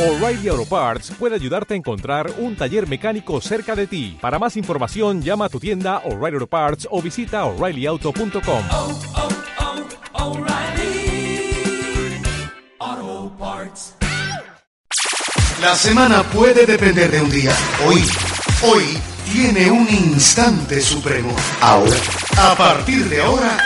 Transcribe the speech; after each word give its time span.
O'Reilly 0.00 0.48
Auto 0.48 0.64
Parts 0.64 1.12
puede 1.18 1.34
ayudarte 1.34 1.74
a 1.74 1.76
encontrar 1.76 2.32
un 2.38 2.56
taller 2.56 2.88
mecánico 2.88 3.38
cerca 3.42 3.76
de 3.76 3.86
ti. 3.86 4.16
Para 4.18 4.38
más 4.38 4.56
información, 4.56 5.20
llama 5.20 5.44
a 5.44 5.48
tu 5.50 5.60
tienda 5.60 5.98
O'Reilly 6.06 6.36
Auto 6.36 6.46
Parts 6.46 6.88
o 6.90 7.02
visita 7.02 7.44
oreillyauto.com. 7.44 8.64
oh, 8.70 8.98
oh, 12.78 13.32
Parts. 13.38 13.94
La 15.60 15.74
semana 15.76 16.22
puede 16.22 16.64
depender 16.64 17.10
de 17.10 17.20
un 17.20 17.30
día. 17.30 17.52
Hoy, 17.86 18.02
hoy 18.62 18.98
tiene 19.30 19.70
un 19.70 19.86
instante 19.86 20.80
supremo. 20.80 21.36
Ahora, 21.60 21.96
a 22.38 22.54
partir 22.56 23.06
de 23.06 23.20
ahora, 23.20 23.58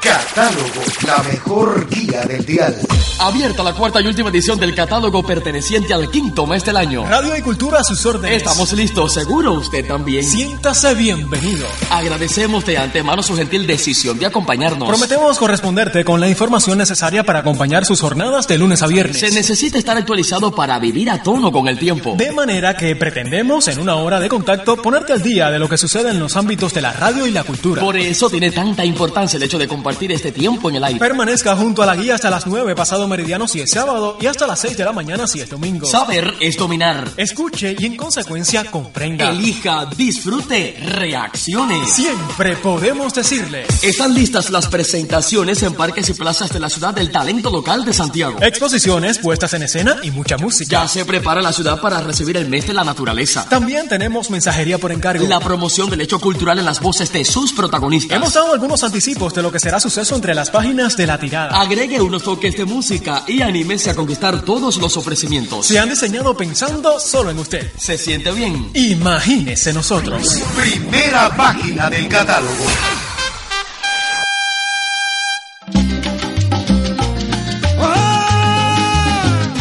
catálogo, 0.00 0.84
la 1.04 1.24
mejor 1.24 1.88
guía 1.90 2.22
del 2.22 2.46
dial. 2.46 2.76
Abierta 3.18 3.62
la 3.62 3.72
cuarta 3.72 4.00
y 4.00 4.06
última 4.06 4.30
edición 4.30 4.58
del 4.58 4.74
catálogo 4.74 5.22
perteneciente 5.22 5.94
al 5.94 6.10
quinto 6.10 6.46
mes 6.46 6.64
del 6.64 6.76
año. 6.76 7.06
Radio 7.06 7.36
y 7.36 7.42
Cultura 7.42 7.80
a 7.80 7.84
sus 7.84 8.04
órdenes. 8.04 8.38
Estamos 8.38 8.72
listos, 8.72 9.14
seguro 9.14 9.52
usted 9.52 9.86
también. 9.86 10.24
Siéntase 10.24 10.94
bienvenido. 10.94 11.66
Agradecemos 11.90 12.64
de 12.64 12.78
antemano 12.78 13.22
su 13.22 13.36
gentil 13.36 13.66
decisión 13.66 14.18
de 14.18 14.26
acompañarnos. 14.26 14.88
Prometemos 14.88 15.38
corresponderte 15.38 16.04
con 16.04 16.20
la 16.20 16.28
información 16.28 16.78
necesaria 16.78 17.22
para 17.24 17.40
acompañar 17.40 17.84
sus 17.84 18.00
jornadas 18.00 18.48
de 18.48 18.58
lunes 18.58 18.82
a 18.82 18.86
viernes. 18.86 19.20
Se 19.20 19.30
necesita 19.30 19.78
estar 19.78 19.96
actualizado 19.96 20.52
para 20.54 20.78
vivir 20.78 21.10
a 21.10 21.22
tono 21.22 21.52
con 21.52 21.68
el 21.68 21.78
tiempo. 21.78 22.14
De 22.16 22.32
manera 22.32 22.76
que 22.76 22.96
pretendemos 22.96 23.68
en 23.68 23.78
una 23.78 23.96
hora 23.96 24.18
de 24.18 24.28
contacto 24.28 24.76
ponerte 24.76 25.12
al 25.12 25.22
día 25.22 25.50
de 25.50 25.58
lo 25.58 25.68
que 25.68 25.78
sucede 25.78 26.10
en 26.10 26.18
los 26.18 26.36
ámbitos 26.36 26.74
de 26.74 26.82
la 26.82 26.92
radio 26.92 27.26
y 27.26 27.30
la 27.30 27.44
cultura. 27.44 27.82
Por 27.82 27.96
eso 27.96 28.30
tiene 28.30 28.50
tanta 28.50 28.84
importancia 28.84 29.36
el 29.36 29.42
hecho 29.44 29.58
de 29.58 29.68
compartir 29.68 30.10
este 30.12 30.32
tiempo 30.32 30.70
en 30.70 30.76
el 30.76 30.84
aire. 30.84 30.98
Permanezca 30.98 31.54
junto 31.56 31.82
a 31.82 31.86
la 31.86 31.94
guía 31.94 32.16
hasta 32.16 32.30
las 32.30 32.46
9 32.46 32.74
pasado 32.74 33.01
meridiano 33.06 33.48
si 33.48 33.60
es 33.60 33.70
sábado 33.70 34.16
y 34.20 34.26
hasta 34.26 34.46
las 34.46 34.60
6 34.60 34.76
de 34.76 34.84
la 34.84 34.92
mañana 34.92 35.26
si 35.26 35.40
es 35.40 35.48
domingo. 35.48 35.86
Saber 35.86 36.34
es 36.40 36.56
dominar. 36.56 37.08
Escuche 37.16 37.76
y 37.78 37.86
en 37.86 37.96
consecuencia 37.96 38.64
comprenda. 38.70 39.30
Elija, 39.30 39.86
disfrute, 39.96 40.76
reaccione. 40.84 41.86
Siempre 41.86 42.56
podemos 42.56 43.14
decirle. 43.14 43.66
Están 43.82 44.14
listas 44.14 44.50
las 44.50 44.66
presentaciones 44.66 45.62
en 45.62 45.74
parques 45.74 46.08
y 46.08 46.14
plazas 46.14 46.50
de 46.52 46.60
la 46.60 46.68
ciudad 46.68 46.94
del 46.94 47.10
talento 47.10 47.50
local 47.50 47.84
de 47.84 47.92
Santiago. 47.92 48.38
Exposiciones, 48.40 49.18
puestas 49.18 49.54
en 49.54 49.62
escena 49.62 49.96
y 50.02 50.10
mucha 50.10 50.36
música. 50.36 50.82
Ya 50.82 50.88
se 50.88 51.04
prepara 51.04 51.42
la 51.42 51.52
ciudad 51.52 51.80
para 51.80 52.00
recibir 52.00 52.36
el 52.36 52.48
mes 52.48 52.66
de 52.66 52.74
la 52.74 52.84
naturaleza. 52.84 53.46
También 53.48 53.88
tenemos 53.88 54.30
mensajería 54.30 54.78
por 54.78 54.92
encargo. 54.92 55.26
La 55.26 55.40
promoción 55.40 55.90
del 55.90 56.00
hecho 56.00 56.18
cultural 56.18 56.58
en 56.58 56.64
las 56.64 56.80
voces 56.80 57.12
de 57.12 57.24
sus 57.24 57.52
protagonistas. 57.52 58.16
Hemos 58.16 58.34
dado 58.34 58.52
algunos 58.52 58.82
anticipos 58.84 59.34
de 59.34 59.42
lo 59.42 59.50
que 59.50 59.58
será 59.58 59.80
suceso 59.80 60.14
entre 60.14 60.34
las 60.34 60.50
páginas 60.50 60.96
de 60.96 61.06
la 61.06 61.18
tirada. 61.18 61.60
Agregue 61.60 62.00
unos 62.00 62.22
toques 62.22 62.56
de 62.56 62.64
música 62.64 62.91
y 63.26 63.40
anímese 63.40 63.90
a 63.90 63.94
conquistar 63.94 64.42
todos 64.42 64.76
los 64.76 64.96
ofrecimientos. 64.96 65.66
Se 65.66 65.78
han 65.78 65.88
diseñado 65.88 66.36
pensando 66.36 67.00
solo 67.00 67.30
en 67.30 67.38
usted. 67.38 67.72
¿Se 67.78 67.96
siente 67.96 68.30
bien? 68.32 68.70
Imagínese 68.74 69.72
nosotros. 69.72 70.42
Primera 70.56 71.34
página 71.34 71.88
del 71.88 72.06
catálogo. 72.08 72.52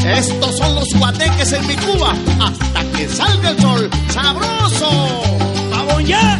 Estos 0.06 0.58
son 0.58 0.76
los 0.76 0.90
guateques 1.00 1.54
en 1.54 1.68
mi 1.68 1.76
Cuba 1.78 2.14
hasta 2.42 2.98
que 2.98 3.08
salga 3.08 3.50
el 3.52 3.62
sol. 3.62 3.90
¡Sabroso! 4.10 5.23
¡Vamos 5.72 6.04
ya! 6.06 6.38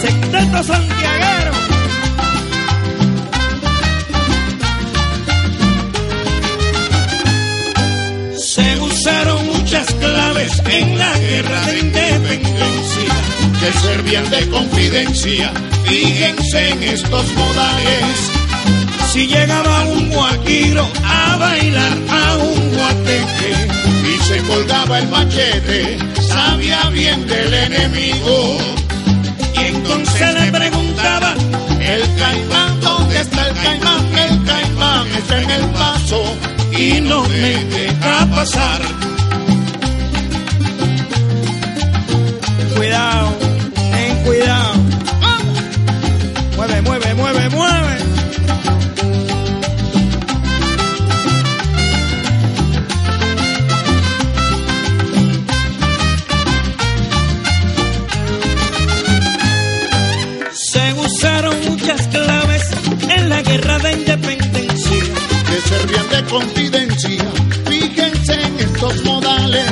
Secteto 0.00 0.62
Santiaguero. 0.62 1.07
Servían 13.74 14.28
de 14.30 14.48
confidencia. 14.48 15.52
Fíjense 15.84 16.70
en 16.70 16.82
estos 16.82 17.32
modales. 17.34 18.30
Si 19.12 19.26
llegaba 19.26 19.84
un 19.84 20.10
guaquiro 20.10 20.86
a 21.04 21.36
bailar 21.36 21.96
a 22.10 22.36
un 22.36 22.76
guateque 22.76 23.52
Y 24.04 24.18
se 24.24 24.38
colgaba 24.42 24.98
el 24.98 25.08
machete. 25.08 25.98
Sabía 26.28 26.88
bien 26.90 27.26
del 27.26 27.54
enemigo. 27.54 28.58
y 29.54 29.60
entonces 29.66 30.34
le 30.34 30.52
preguntaba 30.52 31.34
El 31.80 32.02
caimán, 32.16 32.80
¿dónde 32.80 33.20
está 33.20 33.48
el 33.48 33.54
caimán? 33.54 34.18
El 34.18 34.44
caimán 34.44 35.06
está 35.18 35.42
en 35.42 35.50
el 35.50 35.64
paso 35.70 36.22
y 36.72 37.00
no 37.00 37.22
me 37.24 37.64
deja 37.64 38.26
pasar. 38.34 38.80
Mueve, 46.58 46.82
mueve, 46.82 47.14
mueve, 47.14 47.48
mueve. 47.50 47.96
Se 60.52 60.92
usaron 60.94 61.54
muchas 61.68 62.08
claves 62.08 62.62
en 63.08 63.28
la 63.28 63.40
guerra 63.42 63.78
de 63.78 63.92
independencia. 63.92 64.98
que 65.46 65.60
servían 65.68 66.08
de 66.10 66.24
confidencia. 66.28 67.24
Fíjense 67.66 68.34
en 68.34 68.58
estos 68.58 69.04
modales. 69.04 69.64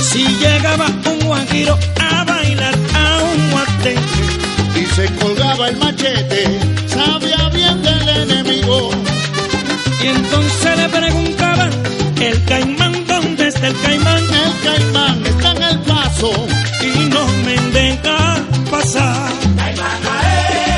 Si 0.00 0.24
llegaba 0.38 0.86
un 0.86 1.20
guajiro 1.26 1.78
a 2.00 2.24
bailar 2.24 2.74
a 2.94 3.22
un 3.24 3.50
guateque 3.50 4.80
y 4.80 4.86
se 4.94 5.06
colgaba 5.16 5.41
el 5.66 5.76
machete, 5.76 6.60
sabía 6.86 7.48
bien 7.50 7.82
del 7.82 8.08
enemigo. 8.08 8.90
y 10.02 10.06
entonces 10.06 10.76
le 10.76 10.88
preguntaban, 10.88 11.70
el 12.20 12.44
caimán, 12.44 13.06
¿dónde 13.06 13.48
está 13.48 13.68
el 13.68 13.80
caimán? 13.80 14.18
El 14.18 14.52
caimán 14.64 15.26
está 15.26 15.52
en 15.52 15.62
el 15.62 15.78
paso 15.80 16.30
Y 16.80 17.08
no 17.08 17.26
me 17.44 17.56
deja 17.72 18.38
pasar. 18.70 19.32
Óyelo. 19.58 20.71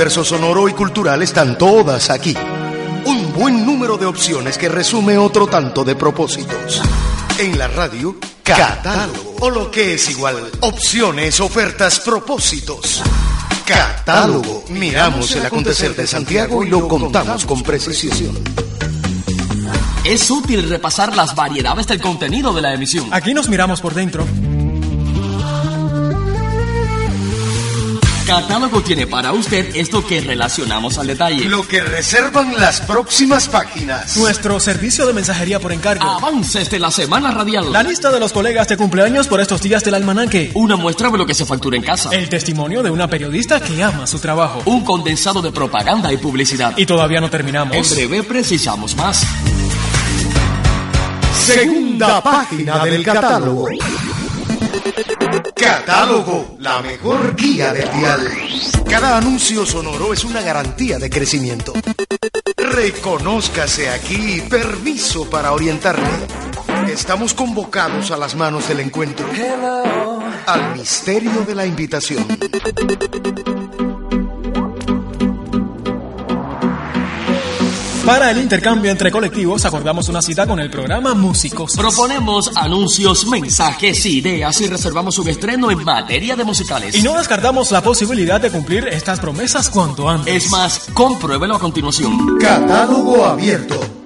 Universo 0.00 0.24
sonoro 0.24 0.66
y 0.66 0.72
cultural 0.72 1.22
están 1.22 1.58
todas 1.58 2.08
aquí. 2.08 2.34
Un 3.04 3.34
buen 3.34 3.66
número 3.66 3.98
de 3.98 4.06
opciones 4.06 4.56
que 4.56 4.70
resume 4.70 5.18
otro 5.18 5.46
tanto 5.46 5.84
de 5.84 5.94
propósitos. 5.94 6.80
En 7.38 7.58
la 7.58 7.68
radio, 7.68 8.16
catálogo. 8.42 9.36
O 9.40 9.50
lo 9.50 9.70
que 9.70 9.92
es 9.92 10.08
igual, 10.08 10.50
opciones, 10.60 11.38
ofertas, 11.40 12.00
propósitos. 12.00 13.02
Catálogo. 13.66 14.64
Miramos 14.70 15.32
el 15.32 15.44
acontecer 15.44 15.94
de 15.94 16.06
Santiago 16.06 16.64
y 16.64 16.70
lo 16.70 16.88
contamos 16.88 17.44
con 17.44 17.62
precisión. 17.62 18.38
Es 20.02 20.30
útil 20.30 20.66
repasar 20.66 21.14
las 21.14 21.34
variedades 21.34 21.86
del 21.86 22.00
contenido 22.00 22.54
de 22.54 22.62
la 22.62 22.72
emisión. 22.72 23.06
Aquí 23.12 23.34
nos 23.34 23.50
miramos 23.50 23.82
por 23.82 23.92
dentro. 23.92 24.24
Catálogo 28.26 28.80
tiene 28.82 29.06
para 29.06 29.32
usted 29.32 29.74
esto 29.74 30.06
que 30.06 30.20
relacionamos 30.20 30.98
al 30.98 31.08
detalle. 31.08 31.44
Lo 31.46 31.66
que 31.66 31.80
reservan 31.80 32.54
las 32.56 32.80
próximas 32.80 33.48
páginas. 33.48 34.16
Nuestro 34.16 34.60
servicio 34.60 35.06
de 35.06 35.12
mensajería 35.12 35.58
por 35.58 35.72
encargo. 35.72 36.04
Avances 36.08 36.70
de 36.70 36.78
la 36.78 36.90
semana 36.92 37.32
radial. 37.32 37.72
La 37.72 37.82
lista 37.82 38.10
de 38.12 38.20
los 38.20 38.32
colegas 38.32 38.68
de 38.68 38.76
cumpleaños 38.76 39.26
por 39.26 39.40
estos 39.40 39.60
días 39.62 39.82
del 39.82 39.94
almanaque. 39.94 40.52
Una 40.54 40.76
muestra 40.76 41.10
de 41.10 41.18
lo 41.18 41.26
que 41.26 41.34
se 41.34 41.44
factura 41.44 41.76
en 41.76 41.82
casa. 41.82 42.10
El 42.12 42.28
testimonio 42.28 42.82
de 42.84 42.90
una 42.90 43.08
periodista 43.08 43.58
que 43.60 43.82
ama 43.82 44.06
su 44.06 44.18
trabajo. 44.20 44.62
Un 44.66 44.84
condensado 44.84 45.42
de 45.42 45.50
propaganda 45.50 46.12
y 46.12 46.16
publicidad. 46.16 46.74
Y 46.76 46.86
todavía 46.86 47.20
no 47.20 47.26
En 47.26 47.32
terminamos. 47.32 47.90
breve 47.90 48.22
precisamos 48.22 48.94
más. 48.96 49.24
Segunda 51.46 52.22
página 52.22 52.84
del 52.84 53.02
catálogo. 53.02 53.66
Catálogo, 55.54 56.56
la 56.58 56.80
mejor 56.82 57.36
guía 57.36 57.72
del 57.72 57.90
dial. 57.92 58.28
Cada 58.88 59.18
anuncio 59.18 59.66
sonoro 59.66 60.12
es 60.12 60.24
una 60.24 60.40
garantía 60.40 60.98
de 60.98 61.10
crecimiento. 61.10 61.72
Reconózcase 62.56 63.90
aquí, 63.90 64.42
permiso 64.48 65.28
para 65.28 65.52
orientarle. 65.52 66.08
Estamos 66.88 67.34
convocados 67.34 68.10
a 68.10 68.16
las 68.16 68.34
manos 68.34 68.68
del 68.68 68.80
encuentro. 68.80 69.26
Al 70.46 70.76
misterio 70.76 71.42
de 71.46 71.54
la 71.54 71.66
invitación. 71.66 72.26
Para 78.10 78.32
el 78.32 78.38
intercambio 78.38 78.90
entre 78.90 79.08
colectivos 79.08 79.64
acordamos 79.64 80.08
una 80.08 80.20
cita 80.20 80.44
con 80.44 80.58
el 80.58 80.68
programa 80.68 81.14
Músicos. 81.14 81.76
Proponemos 81.76 82.50
anuncios, 82.56 83.24
mensajes, 83.28 84.04
ideas 84.04 84.60
y 84.60 84.66
reservamos 84.66 85.16
un 85.20 85.28
estreno 85.28 85.70
en 85.70 85.84
materia 85.84 86.34
de 86.34 86.42
musicales. 86.42 86.96
Y 86.96 87.02
no 87.02 87.16
descartamos 87.16 87.70
la 87.70 87.80
posibilidad 87.80 88.40
de 88.40 88.50
cumplir 88.50 88.88
estas 88.88 89.20
promesas 89.20 89.70
cuanto 89.70 90.10
antes. 90.10 90.46
Es 90.46 90.50
más, 90.50 90.88
compruébelo 90.92 91.54
a 91.54 91.60
continuación. 91.60 92.36
Catálogo 92.40 93.24
abierto. 93.24 93.99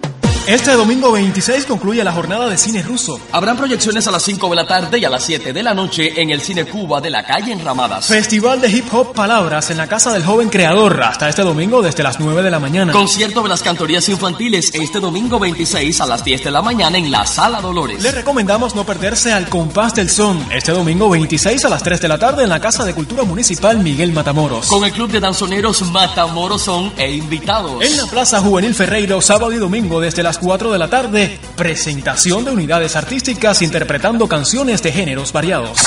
Este 0.46 0.72
domingo 0.72 1.10
26 1.10 1.64
concluye 1.64 2.04
la 2.04 2.12
jornada 2.12 2.46
de 2.50 2.58
cine 2.58 2.82
ruso. 2.82 3.18
Habrán 3.32 3.56
proyecciones 3.56 4.06
a 4.06 4.10
las 4.10 4.22
5 4.24 4.50
de 4.50 4.56
la 4.56 4.66
tarde 4.66 4.98
y 4.98 5.04
a 5.06 5.08
las 5.08 5.24
7 5.24 5.54
de 5.54 5.62
la 5.62 5.72
noche 5.72 6.20
en 6.20 6.28
el 6.28 6.42
Cine 6.42 6.66
Cuba 6.66 7.00
de 7.00 7.08
la 7.08 7.24
calle 7.24 7.52
Enramadas. 7.52 8.08
Festival 8.08 8.60
de 8.60 8.68
Hip 8.68 8.92
Hop 8.92 9.14
Palabras 9.14 9.70
en 9.70 9.78
la 9.78 9.86
Casa 9.86 10.12
del 10.12 10.22
Joven 10.22 10.50
Creador 10.50 11.02
hasta 11.02 11.30
este 11.30 11.40
domingo 11.40 11.80
desde 11.80 12.02
las 12.02 12.20
9 12.20 12.42
de 12.42 12.50
la 12.50 12.58
mañana. 12.58 12.92
Concierto 12.92 13.42
de 13.42 13.48
las 13.48 13.62
cantorías 13.62 14.06
infantiles 14.10 14.70
este 14.74 15.00
domingo 15.00 15.38
26 15.38 15.98
a 16.02 16.06
las 16.06 16.22
10 16.22 16.44
de 16.44 16.50
la 16.50 16.60
mañana 16.60 16.98
en 16.98 17.10
la 17.10 17.24
Sala 17.24 17.62
Dolores. 17.62 18.02
Le 18.02 18.12
recomendamos 18.12 18.74
no 18.74 18.84
perderse 18.84 19.32
al 19.32 19.48
Compás 19.48 19.94
del 19.94 20.10
Son 20.10 20.46
este 20.52 20.72
domingo 20.72 21.08
26 21.08 21.64
a 21.64 21.70
las 21.70 21.82
3 21.82 22.02
de 22.02 22.08
la 22.08 22.18
tarde 22.18 22.42
en 22.42 22.50
la 22.50 22.60
Casa 22.60 22.84
de 22.84 22.92
Cultura 22.92 23.22
Municipal 23.22 23.78
Miguel 23.78 24.12
Matamoros. 24.12 24.66
Con 24.66 24.84
el 24.84 24.92
Club 24.92 25.10
de 25.10 25.20
Danzoneros 25.20 25.80
Matamoros 25.90 26.60
son 26.60 26.92
e 26.98 27.12
invitados. 27.12 27.82
En 27.82 27.96
la 27.96 28.04
Plaza 28.04 28.40
Juvenil 28.40 28.74
Ferreiro, 28.74 29.22
sábado 29.22 29.50
y 29.50 29.56
domingo 29.56 30.02
desde 30.02 30.22
las 30.22 30.33
4 30.38 30.72
de 30.72 30.78
la 30.78 30.88
tarde, 30.88 31.38
presentación 31.56 32.44
de 32.44 32.50
unidades 32.50 32.96
artísticas 32.96 33.62
interpretando 33.62 34.28
canciones 34.28 34.82
de 34.82 34.92
géneros 34.92 35.32
variados. 35.32 35.78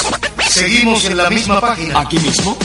Seguimos 0.49 1.05
en 1.05 1.17
la 1.17 1.29
misma 1.29 1.61
página. 1.61 1.99
Aquí 1.99 2.17
mismo 2.19 2.57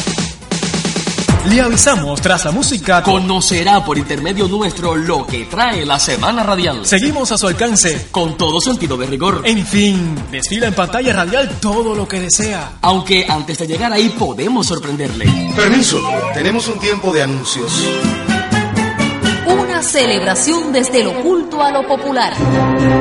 Le 1.46 1.60
avisamos 1.60 2.20
tras 2.20 2.44
la 2.44 2.52
música. 2.52 3.02
Con... 3.02 3.22
conocerá 3.22 3.84
por 3.84 3.98
intermedio 3.98 4.46
nuestro 4.46 4.94
lo 4.94 5.26
que 5.26 5.44
trae 5.46 5.84
la 5.84 5.98
semana 5.98 6.42
radial. 6.42 6.86
Seguimos 6.86 7.32
a 7.32 7.38
su 7.38 7.48
alcance. 7.48 8.08
Con 8.10 8.36
todo 8.36 8.60
sentido 8.60 8.96
de 8.96 9.06
rigor. 9.06 9.42
En 9.44 9.66
fin, 9.66 10.14
desfila 10.30 10.68
en 10.68 10.74
pantalla 10.74 11.12
radial 11.12 11.58
todo 11.60 11.94
lo 11.94 12.06
que 12.06 12.20
desea. 12.20 12.78
Aunque 12.80 13.26
antes 13.28 13.58
de 13.58 13.66
llegar 13.66 13.92
ahí 13.92 14.08
podemos 14.10 14.68
sorprenderle. 14.68 15.26
Permiso, 15.56 16.00
tenemos 16.32 16.68
un 16.68 16.78
tiempo 16.78 17.12
de 17.12 17.22
anuncios. 17.22 17.72
Celebración 19.82 20.72
desde 20.72 21.02
lo 21.02 21.10
oculto 21.10 21.60
a 21.60 21.72
lo 21.72 21.86
popular. 21.86 22.32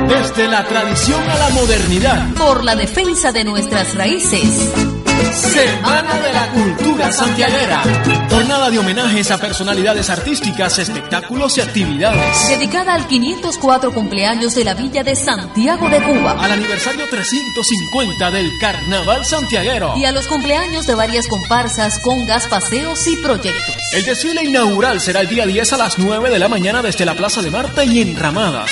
Desde 0.07 0.47
la 0.47 0.67
tradición 0.67 1.21
a 1.29 1.38
la 1.38 1.50
modernidad. 1.50 2.33
Por 2.33 2.63
la 2.63 2.75
defensa 2.75 3.31
de 3.31 3.43
nuestras 3.43 3.93
raíces. 3.95 4.90
Semana 5.34 6.20
de 6.20 6.34
la 6.34 6.51
Cultura 6.51 7.12
Santiaguera. 7.12 7.84
Jornada 8.30 8.70
de 8.70 8.80
homenajes 8.80 9.32
a 9.32 9.38
personalidades 9.38 10.10
artísticas, 10.10 10.80
espectáculos 10.80 11.58
y 11.58 11.62
actividades. 11.62 12.48
Dedicada 12.50 12.94
al 12.94 13.08
504 13.08 13.94
cumpleaños 13.94 14.56
de 14.56 14.63
la 14.63 14.74
Villa 14.74 15.04
de 15.04 15.16
Santiago 15.16 15.88
de 15.90 16.01
Cuba. 16.01 16.38
Al 16.40 16.51
aniversario 16.51 17.08
350 17.10 18.32
del 18.32 18.50
Carnaval 18.60 19.25
Santiaguero. 19.25 19.94
Y 19.98 20.06
a 20.06 20.12
los 20.12 20.28
cumpleaños 20.28 20.88
de 20.88 20.96
varias 20.96 21.28
comparsas, 21.28 22.00
congas, 22.00 22.48
paseos 22.48 23.00
y 23.08 23.16
proyectos. 23.18 23.75
El 23.94 24.04
desfile 24.04 24.44
inaugural 24.44 25.00
será 25.00 25.22
el 25.22 25.28
día 25.28 25.46
10 25.46 25.74
a 25.74 25.78
las 25.78 26.00
9 26.00 26.30
de 26.30 26.40
la 26.40 26.48
mañana 26.48 26.82
desde 26.82 27.06
la 27.06 27.16
Plaza 27.16 27.42
de 27.42 27.51
Marte 27.51 27.86
y 27.86 28.01
en 28.01 28.18
Ramadas. 28.18 28.70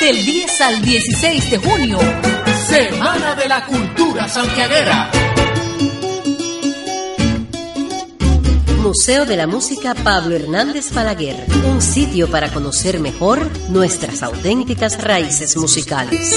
Del 0.00 0.24
10 0.24 0.60
al 0.60 0.82
16 0.82 1.50
de 1.50 1.58
junio. 1.58 1.98
Semana 2.66 3.34
de 3.34 3.48
la 3.48 3.64
Cultura 3.64 4.28
Santiaguera. 4.28 5.10
Museo 8.84 9.24
de 9.24 9.38
la 9.38 9.46
Música 9.46 9.94
Pablo 9.94 10.36
Hernández 10.36 10.92
Balaguer, 10.92 11.46
un 11.66 11.80
sitio 11.80 12.30
para 12.30 12.52
conocer 12.52 13.00
mejor 13.00 13.50
nuestras 13.70 14.22
auténticas 14.22 15.02
raíces 15.02 15.56
musicales. 15.56 16.36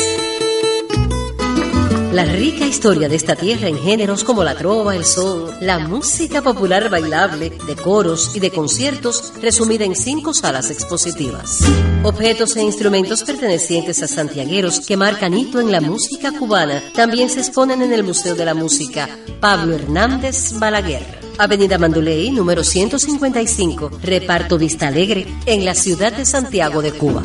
La 2.14 2.24
rica 2.24 2.66
historia 2.66 3.10
de 3.10 3.18
esta 3.18 3.36
tierra 3.36 3.68
en 3.68 3.78
géneros 3.78 4.24
como 4.24 4.46
la 4.46 4.56
trova, 4.56 4.96
el 4.96 5.04
son, 5.04 5.52
la 5.60 5.78
música 5.80 6.42
popular 6.42 6.90
bailable, 6.90 7.50
de 7.50 7.76
coros 7.76 8.32
y 8.34 8.40
de 8.40 8.50
conciertos, 8.50 9.34
resumida 9.42 9.84
en 9.84 9.98
cinco 9.98 10.34
salas 10.34 10.72
expositivas. 10.72 11.60
Objetos 12.04 12.56
e 12.56 12.64
instrumentos 12.64 13.24
pertenecientes 13.24 14.02
a 14.04 14.08
santiagueros 14.08 14.80
que 14.80 14.96
marcan 14.96 15.34
hito 15.34 15.60
en 15.60 15.70
la 15.70 15.82
música 15.82 16.32
cubana 16.32 16.82
también 16.94 17.30
se 17.30 17.42
exponen 17.42 17.82
en 17.82 17.92
el 17.92 18.06
Museo 18.06 18.36
de 18.36 18.46
la 18.46 18.54
Música 18.54 19.10
Pablo 19.42 19.76
Hernández 19.76 20.58
Balaguer. 20.58 21.27
Avenida 21.38 21.78
Manduley, 21.78 22.32
número 22.32 22.64
155, 22.64 23.92
Reparto 24.02 24.58
Vista 24.58 24.88
Alegre, 24.88 25.28
en 25.46 25.66
la 25.66 25.76
ciudad 25.76 26.12
de 26.12 26.26
Santiago 26.26 26.82
de 26.82 26.92
Cuba. 26.92 27.22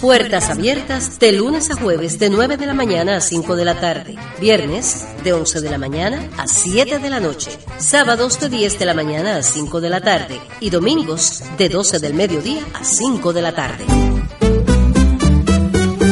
Puertas 0.00 0.50
abiertas 0.50 1.18
de 1.18 1.32
lunes 1.32 1.70
a 1.70 1.76
jueves 1.76 2.18
de 2.18 2.28
9 2.28 2.56
de 2.56 2.66
la 2.66 2.74
mañana 2.74 3.16
a 3.16 3.20
5 3.20 3.56
de 3.56 3.64
la 3.64 3.80
tarde. 3.80 4.16
Viernes 4.40 5.06
de 5.22 5.32
11 5.32 5.60
de 5.62 5.70
la 5.70 5.78
mañana 5.78 6.28
a 6.36 6.46
7 6.46 6.98
de 6.98 7.10
la 7.10 7.20
noche. 7.20 7.50
Sábados 7.78 8.38
de 8.38 8.50
10 8.50 8.78
de 8.78 8.84
la 8.84 8.94
mañana 8.94 9.36
a 9.36 9.42
5 9.42 9.80
de 9.80 9.88
la 9.88 10.02
tarde. 10.02 10.40
Y 10.60 10.68
domingos 10.68 11.42
de 11.56 11.70
12 11.70 12.00
del 12.00 12.12
mediodía 12.12 12.60
a 12.74 12.84
5 12.84 13.32
de 13.32 13.42
la 13.42 13.54
tarde. 13.54 14.13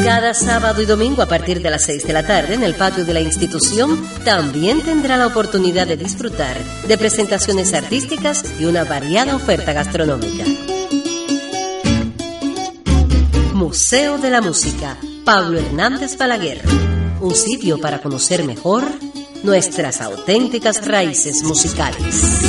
Cada 0.04 0.34
sábado 0.34 0.82
y 0.82 0.86
domingo 0.86 1.22
a 1.22 1.26
partir 1.26 1.62
de 1.62 1.70
las 1.70 1.84
6 1.84 2.04
de 2.06 2.12
la 2.12 2.26
tarde 2.26 2.54
en 2.54 2.64
el 2.64 2.74
patio 2.74 3.04
de 3.04 3.14
la 3.14 3.20
institución 3.20 4.04
también 4.24 4.82
tendrá 4.82 5.16
la 5.16 5.28
oportunidad 5.28 5.86
de 5.86 5.96
disfrutar 5.96 6.58
de 6.88 6.98
presentaciones 6.98 7.72
artísticas 7.72 8.44
y 8.58 8.64
una 8.64 8.82
variada 8.82 9.36
oferta 9.36 9.72
gastronómica. 9.72 10.44
Museo 13.54 14.18
de 14.18 14.30
la 14.30 14.40
Música 14.40 14.96
Pablo 15.24 15.60
Hernández 15.60 16.18
Balaguer. 16.18 16.62
Un 17.20 17.34
sitio 17.36 17.78
para 17.78 18.00
conocer 18.00 18.42
mejor 18.42 18.84
nuestras 19.44 20.00
auténticas 20.00 20.84
raíces 20.84 21.44
musicales. 21.44 22.40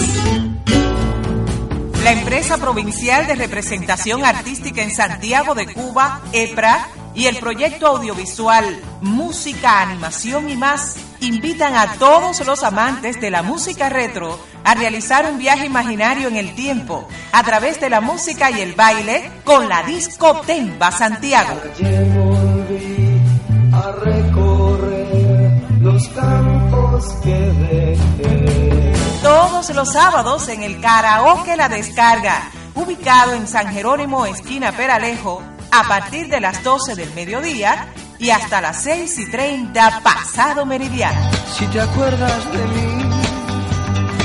La 2.03 2.13
empresa 2.13 2.57
provincial 2.57 3.27
de 3.27 3.35
representación 3.35 4.25
artística 4.25 4.81
en 4.81 4.89
Santiago 4.89 5.53
de 5.53 5.71
Cuba, 5.71 6.21
EPRA, 6.33 6.89
y 7.15 7.27
el 7.27 7.37
proyecto 7.37 7.87
audiovisual 7.87 8.81
Música, 9.01 9.81
Animación 9.81 10.49
y 10.49 10.55
más 10.55 10.95
invitan 11.19 11.75
a 11.75 11.93
todos 11.95 12.45
los 12.45 12.63
amantes 12.63 13.19
de 13.21 13.29
la 13.29 13.43
música 13.43 13.89
retro 13.89 14.39
a 14.63 14.73
realizar 14.75 15.25
un 15.29 15.37
viaje 15.37 15.65
imaginario 15.65 16.27
en 16.27 16.37
el 16.37 16.55
tiempo 16.55 17.07
a 17.31 17.43
través 17.43 17.79
de 17.79 17.89
la 17.89 18.01
música 18.01 18.51
y 18.51 18.61
el 18.61 18.73
baile 18.73 19.31
con 19.43 19.69
la 19.69 19.83
Disco 19.83 20.41
Temba 20.41 20.91
Santiago. 20.91 21.61
a 23.73 23.91
recorrer 24.03 25.61
los 25.81 26.07
campos 26.09 27.05
que 27.23 27.97
Todos 29.21 29.69
los 29.75 29.91
sábados 29.91 30.47
en 30.47 30.63
el 30.63 30.79
Karaoke 30.79 31.57
La 31.57 31.69
Descarga, 31.69 32.51
ubicado 32.75 33.33
en 33.33 33.47
San 33.47 33.67
Jerónimo, 33.73 34.25
esquina 34.25 34.71
Peralejo, 34.71 35.41
a 35.73 35.87
partir 35.87 36.27
de 36.27 36.39
las 36.39 36.63
12 36.63 36.95
del 36.95 37.11
mediodía 37.15 37.87
y 38.19 38.29
hasta 38.29 38.61
las 38.61 38.83
6 38.83 39.17
y 39.19 39.31
30 39.31 40.01
pasado 40.03 40.67
meridiano. 40.67 41.19
Si 41.57 41.65
te 41.65 41.81
acuerdas 41.81 42.53
de 42.53 42.63
mí, 42.67 43.03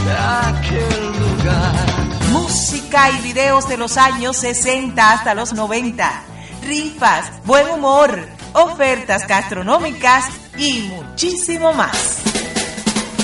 de 0.04 0.12
aquel 0.12 1.06
lugar. 1.18 1.88
Música 2.32 3.10
y 3.10 3.22
videos 3.22 3.66
de 3.66 3.78
los 3.78 3.96
años 3.96 4.36
60 4.36 5.10
hasta 5.10 5.34
los 5.34 5.54
90. 5.54 6.22
Rifas, 6.64 7.32
buen 7.46 7.70
humor, 7.70 8.28
ofertas 8.52 9.26
gastronómicas 9.26 10.26
y 10.58 10.82
muchísimo 10.82 11.72
más. 11.72 12.18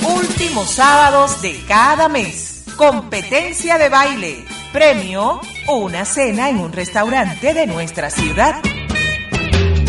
Últimos 0.02 0.70
sábados 0.70 1.42
de 1.42 1.62
cada 1.66 2.08
mes. 2.08 2.64
Competencia 2.76 3.76
de 3.76 3.90
baile. 3.90 4.44
Premio, 4.72 5.40
una 5.68 6.04
cena 6.04 6.50
en 6.50 6.58
un 6.58 6.72
restaurante 6.72 7.54
de 7.54 7.66
nuestra 7.66 8.10
ciudad. 8.10 8.60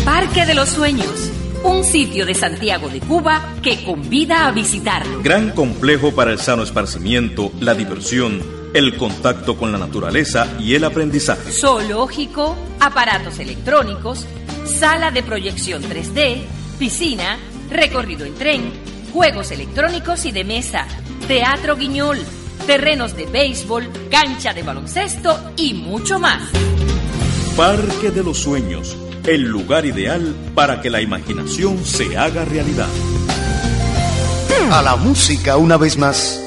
Parque 0.04 0.46
de 0.46 0.54
los 0.54 0.70
Sueños, 0.70 1.30
un 1.64 1.84
sitio 1.84 2.24
de 2.24 2.34
Santiago 2.34 2.88
de 2.88 3.00
Cuba 3.00 3.54
que 3.62 3.84
convida 3.84 4.46
a 4.46 4.52
visitarlo. 4.52 5.22
Gran 5.22 5.50
complejo 5.50 6.14
para 6.14 6.32
el 6.32 6.38
sano 6.38 6.62
esparcimiento, 6.62 7.52
la 7.60 7.74
diversión, 7.74 8.42
el 8.72 8.96
contacto 8.96 9.56
con 9.58 9.70
la 9.70 9.78
naturaleza 9.78 10.48
y 10.58 10.74
el 10.74 10.84
aprendizaje. 10.84 11.52
Zoológico, 11.52 12.56
aparatos 12.80 13.38
electrónicos, 13.38 14.26
sala 14.64 15.10
de 15.10 15.22
proyección 15.22 15.82
3D, 15.82 16.42
piscina, 16.78 17.38
recorrido 17.70 18.24
en 18.24 18.34
tren, 18.34 18.72
juegos 19.12 19.50
electrónicos 19.50 20.24
y 20.24 20.32
de 20.32 20.44
mesa, 20.44 20.86
teatro 21.28 21.76
guiñol, 21.76 22.18
terrenos 22.66 23.16
de 23.16 23.26
béisbol, 23.26 23.88
cancha 24.10 24.52
de 24.52 24.62
baloncesto 24.62 25.52
y 25.56 25.74
mucho 25.74 26.18
más. 26.18 26.42
Parque 27.56 28.10
de 28.10 28.22
los 28.22 28.38
Sueños, 28.38 28.96
el 29.24 29.42
lugar 29.42 29.86
ideal 29.86 30.34
para 30.54 30.80
que 30.80 30.90
la 30.90 31.00
imaginación 31.00 31.84
se 31.84 32.18
haga 32.18 32.44
realidad. 32.44 32.88
A 34.70 34.82
la 34.82 34.96
música 34.96 35.56
una 35.56 35.76
vez 35.76 35.96
más. 35.96 36.45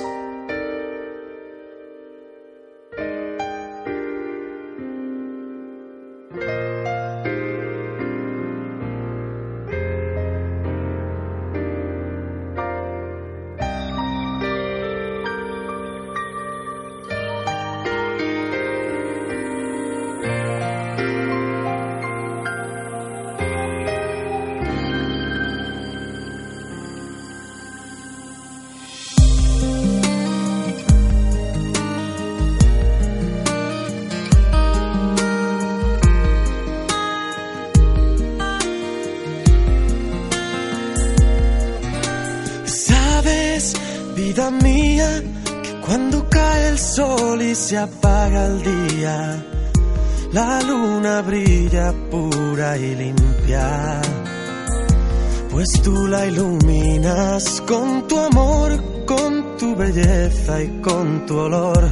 Tú 55.89 56.07
la 56.07 56.25
iluminas 56.27 57.63
con 57.65 58.07
tu 58.07 58.19
amor, 58.19 58.69
con 59.05 59.57
tu 59.57 59.75
belleza 59.75 60.61
y 60.61 60.67
con 60.81 61.25
tu 61.25 61.35
olor, 61.35 61.91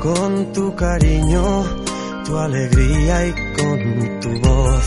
con 0.00 0.52
tu 0.52 0.74
cariño, 0.74 1.44
tu 2.24 2.38
alegría 2.38 3.26
y 3.26 3.32
con 3.58 4.20
tu 4.22 4.30
voz. 4.48 4.86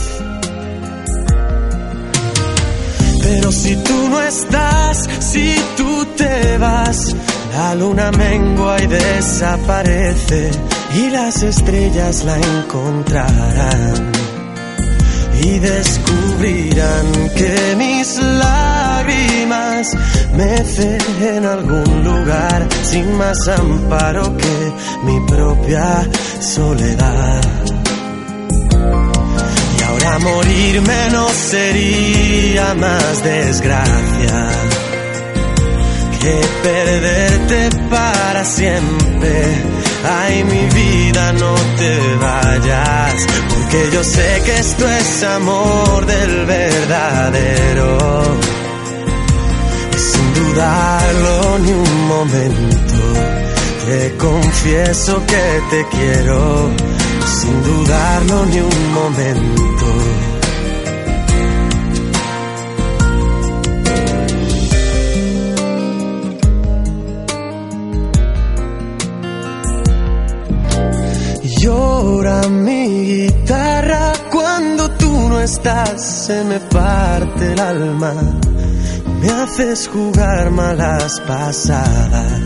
Pero 3.22 3.52
si 3.52 3.76
tú 3.76 4.10
no 4.10 4.22
estás, 4.22 5.08
si 5.20 5.56
tú 5.78 6.06
te 6.16 6.58
vas, 6.58 7.16
La 7.54 7.74
luna 7.74 8.12
mengua 8.12 8.80
y 8.84 8.88
desaparece 8.88 10.52
y 10.96 11.10
las 11.10 11.42
estrellas 11.42 12.24
la 12.24 12.38
encontrarán 12.38 14.37
y 15.44 15.60
descubrirán 15.60 17.30
que 17.36 17.76
mis 17.78 18.18
lágrimas 18.18 19.88
mecen 20.36 21.00
en 21.22 21.46
algún 21.46 22.04
lugar 22.04 22.68
sin 22.84 23.18
más 23.18 23.48
amparo 23.48 24.36
que 24.38 24.74
mi 25.04 25.20
propia 25.28 26.08
soledad. 26.42 27.42
Y 29.80 29.84
ahora 29.84 30.20
morirme 30.20 31.10
no 31.12 31.28
sería 31.30 32.74
más 32.76 33.24
desgracia 33.24 34.50
que 36.22 36.42
perderte 36.64 37.70
para 37.90 38.44
siempre. 38.44 39.32
Ay, 40.04 40.44
mi 40.44 40.66
vida, 40.76 41.34
no 41.34 41.54
te 41.80 42.16
vayas, 42.22 43.28
porque 43.70 43.90
yo 43.92 44.04
sé 44.04 44.42
que 44.46 44.58
esto 44.60 44.88
es 44.88 45.24
amor 45.24 46.06
del 46.06 46.46
verdadero. 46.46 47.98
Y 49.94 50.00
sin 50.00 50.34
dudarlo 50.34 51.60
ni 51.60 51.72
un 51.72 52.08
momento, 52.08 53.04
te 53.86 54.16
confieso 54.18 55.22
que 55.26 55.62
te 55.70 55.86
quiero, 55.98 56.70
sin 57.42 57.64
dudarlo 57.64 58.46
ni 58.46 58.60
un 58.60 58.94
momento. 58.94 60.27
Llora 71.68 72.48
mi 72.48 73.28
guitarra 73.28 74.14
cuando 74.32 74.90
tú 74.92 75.12
no 75.28 75.42
estás, 75.42 76.02
se 76.02 76.46
me 76.46 76.62
parte 76.62 77.52
el 77.52 77.60
alma, 77.60 78.14
me 79.20 79.30
haces 79.30 79.90
jugar 79.90 80.50
malas 80.52 81.20
pasadas. 81.28 82.42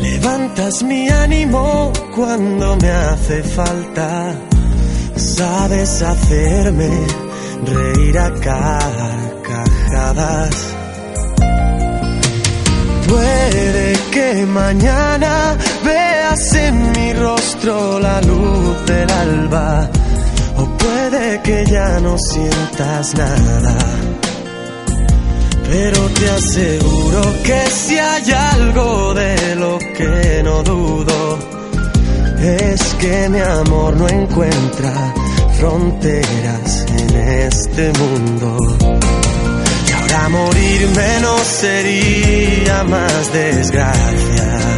Levantas 0.00 0.82
mi 0.82 1.10
ánimo 1.10 1.92
cuando 2.14 2.78
me 2.78 2.90
hace 2.90 3.42
falta, 3.42 4.34
sabes 5.14 6.00
hacerme 6.00 6.88
reír 7.66 8.18
a 8.18 8.32
carcajadas. 8.32 9.16
Que 14.10 14.46
mañana 14.46 15.56
veas 15.84 16.54
en 16.54 16.92
mi 16.92 17.12
rostro 17.12 18.00
la 18.00 18.20
luz 18.20 18.86
del 18.86 19.10
alba, 19.10 19.88
o 20.56 20.64
puede 20.78 21.40
que 21.42 21.64
ya 21.66 22.00
no 22.00 22.16
sientas 22.18 23.14
nada. 23.14 23.76
Pero 25.68 26.00
te 26.18 26.30
aseguro 26.30 27.22
que 27.44 27.66
si 27.70 27.98
hay 27.98 28.30
algo 28.32 29.14
de 29.14 29.54
lo 29.56 29.78
que 29.78 30.42
no 30.42 30.62
dudo, 30.62 31.38
es 32.40 32.82
que 33.00 33.28
mi 33.28 33.40
amor 33.40 33.96
no 33.96 34.08
encuentra 34.08 35.14
fronteras 35.58 36.86
en 36.98 37.16
este 37.46 37.92
mundo. 37.98 39.25
Y 40.08 40.12
ahora 40.12 40.28
morirme 40.28 41.20
no 41.20 41.38
sería 41.38 42.84
más 42.84 43.32
desgracia 43.32 44.76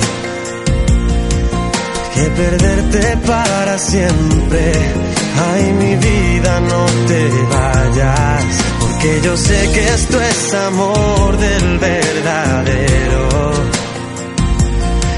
que 2.19 2.31
perderte 2.31 3.17
para 3.27 3.79
siempre. 3.79 4.73
Ay, 5.53 5.73
mi 5.73 5.95
vida, 5.97 6.61
no 6.61 6.87
te 7.07 7.29
vayas, 7.55 8.45
porque 8.81 9.21
yo 9.23 9.37
sé 9.37 9.71
que 9.73 9.89
esto 9.95 10.21
es 10.21 10.55
amor 10.55 11.37
del 11.37 11.79
verdadero. 11.79 13.29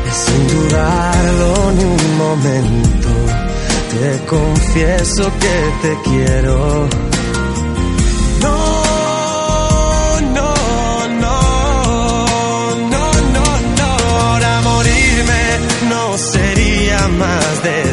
Y 0.06 0.12
sin 0.24 0.48
dudarlo 0.48 1.72
ni 1.72 1.84
un 1.84 2.18
momento, 2.18 3.08
te 3.92 4.26
confieso 4.26 5.32
que 5.38 5.88
te 5.88 6.10
quiero. 6.10 6.88
No, 8.42 8.69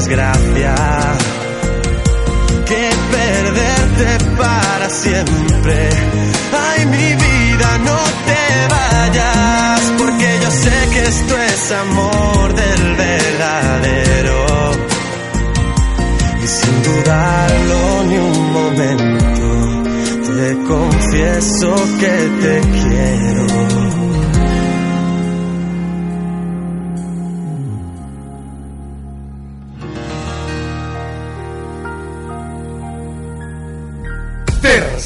desgracia 0.07 0.75
que 2.65 2.89
perderte 3.11 4.25
para 4.37 4.89
siempre. 4.89 5.89
Ay, 6.53 6.85
mi 6.85 7.09
vida, 7.15 7.77
no 7.79 7.97
te 8.27 8.43
vayas, 8.75 9.81
porque 9.97 10.39
yo 10.43 10.51
sé 10.51 10.89
que 10.93 11.03
esto 11.03 11.41
es 11.41 11.71
amor 11.71 12.53
del 12.53 12.95
verdadero. 12.95 14.71
Y 16.43 16.47
sin 16.47 16.83
dudarlo 16.83 18.03
ni 18.07 18.17
un 18.17 18.53
momento, 18.53 19.47
te 20.35 20.57
confieso 20.67 21.75
que 21.99 22.15
te 22.41 22.61
quiero. 22.61 23.96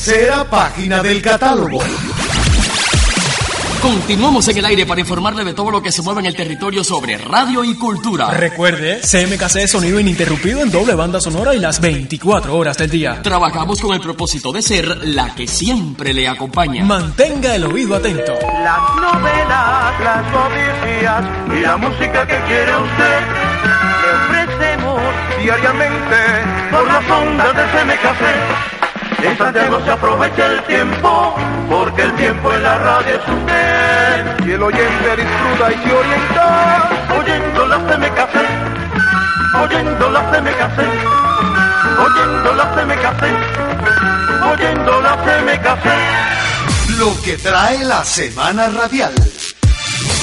Tercera 0.03 0.49
página 0.49 1.03
del 1.03 1.21
catálogo. 1.21 1.77
Continuamos 3.83 4.47
en 4.47 4.57
el 4.57 4.65
aire 4.65 4.87
para 4.87 4.99
informarle 4.99 5.43
de 5.43 5.53
todo 5.53 5.69
lo 5.69 5.79
que 5.79 5.91
se 5.91 6.01
mueve 6.01 6.21
en 6.21 6.25
el 6.25 6.35
territorio 6.35 6.83
sobre 6.83 7.19
radio 7.19 7.63
y 7.63 7.75
cultura. 7.75 8.31
Recuerde, 8.31 9.01
CMKC 9.01 9.67
sonido 9.67 9.99
ininterrumpido 9.99 10.63
en 10.63 10.71
doble 10.71 10.95
banda 10.95 11.21
sonora 11.21 11.53
y 11.53 11.59
las 11.59 11.79
24 11.79 12.57
horas 12.57 12.79
del 12.79 12.89
día. 12.89 13.21
Trabajamos 13.21 13.79
con 13.79 13.93
el 13.93 14.01
propósito 14.01 14.51
de 14.51 14.63
ser 14.63 14.87
la 15.07 15.35
que 15.35 15.45
siempre 15.45 16.15
le 16.15 16.27
acompaña. 16.27 16.83
Mantenga 16.83 17.53
el 17.53 17.65
oído 17.65 17.95
atento. 17.95 18.33
Las 18.41 18.95
novelas, 18.95 19.99
las 20.03 20.31
noticias 20.31 21.25
y 21.55 21.59
la 21.61 21.77
música 21.77 22.25
que 22.25 22.41
quiere 22.47 22.75
usted 22.75 23.19
le 24.07 24.39
ofrecemos 24.39 24.99
diariamente 25.43 26.15
por 26.71 26.87
las 26.87 27.07
ondas 27.07 27.55
de 27.55 27.61
CMKC. 27.61 28.81
En 29.23 29.37
Santiago 29.37 29.79
se 29.85 29.91
aprovecha 29.91 30.45
el 30.47 30.63
tiempo, 30.63 31.35
porque 31.69 32.01
el 32.01 32.15
tiempo 32.15 32.51
en 32.53 32.63
la 32.63 32.77
radio 32.79 33.15
es 33.15 33.27
usted. 33.27 34.47
Y 34.47 34.51
el 34.51 34.63
oyente 34.63 35.15
disfruta 35.15 35.71
y 35.71 35.75
se 35.75 35.93
orienta, 35.93 36.89
oyendo 37.19 37.67
la 37.67 37.77
CMKC, 37.77 38.35
oyendo 39.63 40.09
la 40.09 40.21
CMKC, 40.31 40.79
oyendo 41.99 42.53
la 42.55 42.65
CMKC, 42.73 43.23
oyendo 44.51 45.01
la 45.01 45.17
CMKC. 45.17 46.97
Lo 46.97 47.21
que 47.21 47.37
trae 47.37 47.83
la 47.83 48.03
semana 48.03 48.69
radial. 48.69 49.13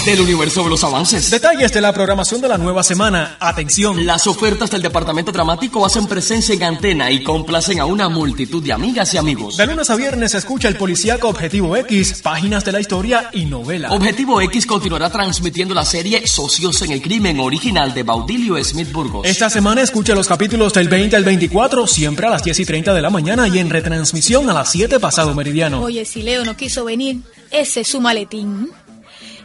Del 0.08 0.22
universo 0.22 0.64
de 0.64 0.70
los 0.70 0.82
avances. 0.84 1.30
Detalles 1.30 1.70
de 1.70 1.82
la 1.82 1.92
programación 1.92 2.40
de 2.40 2.48
la 2.48 2.56
nueva 2.56 2.82
semana. 2.82 3.36
Atención. 3.40 4.06
Las 4.06 4.26
ofertas 4.26 4.70
del 4.70 4.80
departamento 4.80 5.32
dramático 5.32 5.84
hacen 5.84 6.06
presencia 6.06 6.54
en 6.54 6.62
antena 6.62 7.10
y 7.10 7.22
complacen 7.22 7.78
a 7.78 7.84
una 7.84 8.08
multitud 8.08 8.62
de 8.62 8.72
amigas 8.72 9.12
y 9.12 9.18
amigos. 9.18 9.58
De 9.58 9.66
lunes 9.66 9.90
a 9.90 9.96
viernes 9.96 10.30
se 10.32 10.38
escucha 10.38 10.68
el 10.68 10.76
policíaco 10.76 11.28
Objetivo 11.28 11.76
X, 11.76 12.22
páginas 12.22 12.64
de 12.64 12.72
la 12.72 12.80
historia 12.80 13.28
y 13.34 13.44
novela. 13.44 13.92
Objetivo 13.92 14.40
X 14.40 14.64
continuará 14.64 15.10
transmitiendo 15.10 15.74
la 15.74 15.84
serie 15.84 16.26
Socios 16.26 16.80
en 16.80 16.92
el 16.92 17.02
Crimen 17.02 17.38
original 17.38 17.92
de 17.92 18.02
Baudilio 18.02 18.64
Smith 18.64 18.90
Burgos. 18.90 19.26
Esta 19.26 19.50
semana 19.50 19.82
escucha 19.82 20.14
los 20.14 20.26
capítulos 20.26 20.72
del 20.72 20.88
20 20.88 21.16
al 21.16 21.24
24, 21.24 21.86
siempre 21.86 22.26
a 22.28 22.30
las 22.30 22.42
10 22.42 22.60
y 22.60 22.64
30 22.64 22.94
de 22.94 23.02
la 23.02 23.10
mañana 23.10 23.46
y 23.46 23.58
en 23.58 23.68
retransmisión 23.68 24.48
a 24.48 24.54
las 24.54 24.70
7 24.70 25.00
pasado 25.00 25.34
meridiano. 25.34 25.82
Oye, 25.82 26.06
si 26.06 26.22
Leo 26.22 26.46
no 26.46 26.56
quiso 26.56 26.86
venir, 26.86 27.18
ese 27.50 27.82
es 27.82 27.88
su 27.88 28.00
maletín. 28.00 28.70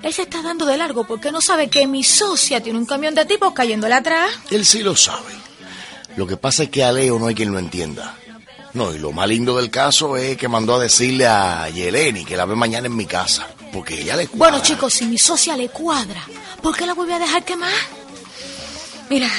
Él 0.04 0.14
se 0.14 0.24
está 0.24 0.42
dando 0.42 0.66
de 0.66 0.78
largo 0.78 1.06
porque 1.06 1.32
no 1.32 1.42
sabe 1.42 1.70
que 1.70 1.88
mi 1.88 2.04
socia 2.04 2.62
tiene 2.62 2.78
un 2.78 2.86
camión 2.86 3.16
de 3.16 3.26
tipos 3.26 3.54
cayéndole 3.54 3.94
atrás. 3.96 4.30
Él 4.52 4.66
sí 4.66 4.84
lo 4.84 4.96
sabe. 4.96 5.34
Lo 6.18 6.28
que 6.28 6.38
pasa 6.38 6.64
es 6.64 6.70
que 6.70 6.84
a 6.84 6.92
Leo 6.92 7.18
no 7.18 7.28
hay 7.28 7.36
quien 7.36 7.52
lo 7.52 7.58
entienda. 7.60 8.16
No, 8.74 8.94
y 8.94 8.98
lo 9.00 9.12
más 9.12 9.28
lindo 9.28 9.56
del 9.56 9.70
caso 9.70 10.18
es 10.18 10.36
que 10.36 10.48
mandó 10.48 10.76
a 10.76 10.80
decirle 10.80 11.28
a 11.28 11.70
Yeleni 11.70 12.26
que 12.26 12.36
la 12.36 12.46
ve 12.46 12.56
mañana 12.56 12.88
en 12.88 12.96
mi 12.96 13.06
casa. 13.06 13.48
Porque 13.72 14.02
ella 14.02 14.16
le 14.18 14.28
cuadra. 14.28 14.38
Bueno, 14.52 14.64
chicos, 14.66 14.94
si 14.94 15.06
mi 15.06 15.18
socia 15.18 15.56
le 15.56 15.70
cuadra, 15.70 16.22
¿por 16.62 16.76
qué 16.76 16.86
la 16.86 16.94
vuelve 16.94 17.14
a 17.14 17.20
dejar 17.20 17.46
quemar? 17.46 17.72
Mira, 19.10 19.30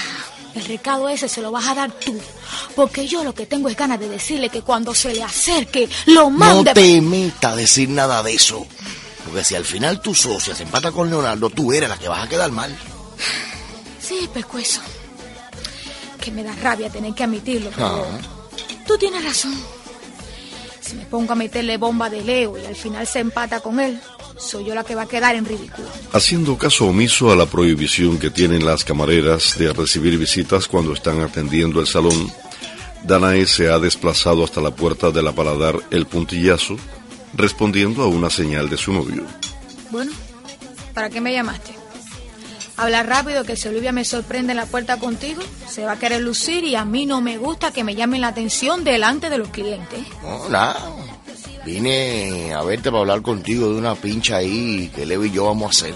el 0.55 0.65
recado 0.65 1.09
ese 1.09 1.29
se 1.29 1.43
lo 1.43 1.51
vas 1.51 1.67
a 1.69 1.75
dar 1.75 1.93
tú. 1.93 2.19
Porque 2.75 3.07
yo 3.07 3.23
lo 3.25 3.35
que 3.35 3.47
tengo 3.47 3.69
es 3.69 3.77
ganas 3.77 4.01
de 4.01 4.09
decirle 4.09 4.49
que 4.49 4.63
cuando 4.63 4.95
se 4.95 5.13
le 5.13 5.23
acerque, 5.23 5.89
lo 6.07 6.25
No 6.25 6.31
mande. 6.31 6.73
te 6.75 7.01
metas 7.01 7.53
a 7.53 7.57
decir 7.57 7.89
nada 7.89 8.23
de 8.23 8.35
eso. 8.35 8.67
Porque 9.25 9.43
si 9.45 9.55
al 9.55 9.65
final 9.65 10.01
tu 10.01 10.15
socia 10.15 10.55
se 10.55 10.63
empata 10.65 10.93
con 10.93 11.09
Leonardo, 11.11 11.51
tú 11.51 11.73
eres 11.73 11.89
la 11.89 11.97
que 11.99 12.09
vas 12.09 12.25
a 12.25 12.29
quedar 12.29 12.51
mal. 12.53 12.75
Sí, 14.01 14.29
pescuezo. 14.33 14.81
Que 16.21 16.31
me 16.31 16.43
da 16.43 16.55
rabia 16.57 16.91
tener 16.91 17.15
que 17.15 17.25
admitirlo, 17.25 17.71
pero 17.75 17.87
Ah. 18.07 18.19
tú 18.87 18.97
tienes 18.99 19.25
razón. 19.25 19.55
Si 20.81 20.95
me 20.97 21.07
pongo 21.07 21.33
a 21.33 21.37
meterle 21.37 21.79
bomba 21.79 22.11
de 22.11 22.23
Leo 22.23 22.59
y 22.59 22.67
al 22.67 22.77
final 22.77 23.07
se 23.07 23.21
empata 23.21 23.61
con 23.61 23.81
él, 23.81 23.99
soy 24.39 24.67
yo 24.67 24.75
la 24.75 24.85
que 24.85 24.95
va 24.95 25.03
a 25.03 25.07
quedar 25.07 25.35
en 25.35 25.47
ridículo. 25.47 25.89
Haciendo 26.13 26.59
caso 26.59 26.87
omiso 26.87 27.33
a 27.33 27.37
la 27.37 27.47
prohibición 27.47 28.19
que 28.19 28.29
tienen 28.31 28.67
las 28.67 28.85
camareras 28.85 29.57
de 29.57 29.73
recibir 29.73 30.19
visitas 30.19 30.69
cuando 30.69 30.93
están 30.93 31.23
atendiendo 31.23 31.81
el 31.81 31.87
salón, 31.87 32.31
Danae 33.05 33.47
se 33.47 33.71
ha 33.71 33.79
desplazado 33.79 34.45
hasta 34.45 34.61
la 34.61 34.71
puerta 34.75 35.11
de 35.11 35.23
la 35.23 35.33
paladar 35.33 35.81
El 35.91 36.07
Puntillazo, 36.07 36.77
respondiendo 37.37 38.03
a 38.03 38.09
una 38.09 38.31
señal 38.31 38.69
de 38.69 38.77
su 38.77 38.93
novio. 38.93 39.25
Bueno, 39.91 40.13
¿para 40.93 41.11
qué 41.11 41.21
me 41.21 41.33
llamaste? 41.33 41.73
Habla 42.77 43.05
rápido 43.05 43.45
que 43.45 43.57
si 43.57 43.69
Olivia 43.69 43.93
me 43.93 44.05
sorprende 44.05 44.53
en 44.53 44.57
la 44.57 44.67
puerta 44.67 44.99
contigo, 44.99 45.43
se 45.69 45.85
va 45.85 45.93
a 45.93 45.99
querer 45.99 46.23
lucir 46.23 46.65
y 46.65 46.75
a 46.75 46.85
mí 46.85 47.07
no 47.07 47.21
me 47.21 47.39
gusta 47.39 47.73
que 47.73 47.85
me 47.85 47.95
llamen 47.95 48.21
la 48.21 48.29
atención 48.29 48.83
delante 48.83 49.31
de 49.31 49.39
los 49.39 49.49
clientes. 49.49 50.01
No, 50.23 50.49
nada. 50.49 50.77
Vine 51.65 52.53
a 52.53 52.63
verte 52.63 52.91
para 52.91 53.01
hablar 53.01 53.23
contigo 53.23 53.69
de 53.71 53.79
una 53.79 53.95
pincha 53.95 54.37
ahí 54.37 54.91
que 54.95 55.07
Leo 55.07 55.25
y 55.25 55.31
yo 55.31 55.47
vamos 55.47 55.67
a 55.67 55.71
hacer. 55.71 55.95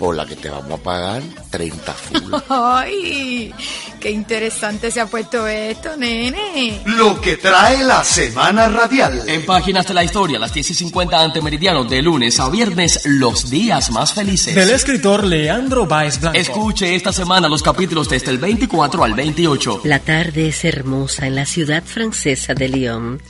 Por 0.00 0.16
la 0.16 0.24
que 0.24 0.34
te 0.34 0.48
vamos 0.48 0.80
a 0.80 0.82
pagar 0.82 1.22
30 1.50 1.92
full. 1.92 2.34
¡Ay! 2.48 3.52
¡Qué 4.00 4.10
interesante 4.10 4.90
se 4.90 4.98
ha 4.98 5.04
puesto 5.04 5.46
esto, 5.46 5.94
nene! 5.94 6.80
Lo 6.86 7.20
que 7.20 7.36
trae 7.36 7.84
la 7.84 8.02
semana 8.02 8.70
radial. 8.70 9.22
En 9.28 9.44
páginas 9.44 9.86
de 9.86 9.92
la 9.92 10.02
historia, 10.02 10.38
las 10.38 10.54
10 10.54 10.70
y 10.70 10.74
50 10.74 11.20
ante 11.20 11.42
meridiano, 11.42 11.84
de 11.84 12.00
lunes 12.00 12.40
a 12.40 12.48
viernes, 12.48 13.02
los 13.04 13.50
días 13.50 13.90
más 13.90 14.14
felices. 14.14 14.54
Del 14.54 14.70
escritor 14.70 15.22
Leandro 15.22 15.84
Baez 15.84 16.18
Blanco. 16.18 16.38
Escuche 16.38 16.94
esta 16.94 17.12
semana 17.12 17.46
los 17.46 17.62
capítulos 17.62 18.08
desde 18.08 18.30
el 18.30 18.38
24 18.38 19.04
al 19.04 19.12
28. 19.12 19.82
La 19.84 19.98
tarde 19.98 20.48
es 20.48 20.64
hermosa 20.64 21.26
en 21.26 21.34
la 21.34 21.44
ciudad 21.44 21.84
francesa 21.84 22.54
de 22.54 22.68
Lyon. 22.70 23.20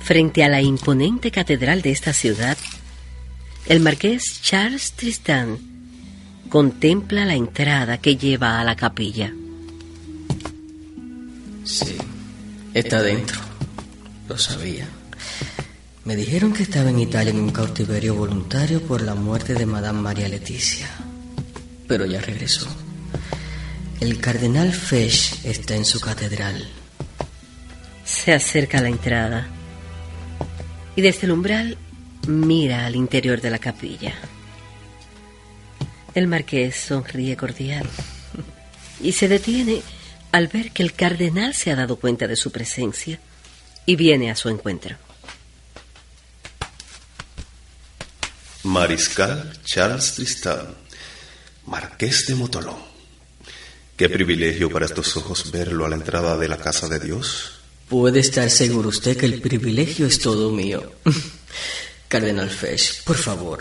Frente 0.00 0.42
a 0.42 0.48
la 0.48 0.62
imponente 0.62 1.30
catedral 1.30 1.82
de 1.82 1.90
esta 1.90 2.14
ciudad, 2.14 2.56
el 3.66 3.80
marqués 3.80 4.40
Charles 4.42 4.92
Tristan 4.92 5.58
contempla 6.48 7.24
la 7.24 7.34
entrada 7.34 7.98
que 7.98 8.16
lleva 8.16 8.60
a 8.60 8.64
la 8.64 8.76
capilla. 8.76 9.32
Sí, 11.64 11.96
está 12.74 13.02
dentro. 13.02 13.40
Lo 14.28 14.36
sabía. 14.36 14.86
Me 16.04 16.16
dijeron 16.16 16.52
que 16.52 16.64
estaba 16.64 16.90
en 16.90 16.98
Italia 16.98 17.30
en 17.30 17.40
un 17.40 17.50
cautiverio 17.50 18.14
voluntario 18.16 18.82
por 18.82 19.02
la 19.02 19.14
muerte 19.14 19.54
de 19.54 19.66
Madame 19.66 20.00
María 20.00 20.28
Leticia. 20.28 20.88
Pero 21.86 22.06
ya 22.06 22.20
regresó. 22.20 22.66
El 24.00 24.18
cardenal 24.18 24.72
Fesch 24.72 25.44
está 25.44 25.76
en 25.76 25.84
su 25.84 26.00
catedral. 26.00 26.68
Se 28.04 28.32
acerca 28.32 28.78
a 28.78 28.82
la 28.82 28.88
entrada 28.88 29.46
y 30.96 31.02
desde 31.02 31.26
el 31.26 31.32
umbral 31.32 31.78
mira 32.26 32.86
al 32.86 32.96
interior 32.96 33.40
de 33.40 33.50
la 33.50 33.58
capilla. 33.58 34.14
El 36.14 36.26
marqués 36.26 36.76
sonríe 36.76 37.36
cordial 37.36 37.88
y 39.00 39.12
se 39.12 39.28
detiene 39.28 39.82
al 40.30 40.48
ver 40.48 40.72
que 40.72 40.82
el 40.82 40.94
cardenal 40.94 41.54
se 41.54 41.70
ha 41.70 41.76
dado 41.76 41.96
cuenta 41.96 42.26
de 42.26 42.36
su 42.36 42.50
presencia 42.50 43.18
y 43.86 43.96
viene 43.96 44.30
a 44.30 44.36
su 44.36 44.48
encuentro. 44.48 44.96
Mariscal 48.64 49.58
Charles 49.64 50.14
Tristán, 50.14 50.74
Marqués 51.66 52.26
de 52.26 52.34
Motolón. 52.34 52.76
Qué 53.96 54.08
privilegio 54.08 54.70
para 54.70 54.86
estos 54.86 55.16
ojos 55.16 55.50
verlo 55.50 55.84
a 55.84 55.88
la 55.88 55.96
entrada 55.96 56.36
de 56.36 56.48
la 56.48 56.58
casa 56.58 56.88
de 56.88 57.00
Dios. 57.00 57.60
Puede 57.88 58.20
estar 58.20 58.48
seguro 58.50 58.88
usted 58.88 59.16
que 59.16 59.26
el 59.26 59.40
privilegio 59.40 60.06
es 60.06 60.18
todo 60.18 60.50
mío. 60.50 60.92
Cardenal 62.12 62.50
Fesch, 62.50 63.04
por 63.04 63.16
favor, 63.16 63.60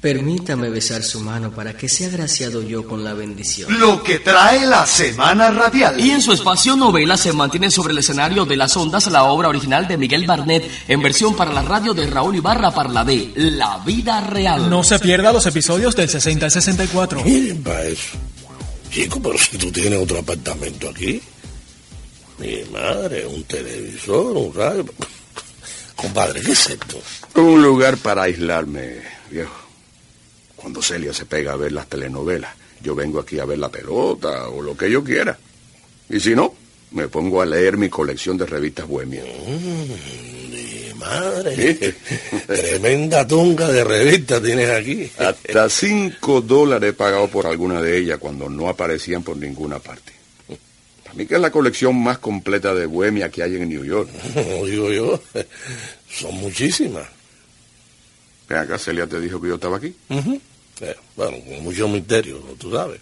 permítame 0.00 0.70
besar 0.70 1.02
su 1.02 1.20
mano 1.20 1.50
para 1.50 1.76
que 1.76 1.86
sea 1.86 2.08
agraciado 2.08 2.62
yo 2.62 2.88
con 2.88 3.04
la 3.04 3.12
bendición. 3.12 3.78
Lo 3.78 4.02
que 4.02 4.20
trae 4.20 4.64
la 4.64 4.86
semana 4.86 5.50
radial. 5.50 6.00
Y 6.00 6.10
en 6.10 6.22
su 6.22 6.32
espacio 6.32 6.76
novela 6.76 7.18
se 7.18 7.34
mantiene 7.34 7.70
sobre 7.70 7.92
el 7.92 7.98
escenario 7.98 8.46
de 8.46 8.56
las 8.56 8.74
ondas 8.74 9.06
la 9.08 9.24
obra 9.24 9.50
original 9.50 9.86
de 9.86 9.98
Miguel 9.98 10.26
Barnett 10.26 10.64
en 10.88 11.02
versión 11.02 11.36
para 11.36 11.52
la 11.52 11.60
radio 11.60 11.92
de 11.92 12.06
Raúl 12.06 12.36
Ibarra 12.36 12.70
para 12.70 12.88
la 12.88 13.04
de 13.04 13.32
La 13.34 13.76
Vida 13.84 14.22
Real. 14.22 14.70
No 14.70 14.82
se 14.82 14.98
pierda 14.98 15.30
los 15.30 15.44
episodios 15.44 15.94
del 15.94 16.08
60 16.08 16.46
al 16.46 16.52
64. 16.52 17.22
Miren 17.22 17.62
para 17.62 17.84
eso. 17.84 18.16
Chico, 18.90 19.20
pero 19.20 19.36
si 19.36 19.58
tú 19.58 19.70
tienes 19.70 20.00
otro 20.00 20.20
apartamento 20.20 20.88
aquí. 20.88 21.20
Mi 22.38 22.64
madre, 22.72 23.26
un 23.26 23.44
televisor, 23.44 24.34
un 24.38 24.54
radio. 24.54 24.86
Compadre, 25.96 26.40
¿qué 26.40 26.52
es 26.52 26.70
esto? 26.70 26.98
Un 27.36 27.62
lugar 27.62 27.96
para 27.98 28.22
aislarme, 28.24 28.98
viejo. 29.30 29.54
Cuando 30.54 30.80
Celia 30.80 31.12
se 31.12 31.26
pega 31.26 31.52
a 31.52 31.56
ver 31.56 31.72
las 31.72 31.88
telenovelas, 31.88 32.54
yo 32.80 32.94
vengo 32.94 33.20
aquí 33.20 33.38
a 33.38 33.44
ver 33.44 33.58
la 33.58 33.68
pelota 33.68 34.48
o 34.48 34.62
lo 34.62 34.76
que 34.76 34.90
yo 34.90 35.02
quiera. 35.02 35.36
Y 36.08 36.20
si 36.20 36.34
no, 36.34 36.54
me 36.92 37.08
pongo 37.08 37.42
a 37.42 37.46
leer 37.46 37.76
mi 37.76 37.88
colección 37.88 38.38
de 38.38 38.46
revistas 38.46 38.86
bohemias. 38.86 39.26
Mi 39.46 40.94
madre. 40.94 41.94
Tremenda 42.46 43.26
tunga 43.26 43.68
de 43.68 43.82
revista 43.82 44.40
tienes 44.40 44.70
aquí. 44.70 45.10
Hasta 45.18 45.68
cinco 45.68 46.40
dólares 46.40 46.90
he 46.90 46.92
pagado 46.92 47.28
por 47.28 47.46
alguna 47.46 47.82
de 47.82 47.98
ellas 47.98 48.18
cuando 48.18 48.48
no 48.48 48.68
aparecían 48.68 49.22
por 49.22 49.36
ninguna 49.36 49.80
parte. 49.80 50.12
Para 51.02 51.14
mí 51.16 51.26
que 51.26 51.34
es 51.34 51.40
la 51.40 51.50
colección 51.50 51.96
más 52.00 52.18
completa 52.18 52.74
de 52.74 52.86
bohemia 52.86 53.28
que 53.28 53.42
hay 53.42 53.56
en 53.56 53.68
New 53.68 53.84
York. 53.84 54.08
No 54.34 54.64
digo 54.66 54.92
yo. 54.92 55.20
Son 56.08 56.34
muchísimas. 56.36 57.06
Ven 58.54 58.62
acá, 58.62 58.78
Celia 58.78 59.08
te 59.08 59.20
dijo 59.20 59.40
que 59.40 59.48
yo 59.48 59.54
estaba 59.56 59.78
aquí. 59.78 59.92
Ujú. 60.08 60.40
Eh, 60.80 60.96
bueno, 61.16 61.38
con 61.44 61.64
mucho 61.64 61.88
misterio, 61.88 62.38
tú 62.56 62.70
sabes. 62.70 63.00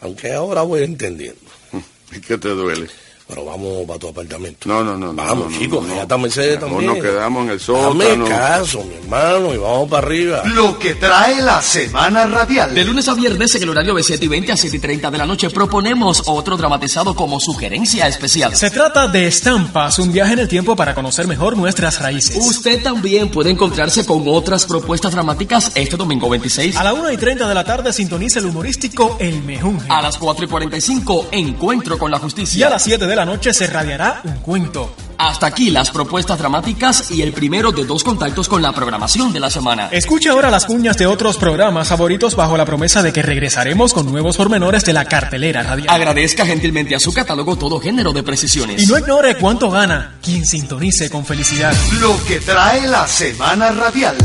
Aunque 0.00 0.32
ahora 0.32 0.62
voy 0.62 0.84
entendiendo. 0.84 1.40
¿Y 2.12 2.20
qué 2.20 2.38
te 2.38 2.50
duele? 2.50 2.86
Pero 3.26 3.44
vamos 3.46 3.86
para 3.86 3.98
tu 3.98 4.08
apartamento. 4.08 4.68
No, 4.68 4.84
no, 4.84 4.98
no. 4.98 5.14
Vamos, 5.14 5.50
no, 5.50 5.58
chicos, 5.58 5.82
no, 5.82 5.88
no. 5.88 5.94
ya 5.96 6.02
está 6.02 6.18
Mercedes 6.18 6.60
también. 6.60 6.86
nos 6.86 6.98
quedamos 6.98 7.44
en 7.44 7.50
el 7.52 7.58
Dame 7.58 8.04
sótano. 8.04 8.24
caso, 8.26 8.84
mi 8.84 8.94
hermano, 8.96 9.54
y 9.54 9.56
vamos 9.56 9.88
para 9.88 10.06
arriba. 10.06 10.42
Lo 10.44 10.78
que 10.78 10.94
trae 10.94 11.40
la 11.40 11.62
semana 11.62 12.26
radial. 12.26 12.74
De 12.74 12.84
lunes 12.84 13.08
a 13.08 13.14
viernes 13.14 13.54
en 13.54 13.62
el 13.62 13.70
horario 13.70 13.94
de 13.94 14.02
7 14.02 14.22
y 14.24 14.28
20 14.28 14.52
a 14.52 14.56
7 14.58 14.76
y 14.76 14.80
30 14.80 15.10
de 15.10 15.18
la 15.18 15.24
noche 15.26 15.48
proponemos 15.48 16.22
otro 16.26 16.58
dramatizado 16.58 17.14
como 17.14 17.40
sugerencia 17.40 18.06
especial. 18.08 18.54
Se 18.54 18.70
trata 18.70 19.08
de 19.08 19.26
Estampas, 19.26 19.98
un 19.98 20.12
viaje 20.12 20.34
en 20.34 20.40
el 20.40 20.48
tiempo 20.48 20.76
para 20.76 20.94
conocer 20.94 21.26
mejor 21.26 21.56
nuestras 21.56 22.00
raíces. 22.02 22.36
Usted 22.36 22.82
también 22.82 23.30
puede 23.30 23.50
encontrarse 23.50 24.04
con 24.04 24.22
otras 24.26 24.66
propuestas 24.66 25.12
dramáticas 25.12 25.72
este 25.74 25.96
domingo 25.96 26.28
26. 26.28 26.76
A 26.76 26.84
la 26.84 26.92
1 26.92 27.10
y 27.12 27.16
30 27.16 27.48
de 27.48 27.54
la 27.54 27.64
tarde 27.64 27.90
sintoniza 27.94 28.38
el 28.40 28.46
humorístico 28.46 29.16
El 29.18 29.42
Mejunje. 29.44 29.86
A 29.88 30.02
las 30.02 30.18
4 30.18 30.44
y 30.44 30.48
45, 30.48 31.28
Encuentro 31.32 31.96
con 31.98 32.10
la 32.10 32.18
Justicia. 32.18 32.60
Y 32.60 32.62
a 32.64 32.68
las 32.70 32.82
7 32.82 33.06
de 33.06 33.13
la 33.16 33.24
noche 33.24 33.52
se 33.52 33.66
radiará 33.66 34.20
un 34.24 34.34
cuento. 34.38 34.94
Hasta 35.18 35.46
aquí 35.46 35.70
las 35.70 35.90
propuestas 35.90 36.38
dramáticas 36.38 37.10
y 37.10 37.22
el 37.22 37.32
primero 37.32 37.70
de 37.72 37.84
dos 37.84 38.02
contactos 38.02 38.48
con 38.48 38.62
la 38.62 38.72
programación 38.72 39.32
de 39.32 39.40
la 39.40 39.50
semana. 39.50 39.88
Escuche 39.92 40.28
ahora 40.28 40.50
las 40.50 40.66
cuñas 40.66 40.96
de 40.98 41.06
otros 41.06 41.36
programas 41.36 41.88
favoritos 41.88 42.34
bajo 42.34 42.56
la 42.56 42.64
promesa 42.64 43.02
de 43.02 43.12
que 43.12 43.22
regresaremos 43.22 43.92
con 43.92 44.10
nuevos 44.10 44.36
pormenores 44.36 44.84
de 44.84 44.92
la 44.92 45.04
cartelera 45.04 45.62
radial. 45.62 45.88
Agradezca 45.88 46.44
gentilmente 46.44 46.94
a 46.94 47.00
su 47.00 47.12
catálogo 47.12 47.56
todo 47.56 47.80
género 47.80 48.12
de 48.12 48.22
precisiones. 48.22 48.82
Y 48.82 48.86
no 48.86 48.98
ignore 48.98 49.36
cuánto 49.36 49.70
gana 49.70 50.14
quien 50.22 50.44
sintonice 50.44 51.08
con 51.10 51.24
felicidad. 51.24 51.72
Lo 52.00 52.22
que 52.24 52.40
trae 52.40 52.86
la 52.88 53.06
semana 53.06 53.70
radial. 53.70 54.16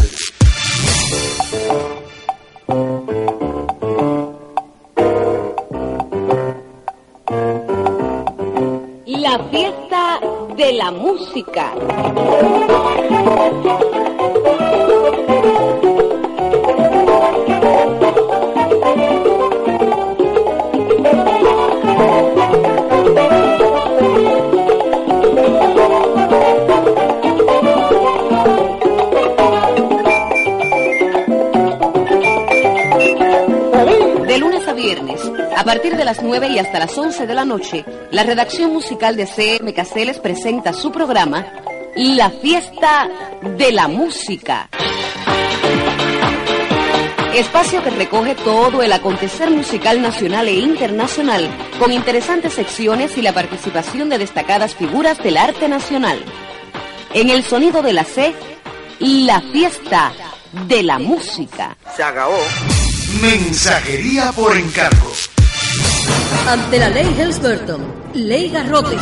La 9.30 9.38
fiesta 9.52 10.20
de 10.58 10.74
la 10.74 10.90
música. 10.90 11.76
A 35.60 35.64
partir 35.66 35.98
de 35.98 36.06
las 36.06 36.24
9 36.24 36.48
y 36.48 36.58
hasta 36.58 36.80
las 36.80 36.98
11 36.98 37.28
de 37.28 37.34
la 37.34 37.44
noche, 37.44 37.84
la 38.12 38.24
redacción 38.24 38.72
musical 38.72 39.18
de 39.18 39.26
CM 39.26 39.74
Caseles 39.74 40.18
presenta 40.18 40.72
su 40.72 40.90
programa 40.90 41.46
La 41.98 42.30
Fiesta 42.30 43.10
de 43.58 43.74
la 43.74 43.90
Música. 43.90 44.70
Espacio 47.36 47.84
que 47.84 47.90
recoge 47.90 48.36
todo 48.36 48.82
el 48.82 48.94
acontecer 48.94 49.52
musical 49.52 50.02
nacional 50.02 50.48
e 50.48 50.54
internacional, 50.54 51.50
con 51.78 51.92
interesantes 51.92 52.54
secciones 52.54 53.18
y 53.18 53.22
la 53.22 53.34
participación 53.34 54.08
de 54.08 54.18
destacadas 54.18 54.76
figuras 54.76 55.22
del 55.22 55.36
arte 55.36 55.68
nacional. 55.68 56.24
En 57.14 57.30
el 57.30 57.44
sonido 57.44 57.82
de 57.82 57.92
la 57.92 58.06
C, 58.06 58.34
la 59.02 59.42
fiesta 59.42 60.14
de 60.70 60.84
la 60.84 61.00
música. 61.00 61.76
Se. 61.98 62.04
Mensajería 63.22 64.32
por 64.32 64.56
encargo. 64.56 65.12
Ante 66.48 66.80
la 66.80 66.90
ley 66.90 67.16
Helms-Burton, 67.18 67.82
ley 68.14 68.50
Garrote, 68.50 68.98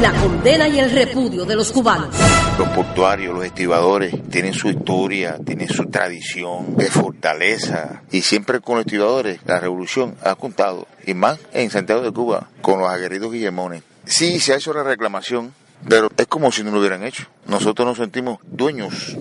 la 0.00 0.12
condena 0.20 0.68
y 0.68 0.78
el 0.78 0.90
repudio 0.90 1.44
de 1.44 1.56
los 1.56 1.70
cubanos. 1.72 2.14
Los 2.58 2.68
portuarios, 2.68 3.34
los 3.34 3.44
estibadores, 3.44 4.14
tienen 4.30 4.52
su 4.52 4.68
historia, 4.68 5.38
tienen 5.44 5.68
su 5.68 5.86
tradición 5.86 6.76
de 6.76 6.86
fortaleza. 6.86 8.02
Y 8.10 8.22
siempre 8.22 8.60
con 8.60 8.76
los 8.76 8.86
estibadores, 8.86 9.40
la 9.44 9.60
revolución 9.60 10.16
ha 10.22 10.34
contado. 10.34 10.86
Y 11.06 11.14
más 11.14 11.38
en 11.52 11.70
Santiago 11.70 12.02
de 12.02 12.12
Cuba, 12.12 12.48
con 12.60 12.80
los 12.80 12.88
aguerridos 12.88 13.32
guillemones. 13.32 13.82
Sí, 14.04 14.40
se 14.40 14.52
ha 14.52 14.56
hecho 14.56 14.74
la 14.74 14.82
reclamación, 14.82 15.54
pero 15.88 16.10
es 16.16 16.26
como 16.26 16.50
si 16.52 16.62
no 16.62 16.70
lo 16.70 16.80
hubieran 16.80 17.04
hecho. 17.04 17.24
Nosotros 17.46 17.86
nos 17.86 17.98
sentimos 17.98 18.38
dueños 18.44 19.16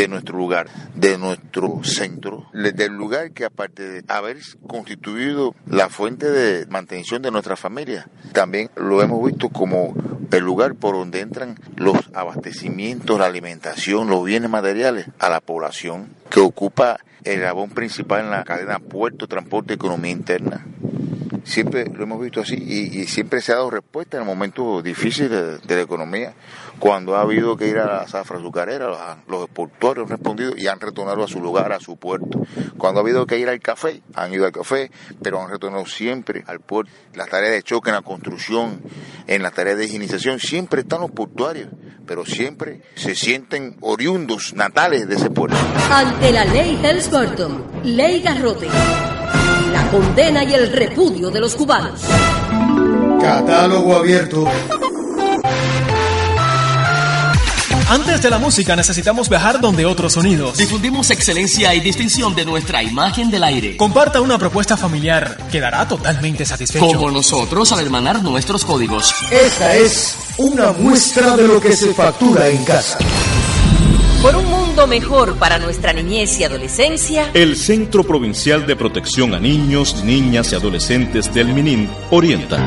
de 0.00 0.08
nuestro 0.08 0.38
lugar, 0.38 0.68
de 0.94 1.18
nuestro 1.18 1.80
centro, 1.84 2.46
del 2.54 2.92
lugar 2.94 3.32
que 3.32 3.44
aparte 3.44 3.86
de 3.86 4.04
haber 4.08 4.38
constituido 4.66 5.54
la 5.66 5.90
fuente 5.90 6.30
de 6.30 6.64
mantención 6.68 7.20
de 7.20 7.30
nuestra 7.30 7.54
familia, 7.54 8.08
también 8.32 8.70
lo 8.76 9.02
hemos 9.02 9.22
visto 9.26 9.50
como 9.50 9.94
el 10.30 10.42
lugar 10.42 10.74
por 10.74 10.94
donde 10.94 11.20
entran 11.20 11.58
los 11.76 11.98
abastecimientos, 12.14 13.18
la 13.18 13.26
alimentación, 13.26 14.08
los 14.08 14.24
bienes 14.24 14.48
materiales 14.48 15.06
a 15.18 15.28
la 15.28 15.42
población 15.42 16.08
que 16.30 16.40
ocupa 16.40 16.98
el 17.24 17.42
labón 17.42 17.68
principal 17.68 18.24
en 18.24 18.30
la 18.30 18.44
cadena 18.44 18.78
puerto, 18.78 19.28
transporte, 19.28 19.74
economía 19.74 20.12
interna 20.12 20.64
siempre 21.44 21.86
lo 21.86 22.02
hemos 22.02 22.20
visto 22.20 22.40
así 22.40 22.54
y, 22.54 23.06
siempre 23.06 23.40
se 23.40 23.52
ha 23.52 23.56
dado 23.56 23.70
respuesta 23.70 24.18
en 24.18 24.26
momentos 24.26 24.82
difíciles 24.82 25.60
de, 25.62 25.76
la 25.76 25.82
economía. 25.82 26.34
Cuando 26.78 27.16
ha 27.16 27.22
habido 27.22 27.56
que 27.56 27.68
ir 27.68 27.78
a 27.78 27.86
la 27.86 28.08
zafra 28.08 28.38
azucarera, 28.38 28.86
los, 28.88 28.98
los 29.28 29.48
portuarios 29.50 30.04
han 30.04 30.16
respondido 30.16 30.52
y 30.56 30.66
han 30.66 30.80
retornado 30.80 31.24
a 31.24 31.28
su 31.28 31.40
lugar, 31.40 31.72
a 31.72 31.80
su 31.80 31.96
puerto. 31.96 32.46
Cuando 32.78 33.00
ha 33.00 33.02
habido 33.02 33.26
que 33.26 33.38
ir 33.38 33.48
al 33.48 33.60
café, 33.60 34.02
han 34.14 34.32
ido 34.32 34.46
al 34.46 34.52
café, 34.52 34.90
pero 35.22 35.42
han 35.42 35.50
retornado 35.50 35.86
siempre 35.86 36.44
al 36.46 36.60
puerto. 36.60 36.92
Las 37.14 37.28
tareas 37.28 37.52
de 37.52 37.62
choque 37.62 37.90
en 37.90 37.96
la 37.96 38.02
construcción, 38.02 38.80
en 39.26 39.42
las 39.42 39.52
tareas 39.52 39.78
de 39.78 39.86
higienización, 39.86 40.38
siempre 40.38 40.82
están 40.82 41.00
los 41.00 41.10
portuarios, 41.10 41.68
pero 42.06 42.24
siempre 42.24 42.82
se 42.94 43.14
sienten 43.14 43.76
oriundos, 43.80 44.54
natales 44.54 45.08
de 45.08 45.16
ese 45.16 45.30
puerto. 45.30 45.56
Ante 45.90 46.32
la 46.32 46.44
ley 46.44 46.78
Helms-Burton, 46.82 47.82
ley 47.84 48.20
Garrote 48.22 48.68
la 49.90 49.98
condena 49.98 50.44
y 50.44 50.54
el 50.54 50.70
repudio 50.70 51.30
de 51.30 51.40
los 51.40 51.54
cubanos. 51.54 52.00
Catálogo 53.20 53.96
abierto. 53.96 54.44
Antes 57.88 58.22
de 58.22 58.30
la 58.30 58.38
música 58.38 58.76
necesitamos 58.76 59.28
viajar 59.28 59.60
donde 59.60 59.84
otros 59.84 60.12
sonidos. 60.12 60.56
Difundimos 60.56 61.10
excelencia 61.10 61.74
y 61.74 61.80
distinción 61.80 62.36
de 62.36 62.44
nuestra 62.44 62.84
imagen 62.84 63.32
del 63.32 63.42
aire. 63.42 63.76
Comparta 63.76 64.20
una 64.20 64.38
propuesta 64.38 64.76
familiar, 64.76 65.36
quedará 65.50 65.88
totalmente 65.88 66.46
satisfecho. 66.46 66.86
Como 66.86 67.10
nosotros 67.10 67.72
al 67.72 67.80
hermanar 67.80 68.22
nuestros 68.22 68.64
códigos. 68.64 69.12
Esta 69.32 69.74
es 69.74 70.16
una 70.36 70.70
muestra 70.70 71.36
de 71.36 71.48
lo 71.48 71.60
que 71.60 71.74
se 71.74 71.92
factura 71.92 72.46
en 72.46 72.64
casa. 72.64 72.98
Por 74.22 74.36
un 74.36 74.44
mundo 74.44 74.86
mejor 74.86 75.38
para 75.38 75.58
nuestra 75.58 75.94
niñez 75.94 76.38
y 76.38 76.44
adolescencia, 76.44 77.30
el 77.32 77.56
Centro 77.56 78.04
Provincial 78.04 78.66
de 78.66 78.76
Protección 78.76 79.32
a 79.32 79.40
Niños, 79.40 80.04
Niñas 80.04 80.52
y 80.52 80.56
Adolescentes 80.56 81.32
del 81.32 81.54
MININ 81.54 81.88
orienta. 82.10 82.58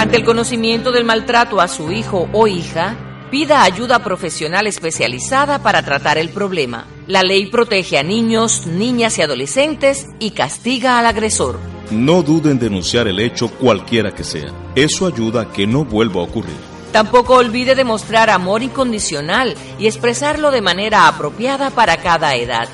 Ante 0.00 0.16
el 0.16 0.24
conocimiento 0.24 0.90
del 0.90 1.04
maltrato 1.04 1.60
a 1.60 1.68
su 1.68 1.92
hijo 1.92 2.28
o 2.32 2.48
hija, 2.48 2.96
pida 3.30 3.62
ayuda 3.62 4.02
profesional 4.02 4.66
especializada 4.66 5.62
para 5.62 5.84
tratar 5.84 6.18
el 6.18 6.30
problema. 6.30 6.88
La 7.06 7.22
ley 7.22 7.46
protege 7.46 7.96
a 7.96 8.02
niños, 8.02 8.66
niñas 8.66 9.18
y 9.18 9.22
adolescentes 9.22 10.08
y 10.18 10.32
castiga 10.32 10.98
al 10.98 11.06
agresor. 11.06 11.60
No 11.92 12.24
duden 12.24 12.52
en 12.52 12.58
denunciar 12.58 13.06
el 13.06 13.20
hecho 13.20 13.48
cualquiera 13.48 14.12
que 14.12 14.24
sea. 14.24 14.52
Eso 14.74 15.06
ayuda 15.06 15.42
a 15.42 15.52
que 15.52 15.68
no 15.68 15.84
vuelva 15.84 16.20
a 16.20 16.24
ocurrir. 16.24 16.71
Tampoco 16.92 17.36
olvide 17.36 17.74
demostrar 17.74 18.28
amor 18.28 18.62
incondicional 18.62 19.56
y 19.78 19.86
expresarlo 19.86 20.50
de 20.50 20.60
manera 20.60 21.08
apropiada 21.08 21.70
para 21.70 21.96
cada 21.96 22.34
edad. 22.36 22.68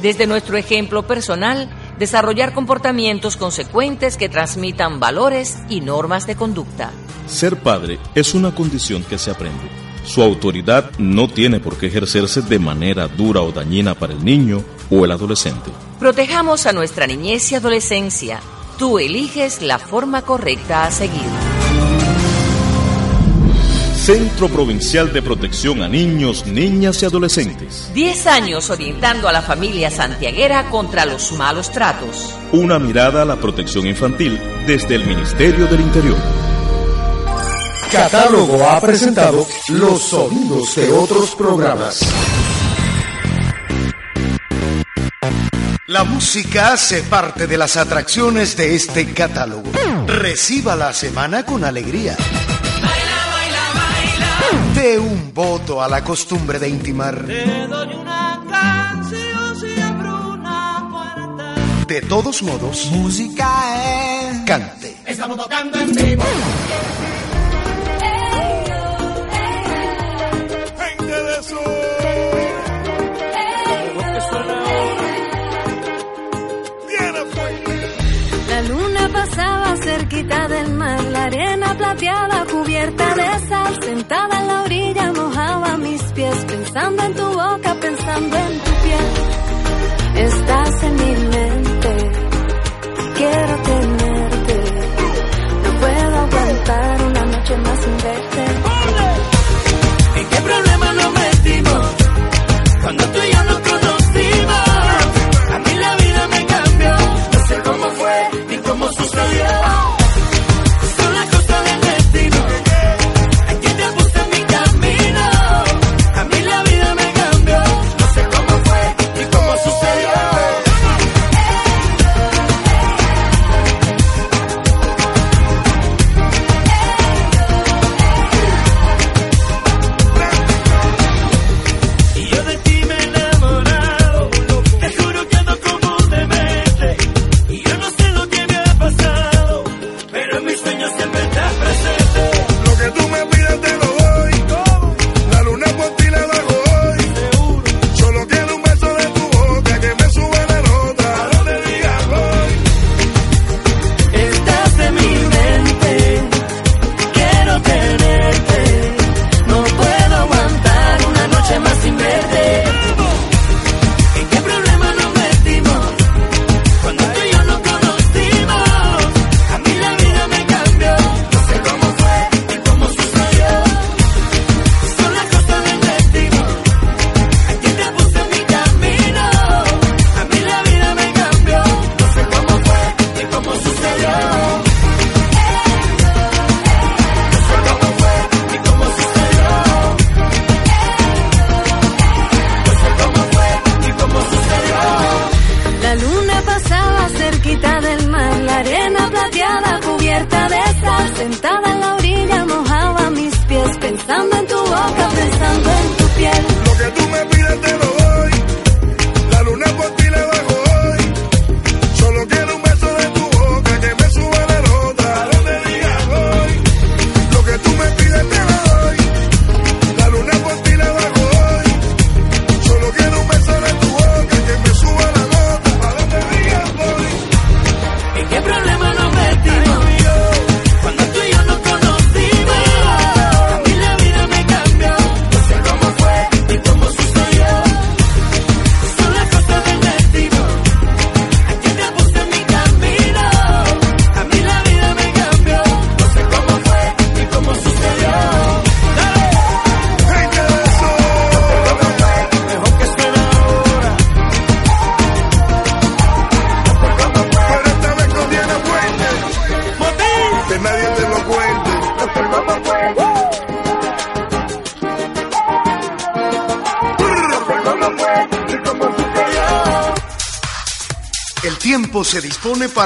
Desde 0.00 0.26
nuestro 0.26 0.56
ejemplo 0.56 1.06
personal, 1.06 1.68
desarrollar 1.98 2.54
comportamientos 2.54 3.36
consecuentes 3.36 4.16
que 4.16 4.30
transmitan 4.30 5.00
valores 5.00 5.58
y 5.68 5.82
normas 5.82 6.26
de 6.26 6.36
conducta. 6.36 6.92
Ser 7.26 7.56
padre 7.56 7.98
es 8.14 8.32
una 8.32 8.54
condición 8.54 9.02
que 9.04 9.18
se 9.18 9.30
aprende. 9.30 9.68
Su 10.06 10.22
autoridad 10.22 10.90
no 10.96 11.28
tiene 11.28 11.60
por 11.60 11.76
qué 11.76 11.88
ejercerse 11.88 12.40
de 12.40 12.58
manera 12.58 13.06
dura 13.08 13.42
o 13.42 13.52
dañina 13.52 13.94
para 13.94 14.14
el 14.14 14.24
niño 14.24 14.64
o 14.90 15.04
el 15.04 15.12
adolescente. 15.12 15.70
Protejamos 15.98 16.64
a 16.64 16.72
nuestra 16.72 17.06
niñez 17.06 17.52
y 17.52 17.56
adolescencia. 17.56 18.40
Tú 18.78 18.98
eliges 18.98 19.60
la 19.60 19.78
forma 19.78 20.22
correcta 20.22 20.84
a 20.84 20.90
seguir. 20.90 21.57
Centro 24.08 24.48
Provincial 24.48 25.12
de 25.12 25.20
Protección 25.20 25.82
a 25.82 25.86
Niños, 25.86 26.46
Niñas 26.46 27.02
y 27.02 27.04
Adolescentes. 27.04 27.90
Diez 27.92 28.26
años 28.26 28.70
orientando 28.70 29.28
a 29.28 29.32
la 29.32 29.42
familia 29.42 29.90
santiaguera 29.90 30.70
contra 30.70 31.04
los 31.04 31.32
malos 31.32 31.70
tratos. 31.70 32.34
Una 32.52 32.78
mirada 32.78 33.20
a 33.20 33.24
la 33.26 33.36
protección 33.36 33.86
infantil 33.86 34.40
desde 34.66 34.94
el 34.94 35.06
Ministerio 35.06 35.66
del 35.66 35.82
Interior. 35.82 36.16
Catálogo 37.92 38.66
ha 38.66 38.80
presentado 38.80 39.46
los 39.68 40.02
sonidos 40.04 40.74
de 40.74 40.90
otros 40.90 41.34
programas. 41.34 42.00
La 45.84 46.04
música 46.04 46.72
hace 46.72 47.02
parte 47.02 47.46
de 47.46 47.58
las 47.58 47.76
atracciones 47.76 48.56
de 48.56 48.74
este 48.74 49.12
catálogo. 49.12 49.70
Reciba 50.06 50.76
la 50.76 50.94
semana 50.94 51.44
con 51.44 51.62
alegría. 51.62 52.16
De 54.74 54.98
un 54.98 55.32
voto 55.34 55.82
a 55.82 55.88
la 55.88 56.04
costumbre 56.04 56.58
de 56.58 56.68
intimar. 56.68 57.24
Te 57.26 57.66
doy 57.66 57.94
una 57.94 58.40
canción, 58.48 59.56
siempre 59.58 60.08
una 60.08 60.88
puerta. 60.90 61.54
De 61.86 62.00
todos 62.02 62.42
modos, 62.42 62.86
Música 62.92 64.30
es. 64.30 64.38
cante. 64.46 64.96
Estamos 65.04 65.36
tocando 65.36 65.78
en 65.80 65.92
vivo. 65.92 66.22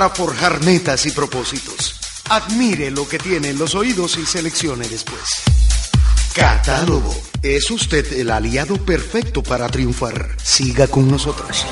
Para 0.02 0.14
forjar 0.16 0.64
metas 0.64 1.06
y 1.06 1.12
propósitos. 1.12 1.94
Admire 2.28 2.90
lo 2.90 3.08
que 3.08 3.20
tiene 3.20 3.50
en 3.50 3.58
los 3.58 3.76
oídos 3.76 4.18
y 4.18 4.26
seleccione 4.26 4.88
después. 4.88 5.22
Catálogo. 6.34 7.14
Es 7.40 7.70
usted 7.70 8.12
el 8.14 8.30
aliado 8.30 8.84
perfecto 8.84 9.44
para 9.44 9.68
triunfar. 9.68 10.36
Siga 10.42 10.88
con 10.88 11.08
nosotros. 11.08 11.64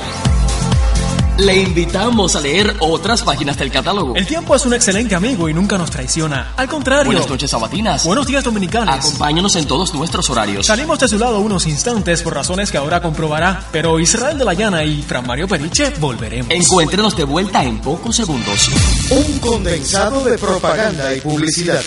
Le 1.37 1.55
invitamos 1.55 2.35
a 2.35 2.41
leer 2.41 2.75
otras 2.79 3.23
páginas 3.23 3.57
del 3.57 3.71
catálogo. 3.71 4.15
El 4.15 4.27
tiempo 4.27 4.55
es 4.55 4.65
un 4.65 4.73
excelente 4.73 5.15
amigo 5.15 5.49
y 5.49 5.53
nunca 5.53 5.77
nos 5.77 5.89
traiciona. 5.89 6.53
Al 6.55 6.67
contrario. 6.67 7.05
Buenas 7.05 7.27
noches 7.27 7.49
sabatinas. 7.49 8.05
Buenos 8.05 8.27
días 8.27 8.43
dominicales. 8.43 8.93
Acompáñanos 8.93 9.55
en 9.55 9.65
todos 9.65 9.93
nuestros 9.93 10.29
horarios. 10.29 10.67
Salimos 10.67 10.99
de 10.99 11.07
su 11.07 11.17
lado 11.17 11.39
unos 11.39 11.65
instantes 11.67 12.21
por 12.21 12.35
razones 12.35 12.71
que 12.71 12.77
ahora 12.77 13.01
comprobará, 13.01 13.63
pero 13.71 13.99
Israel 13.99 14.37
de 14.37 14.45
la 14.45 14.53
Llana 14.53 14.83
y 14.83 15.01
Fran 15.01 15.25
Mario 15.25 15.47
Periche 15.47 15.91
volveremos. 15.99 16.51
Encuéntrenos 16.51 17.15
de 17.15 17.23
vuelta 17.23 17.63
en 17.63 17.79
pocos 17.79 18.15
segundos. 18.15 18.69
Un 19.09 19.39
condensado 19.39 20.23
de 20.23 20.37
propaganda 20.37 21.15
y 21.15 21.21
publicidad. 21.21 21.81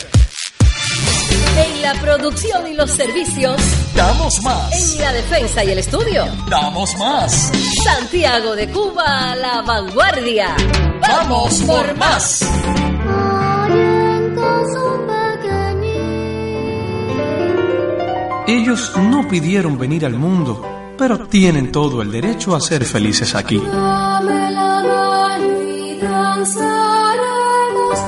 En 1.57 1.83
la 1.83 1.95
producción 2.01 2.67
y 2.67 2.75
los 2.75 2.91
servicios. 2.91 3.61
Damos 3.95 4.43
más. 4.43 4.95
En 4.95 5.01
la 5.01 5.13
defensa 5.13 5.65
y 5.65 5.71
el 5.71 5.79
estudio. 5.79 6.27
Damos 6.49 6.97
más. 6.99 7.53
Santiago 7.85 8.57
de 8.57 8.69
Cuba 8.71 9.33
a 9.33 9.37
la 9.37 9.63
vanguardia. 9.63 10.57
Vamos 11.01 11.63
por 11.63 11.97
más. 11.97 12.45
Ellos 18.47 18.93
no 18.97 19.27
pidieron 19.29 19.79
venir 19.79 20.05
al 20.05 20.15
mundo, 20.15 20.63
pero 20.99 21.27
tienen 21.29 21.73
todo 21.73 22.03
el 22.03 22.11
derecho 22.11 22.55
a 22.55 22.61
ser 22.61 22.85
felices 22.85 23.35
aquí. 23.35 23.61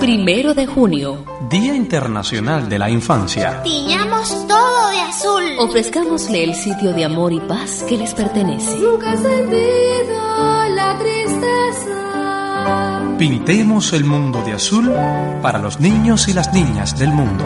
Primero 0.07 0.55
de 0.55 0.67
junio. 0.69 1.25
Día 1.51 1.75
Internacional 1.75 2.69
de 2.69 2.79
la 2.79 2.89
Infancia. 2.89 3.61
Tiñamos 3.65 4.47
todo 4.47 4.91
de 4.91 5.01
azul. 5.01 5.43
Ofrezcámosle 5.59 6.45
el 6.45 6.55
sitio 6.55 6.93
de 6.93 7.05
amor 7.05 7.33
y 7.33 7.41
paz 7.41 7.85
que 7.89 7.99
les 7.99 8.15
pertenece. 8.15 8.79
Nunca 8.79 9.15
he 9.15 9.17
sentido 9.17 10.69
la 10.77 10.97
tristeza. 11.01 12.96
Pintemos 13.19 13.95
el 13.95 14.05
mundo 14.05 14.43
de 14.45 14.53
azul 14.53 14.93
para 15.41 15.59
los 15.59 15.81
niños 15.81 16.29
y 16.29 16.35
las 16.35 16.53
niñas 16.53 16.99
del 16.99 17.09
mundo. 17.09 17.45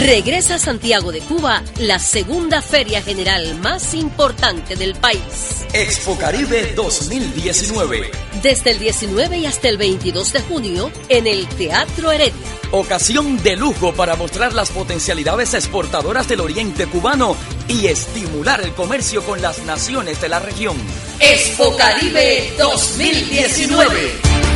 Regresa 0.00 0.56
a 0.56 0.58
Santiago 0.58 1.12
de 1.12 1.20
Cuba 1.20 1.62
la 1.78 2.00
segunda 2.00 2.60
feria 2.60 3.00
general 3.00 3.56
más 3.60 3.94
importante 3.94 4.74
del 4.74 4.96
país. 4.96 5.64
Expo 5.72 6.18
Caribe 6.18 6.72
2019. 6.74 8.10
Desde 8.42 8.72
el 8.72 8.80
19 8.80 9.38
y 9.38 9.46
hasta 9.46 9.68
el 9.68 9.78
22 9.78 10.32
de 10.32 10.40
junio 10.40 10.90
en 11.08 11.28
el 11.28 11.46
Teatro 11.46 12.10
Heredia. 12.10 12.34
Ocasión 12.72 13.40
de 13.44 13.54
lujo 13.54 13.92
para 13.92 14.16
mostrar 14.16 14.54
las 14.54 14.70
potencialidades 14.70 15.54
exportadoras 15.54 16.26
del 16.26 16.40
oriente 16.40 16.88
cubano 16.88 17.36
y 17.68 17.86
estimular 17.86 18.60
el 18.60 18.72
comercio 18.72 19.22
con 19.22 19.40
las 19.40 19.64
naciones 19.64 20.20
de 20.20 20.28
la 20.28 20.40
región. 20.40 20.76
Expo 21.20 21.76
Caribe 21.76 22.54
2019. 22.58 24.49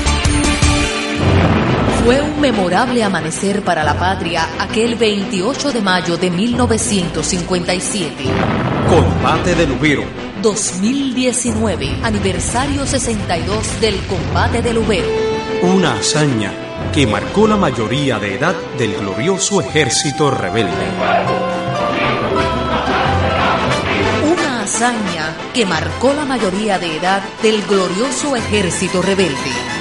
Fue 2.04 2.20
un 2.20 2.38
memorable 2.38 3.02
amanecer 3.02 3.62
para 3.62 3.82
la 3.82 3.98
patria 3.98 4.46
aquel 4.58 4.94
28 4.94 5.72
de 5.72 5.80
mayo 5.80 6.18
de 6.18 6.30
1957. 6.30 8.24
Combate 8.90 9.54
de 9.54 9.66
Lubero. 9.66 10.04
2019, 10.42 12.00
aniversario 12.02 12.84
62 12.84 13.80
del 13.80 13.98
combate 14.06 14.60
de 14.60 14.74
Lubero. 14.74 15.08
Una 15.62 15.94
hazaña 15.94 16.52
que 16.92 17.06
marcó 17.06 17.48
la 17.48 17.56
mayoría 17.56 18.18
de 18.18 18.34
edad 18.34 18.54
del 18.76 18.94
glorioso 18.96 19.62
ejército 19.62 20.30
rebelde. 20.30 20.72
Una 24.30 24.60
hazaña 24.60 25.34
que 25.54 25.64
marcó 25.64 26.12
la 26.12 26.26
mayoría 26.26 26.78
de 26.78 26.98
edad 26.98 27.22
del 27.42 27.62
glorioso 27.62 28.36
ejército 28.36 29.00
rebelde. 29.00 29.73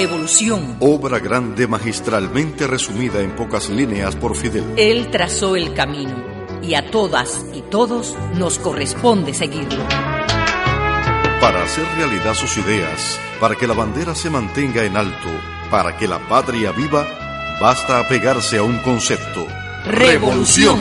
Revolución. 0.00 0.78
Obra 0.80 1.18
grande 1.18 1.66
magistralmente 1.66 2.66
resumida 2.66 3.20
en 3.20 3.36
pocas 3.36 3.68
líneas 3.68 4.16
por 4.16 4.34
Fidel. 4.34 4.64
Él 4.78 5.10
trazó 5.10 5.56
el 5.56 5.74
camino 5.74 6.24
y 6.62 6.72
a 6.72 6.90
todas 6.90 7.44
y 7.52 7.60
todos 7.60 8.16
nos 8.34 8.58
corresponde 8.58 9.34
seguirlo. 9.34 9.86
Para 11.38 11.62
hacer 11.62 11.84
realidad 11.98 12.32
sus 12.32 12.56
ideas, 12.56 13.20
para 13.40 13.56
que 13.56 13.66
la 13.66 13.74
bandera 13.74 14.14
se 14.14 14.30
mantenga 14.30 14.84
en 14.84 14.96
alto, 14.96 15.28
para 15.70 15.94
que 15.98 16.08
la 16.08 16.18
patria 16.30 16.72
viva, 16.72 17.06
basta 17.60 18.00
apegarse 18.00 18.56
a 18.56 18.62
un 18.62 18.78
concepto. 18.78 19.46
Revolución. 19.84 20.80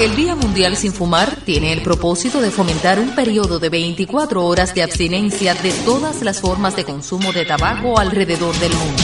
El 0.00 0.16
Día 0.16 0.34
Mundial 0.34 0.78
sin 0.78 0.94
Fumar 0.94 1.36
tiene 1.44 1.74
el 1.74 1.82
propósito 1.82 2.40
de 2.40 2.50
fomentar 2.50 2.98
un 2.98 3.14
periodo 3.14 3.58
de 3.58 3.68
24 3.68 4.46
horas 4.46 4.74
de 4.74 4.82
abstinencia 4.82 5.52
de 5.52 5.70
todas 5.84 6.22
las 6.22 6.40
formas 6.40 6.74
de 6.74 6.84
consumo 6.84 7.34
de 7.34 7.44
tabaco 7.44 7.98
alrededor 7.98 8.58
del 8.60 8.72
mundo. 8.72 9.02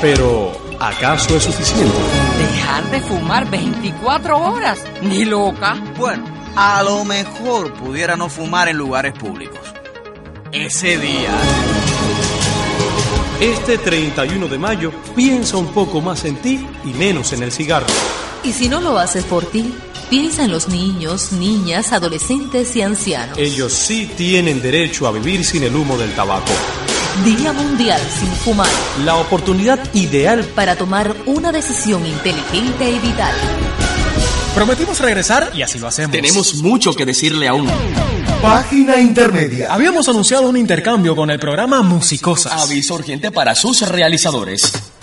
Pero, 0.00 0.50
¿acaso 0.80 1.36
es 1.36 1.42
suficiente? 1.42 1.94
Dejar 2.38 2.90
de 2.90 3.02
fumar 3.02 3.50
24 3.50 4.38
horas. 4.38 4.82
Ni 5.02 5.26
loca. 5.26 5.74
Bueno, 5.98 6.24
a 6.56 6.82
lo 6.82 7.04
mejor 7.04 7.74
pudiera 7.74 8.16
no 8.16 8.30
fumar 8.30 8.68
en 8.68 8.78
lugares 8.78 9.12
públicos. 9.12 9.60
Ese 10.52 10.96
día. 10.96 11.36
Este 13.42 13.76
31 13.76 14.48
de 14.48 14.56
mayo, 14.56 14.90
piensa 15.14 15.58
un 15.58 15.66
poco 15.66 16.00
más 16.00 16.24
en 16.24 16.36
ti 16.36 16.66
y 16.82 16.94
menos 16.94 17.34
en 17.34 17.42
el 17.42 17.52
cigarro. 17.52 17.88
Y 18.42 18.52
si 18.52 18.70
no 18.70 18.80
lo 18.80 18.98
haces 18.98 19.24
por 19.24 19.44
ti, 19.44 19.74
piensa 20.14 20.44
en 20.44 20.52
los 20.52 20.68
niños, 20.68 21.32
niñas, 21.32 21.92
adolescentes 21.92 22.76
y 22.76 22.82
ancianos. 22.82 23.36
Ellos 23.36 23.72
sí 23.72 24.08
tienen 24.16 24.62
derecho 24.62 25.08
a 25.08 25.10
vivir 25.10 25.44
sin 25.44 25.64
el 25.64 25.74
humo 25.74 25.98
del 25.98 26.14
tabaco. 26.14 26.52
Día 27.24 27.52
Mundial 27.52 28.00
sin 28.16 28.28
fumar. 28.28 28.68
La 29.04 29.16
oportunidad 29.16 29.80
ideal 29.92 30.44
para 30.54 30.76
tomar 30.76 31.16
una 31.26 31.50
decisión 31.50 32.06
inteligente 32.06 32.88
y 32.88 32.98
vital. 33.00 33.34
Prometimos 34.54 35.00
regresar 35.00 35.50
y 35.52 35.62
así 35.62 35.80
lo 35.80 35.88
hacemos. 35.88 36.12
Tenemos 36.12 36.54
mucho 36.62 36.94
que 36.94 37.04
decirle 37.04 37.48
aún. 37.48 37.68
Página 38.40 39.00
intermedia. 39.00 39.74
Habíamos 39.74 40.08
anunciado 40.08 40.48
un 40.48 40.56
intercambio 40.56 41.16
con 41.16 41.28
el 41.28 41.40
programa 41.40 41.82
Musicosas. 41.82 42.52
Aviso 42.52 42.94
urgente 42.94 43.32
para 43.32 43.56
sus 43.56 43.80
realizadores. 43.88 44.93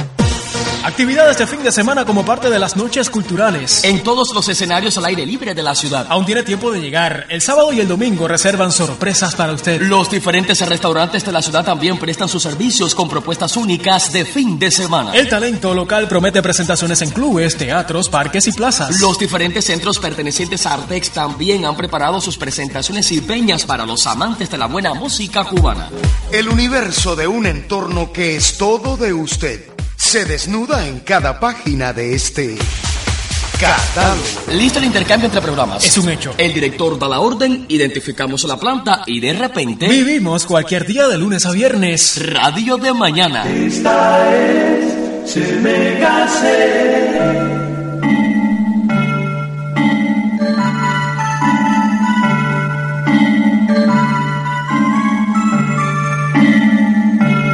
Actividades 0.84 1.38
de 1.38 1.46
fin 1.46 1.62
de 1.62 1.72
semana 1.72 2.06
como 2.06 2.26
parte 2.26 2.50
de 2.50 2.58
las 2.58 2.76
noches 2.76 3.12
culturales. 3.12 3.84
En 3.84 4.02
todos 4.02 4.34
los 4.34 4.50
escenarios 4.50 4.98
al 4.98 5.06
aire 5.06 5.28
libre 5.28 5.54
de 5.54 5.62
la 5.62 5.76
ciudad. 5.76 6.08
Aún 6.10 6.26
tiene 6.26 6.42
tiempo 6.42 6.72
de 6.72 6.82
llegar. 6.82 7.28
El 7.30 7.40
sábado 7.40 7.72
y 7.72 7.80
el 7.80 7.88
domingo 7.88 8.28
reservan 8.28 8.72
sorpresas 8.72 9.36
para 9.36 9.54
usted. 9.54 9.80
Los 9.80 10.10
diferentes 10.10 10.60
restaurantes 10.68 11.24
de 11.24 11.32
la 11.32 11.44
ciudad 11.44 11.64
también 11.64 12.00
prestan 12.00 12.28
sus 12.28 12.42
servicios 12.42 12.96
con 12.96 13.08
propuestas 13.08 13.56
únicas 13.58 14.12
de 14.12 14.26
fin 14.26 14.58
de 14.58 14.72
semana. 14.72 15.14
El 15.14 15.30
talento 15.30 15.76
local 15.76 16.08
promete 16.08 16.42
presentaciones 16.42 17.00
en 17.04 17.12
clubes, 17.12 17.58
teatros, 17.58 18.10
parques 18.10 18.48
y 18.48 18.52
plazas. 18.52 19.00
Los 19.00 19.20
diferentes 19.20 19.66
centros 19.66 20.00
pertenecientes 20.00 20.66
a 20.66 20.74
Artex 20.74 21.12
también 21.12 21.64
han 21.64 21.78
preparado 21.78 22.20
sus 22.20 22.38
presentaciones 22.38 23.12
y 23.12 23.22
peñas 23.22 23.66
para 23.66 23.86
los 23.86 24.08
amantes 24.08 24.50
de 24.50 24.58
la 24.58 24.66
buena 24.66 24.96
música 24.96 25.44
cubana. 25.44 25.90
El 26.32 26.50
universo 26.50 27.16
de 27.16 27.28
un 27.28 27.46
entorno 27.46 28.12
que 28.12 28.36
es 28.36 28.58
todo 28.58 28.98
de 28.98 29.14
usted 29.14 29.71
se 30.04 30.26
desnuda 30.26 30.88
en 30.88 31.00
cada 31.02 31.40
página 31.40 31.94
de 31.94 32.16
este 32.16 32.58
catálogo. 33.60 34.24
Listo 34.52 34.80
el 34.80 34.86
intercambio 34.86 35.28
entre 35.28 35.42
programas. 35.42 35.86
Es 35.86 35.98
un 35.98 36.10
hecho. 36.10 36.34
El 36.38 36.54
director 36.54 36.98
da 36.98 37.08
la 37.08 37.20
orden, 37.20 37.66
identificamos 37.70 38.44
la 38.46 38.58
planta 38.58 39.04
y 39.06 39.20
de 39.20 39.34
repente... 39.34 39.88
Vivimos 39.88 40.46
cualquier 40.46 40.88
día 40.88 41.08
de 41.08 41.18
lunes 41.18 41.46
a 41.46 41.52
viernes. 41.52 42.20
Radio 42.34 42.78
de 42.78 42.94
mañana. 42.94 43.48
Esta 43.48 44.36
es, 44.36 45.32
se 45.32 45.40
me 45.58 46.00
casé. 46.00 47.22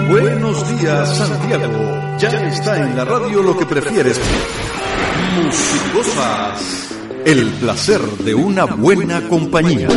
Buenos 0.10 0.80
días, 0.80 1.18
Santiago. 1.18 2.07
Ya 2.20 2.30
está 2.30 2.78
en 2.78 2.96
la 2.96 3.06
radio 3.06 3.44
lo 3.44 3.56
que 3.56 3.66
prefieres. 3.68 4.20
Musicosas. 5.36 6.90
El 7.24 7.52
placer 7.52 8.02
de 8.02 8.34
una 8.34 8.66
buena 8.66 9.28
compañía. 9.28 9.88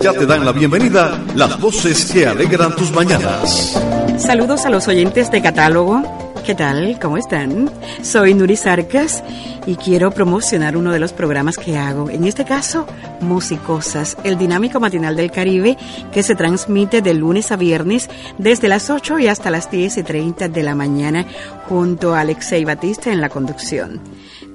Ya 0.00 0.12
te 0.12 0.24
dan 0.24 0.44
la 0.44 0.52
bienvenida 0.52 1.20
las 1.34 1.60
voces 1.60 2.12
que 2.12 2.26
alegran 2.26 2.76
tus 2.76 2.92
mañanas. 2.92 3.76
Saludos 4.18 4.64
a 4.66 4.70
los 4.70 4.86
oyentes 4.86 5.32
de 5.32 5.42
catálogo 5.42 6.25
¿Qué 6.46 6.54
tal? 6.54 6.96
¿Cómo 7.02 7.16
están? 7.16 7.68
Soy 8.02 8.32
Nuris 8.32 8.68
Arcas 8.68 9.24
y 9.66 9.74
quiero 9.74 10.12
promocionar 10.12 10.76
uno 10.76 10.92
de 10.92 11.00
los 11.00 11.12
programas 11.12 11.56
que 11.56 11.76
hago. 11.76 12.08
En 12.08 12.22
este 12.22 12.44
caso, 12.44 12.86
Musicosas, 13.20 14.16
el 14.22 14.38
dinámico 14.38 14.78
matinal 14.78 15.16
del 15.16 15.32
Caribe 15.32 15.76
que 16.12 16.22
se 16.22 16.36
transmite 16.36 17.02
de 17.02 17.14
lunes 17.14 17.50
a 17.50 17.56
viernes 17.56 18.08
desde 18.38 18.68
las 18.68 18.90
8 18.90 19.18
y 19.18 19.26
hasta 19.26 19.50
las 19.50 19.72
10 19.72 19.96
y 19.96 20.02
30 20.04 20.48
de 20.48 20.62
la 20.62 20.76
mañana 20.76 21.26
junto 21.68 22.14
a 22.14 22.20
Alexei 22.20 22.64
Batista 22.64 23.10
en 23.10 23.20
la 23.20 23.28
conducción. 23.28 24.00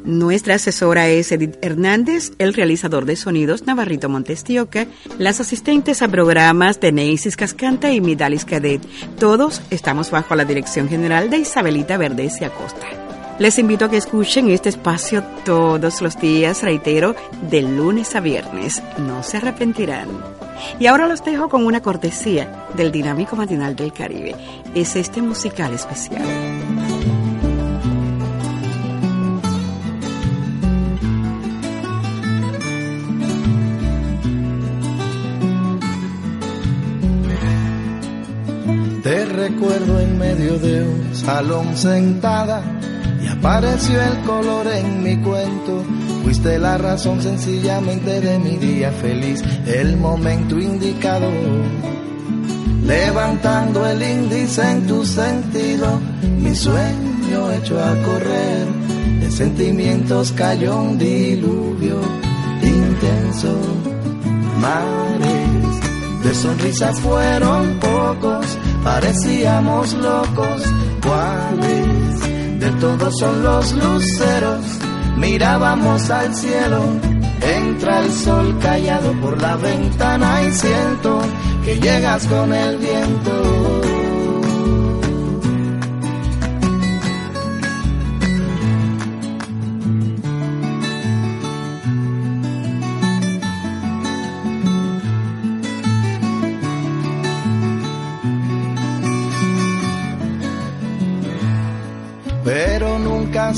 Nuestra 0.04 0.56
asesora 0.56 1.08
es 1.10 1.32
Edith 1.32 1.58
Hernández, 1.62 2.32
el 2.40 2.54
realizador 2.54 3.06
de 3.06 3.16
sonidos 3.16 3.68
Navarrito 3.68 4.10
Montestioca, 4.10 4.88
las 5.20 5.40
asistentes 5.40 6.02
a 6.02 6.08
programas 6.08 6.80
de 6.80 6.92
Neisis 6.92 7.38
Cascanta 7.38 7.92
y 7.92 8.02
Midalis 8.02 8.46
Cadet. 8.46 8.82
Todos 9.20 9.62
estamos 9.70 10.10
bajo 10.10 10.36
la 10.36 10.46
dirección 10.46 10.90
general 10.90 11.30
de 11.30 11.38
Isabelita 11.38 11.98
Verdes 11.98 12.42
y 12.42 12.46
Acosta. 12.46 12.88
Les 13.38 13.58
invito 13.60 13.86
a 13.86 13.90
que 13.90 13.98
escuchen 13.98 14.50
este 14.50 14.70
espacio 14.70 15.24
todos 15.46 16.02
los 16.02 16.20
días, 16.20 16.64
reitero, 16.64 17.16
de 17.50 17.62
lunes 17.62 18.16
a 18.16 18.20
viernes. 18.20 18.82
No 18.98 19.24
se 19.24 19.38
arrepentirán. 19.38 20.10
Y 20.80 20.88
ahora 20.88 21.08
los 21.08 21.24
dejo 21.24 21.50
con 21.50 21.66
una 21.66 21.82
cortesía 21.82 22.68
del 22.76 22.92
Dinámico 22.92 23.36
Matinal 23.36 23.76
del 23.76 23.94
Caribe. 23.94 24.36
Es 24.76 24.96
este 24.96 25.22
musical 25.22 25.74
especial. 25.74 26.81
Te 39.04 39.26
recuerdo 39.26 40.00
en 40.00 40.20
medio 40.20 40.60
de 40.60 40.84
un 40.84 41.16
salón 41.16 41.76
sentada 41.76 42.62
y 43.20 43.28
apareció 43.28 44.00
el 44.00 44.20
color 44.20 44.68
en 44.68 45.02
mi 45.02 45.18
cuento. 45.18 45.84
Fuiste 46.22 46.60
la 46.60 46.78
razón 46.78 47.20
sencillamente 47.20 48.22
de 48.22 48.38
mi 48.38 48.58
día 48.58 48.92
feliz, 48.92 49.44
el 49.66 49.98
momento 49.98 50.60
indicado. 50.60 51.32
Levantando 52.86 53.88
el 53.88 54.04
índice 54.04 54.70
en 54.70 54.86
tu 54.86 55.04
sentido, 55.04 56.00
mi 56.38 56.54
sueño 56.54 57.52
hecho 57.54 57.84
a 57.84 57.96
correr. 58.04 58.68
De 59.20 59.32
sentimientos 59.32 60.32
cayó 60.34 60.80
un 60.80 61.00
diluvio 61.00 62.00
intenso. 62.62 63.58
Mares 64.60 65.82
de 66.24 66.36
sonrisas 66.36 67.00
fueron 67.00 67.80
pocos 67.80 68.60
parecíamos 68.84 69.94
locos, 69.94 70.64
cuáles 71.06 72.60
de 72.60 72.70
todos 72.80 73.14
son 73.20 73.44
los 73.44 73.72
luceros, 73.74 74.66
mirábamos 75.18 76.10
al 76.10 76.36
cielo, 76.36 76.84
entra 77.42 78.02
el 78.02 78.12
sol 78.12 78.58
callado 78.62 79.12
por 79.22 79.42
la 79.42 79.56
ventana 79.56 80.44
y 80.44 80.52
siento 80.52 81.22
que 81.64 81.80
llegas 81.80 82.26
con 82.28 82.54
el 82.54 82.78
viento. 82.78 83.71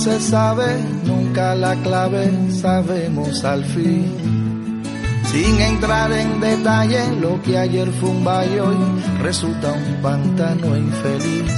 Se 0.03 0.19
sabe, 0.19 0.65
nunca 1.05 1.55
la 1.55 1.75
clave 1.75 2.29
sabemos 2.51 3.41
al 3.45 3.63
fin. 3.63 4.83
Sin 5.31 5.61
entrar 5.61 6.11
en 6.11 6.41
detalle, 6.41 7.15
lo 7.21 7.41
que 7.41 7.57
ayer 7.57 7.89
fue 7.89 8.09
un 8.09 8.25
valle 8.25 8.59
hoy 8.59 8.75
resulta 9.21 9.71
un 9.71 10.01
pantano 10.01 10.75
infeliz. 10.75 11.49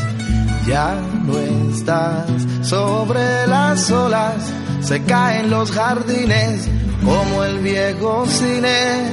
Ya 0.68 0.94
no 1.26 1.40
estás 1.40 2.28
sobre 2.62 3.48
las 3.48 3.90
olas, 3.90 4.36
se 4.82 5.02
caen 5.04 5.50
los 5.50 5.72
jardines 5.72 6.70
como 7.04 7.44
el 7.44 7.58
viejo 7.62 8.28
cine. 8.28 9.12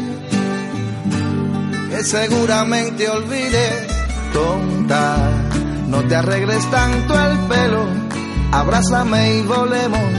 Que 1.88 2.04
seguramente 2.04 3.08
olvides, 3.08 3.86
tonta, 4.34 5.16
no 5.88 6.02
te 6.02 6.16
arregles 6.16 6.70
tanto 6.70 7.14
el 7.14 7.38
pelo, 7.48 8.01
abrázame 8.52 9.38
y 9.38 9.42
volemos, 9.42 10.12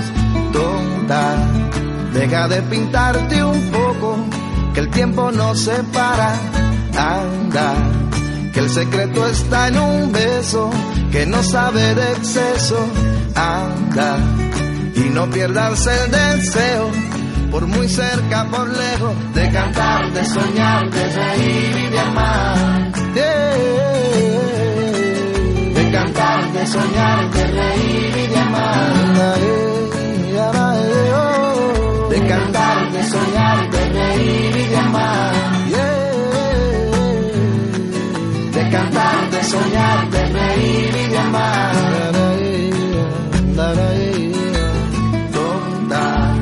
tonta. 0.52 1.36
Deja 2.14 2.48
de 2.48 2.62
pintarte 2.64 3.44
un 3.44 3.72
poco, 3.72 4.18
que 4.74 4.82
el 4.82 4.90
tiempo 4.90 5.32
no 5.32 5.56
se 5.56 5.84
para, 5.86 6.36
anda. 6.98 7.74
Que 8.52 8.60
el 8.60 8.70
secreto 8.70 9.28
está 9.28 9.70
en 9.70 9.80
un 9.80 10.12
beso, 10.12 10.70
que 11.12 11.26
no 11.26 11.42
sabe 11.42 11.96
de 11.96 12.12
exceso, 12.12 12.78
anda. 13.36 14.18
Y 14.96 15.10
no 15.10 15.28
pierdas 15.30 15.88
el 15.88 16.12
deseo, 16.12 16.92
por 17.50 17.66
muy 17.66 17.88
cerca, 17.88 18.46
por 18.46 18.70
lejos, 18.70 19.34
de 19.34 19.50
cantar, 19.50 20.12
de 20.14 20.26
soñar, 20.26 20.90
de 20.92 21.10
reír 21.10 21.78
y 21.78 21.90
de 21.90 22.00
amar. 22.00 22.92
De 25.74 25.92
cantar, 25.92 26.52
de 26.52 26.68
soñar, 26.68 27.32
de 27.32 27.48
reír 27.48 28.13
de 32.10 32.28
cantar, 32.28 32.92
de 32.92 33.04
soñar, 33.04 33.72
de 33.72 33.90
reír 33.90 34.58
y 34.58 34.68
de 34.68 34.78
amar. 34.78 35.34
De 38.54 38.70
cantar, 38.70 39.32
de 39.32 39.44
soñar, 39.44 40.10
de 40.12 40.26
reír 40.26 40.96
y 40.96 41.08
de 41.10 41.18
amar. 41.18 41.74
Tonta, 45.34 46.36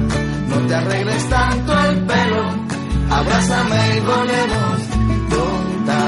no 0.49 0.57
te 0.67 0.75
arregles 0.75 1.29
tanto 1.29 1.79
el 1.85 1.97
pelo, 2.05 2.43
abrázame 3.09 3.97
y 3.97 3.99
volemos. 4.01 4.77
Tonta, 5.29 5.99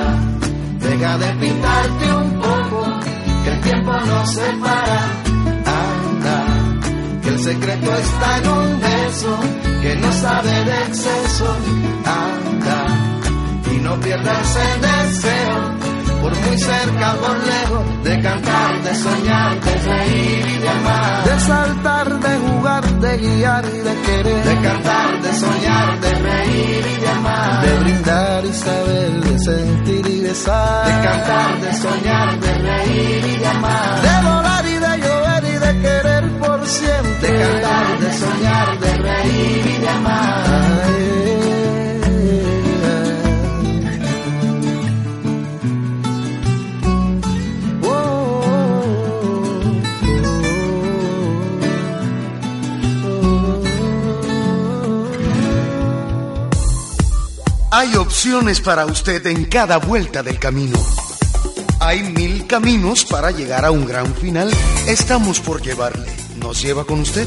deja 0.79 1.17
de 1.17 1.33
pintarte 1.35 2.13
un 2.13 2.41
poco 2.41 2.99
que 3.43 3.49
el 3.49 3.61
tiempo 3.61 3.91
no 3.91 4.25
se 4.27 4.53
para. 4.61 5.22
Secreto 7.43 7.93
está 7.93 8.37
en 8.37 8.47
un 8.47 8.79
beso 8.79 9.39
que 9.81 9.95
no 9.97 10.13
sabe 10.13 10.63
de 10.63 10.77
exceso. 10.87 11.57
Anda, 12.05 12.85
y 13.69 13.77
no 13.81 13.99
pierdas 13.99 14.55
el 14.55 14.81
deseo. 14.81 15.93
Por 16.21 16.33
muy 16.37 16.57
cerca, 16.57 17.15
por 17.15 17.37
lejos, 17.45 18.03
de 18.05 18.21
cantar, 18.21 18.83
de 18.83 18.95
soñar, 18.95 19.59
de 19.59 19.75
reír 19.75 20.47
y 20.47 20.57
de 20.57 20.69
amar. 20.69 21.23
De 21.25 21.39
saltar, 21.41 22.19
de 22.21 22.37
jugar, 22.37 22.99
de 23.01 23.17
guiar 23.17 23.65
y 23.65 23.77
de 23.79 24.01
querer. 24.03 24.45
De 24.45 24.61
cantar, 24.61 25.21
de 25.21 25.33
soñar, 25.33 25.99
de 25.99 26.11
reír 26.11 26.87
y 26.95 27.01
de 27.01 27.09
amar. 27.09 27.65
De 27.65 27.79
brindar 27.79 28.45
y 28.45 28.53
saber, 28.53 29.11
de 29.21 29.39
sentir 29.39 30.07
y 30.07 30.21
besar. 30.21 30.85
De 30.85 31.09
cantar, 31.09 31.59
de 31.59 31.73
soñar, 31.73 32.39
de 32.39 32.53
reír 32.53 33.25
y 33.25 33.37
de 33.37 33.47
amar. 33.47 34.01
De 34.01 34.42
cantar, 36.63 37.99
de 37.99 38.17
soñar, 38.17 38.79
de 38.79 38.97
reír 38.97 39.65
y 39.67 39.77
de 39.79 39.89
amar. 39.89 40.43
Hay 57.71 57.95
opciones 57.95 58.61
para 58.61 58.85
usted 58.85 59.25
en 59.25 59.45
cada 59.45 59.77
vuelta 59.77 60.21
del 60.21 60.39
camino. 60.39 60.77
Hay 61.79 62.03
mil 62.03 62.47
caminos 62.47 63.03
para 63.03 63.31
llegar 63.31 63.65
a 63.65 63.71
un 63.71 63.85
gran 63.85 64.13
final. 64.15 64.49
Estamos 64.87 65.39
por 65.39 65.61
llevarle. 65.61 66.22
¿Nos 66.43 66.61
lleva 66.61 66.83
con 66.83 66.99
usted? 66.99 67.25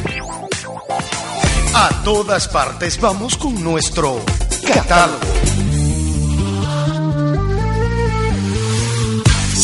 A 1.75 2.03
todas 2.05 2.47
partes 2.49 3.01
vamos 3.01 3.35
con 3.39 3.65
nuestro 3.65 4.21
catálogo. 4.75 5.46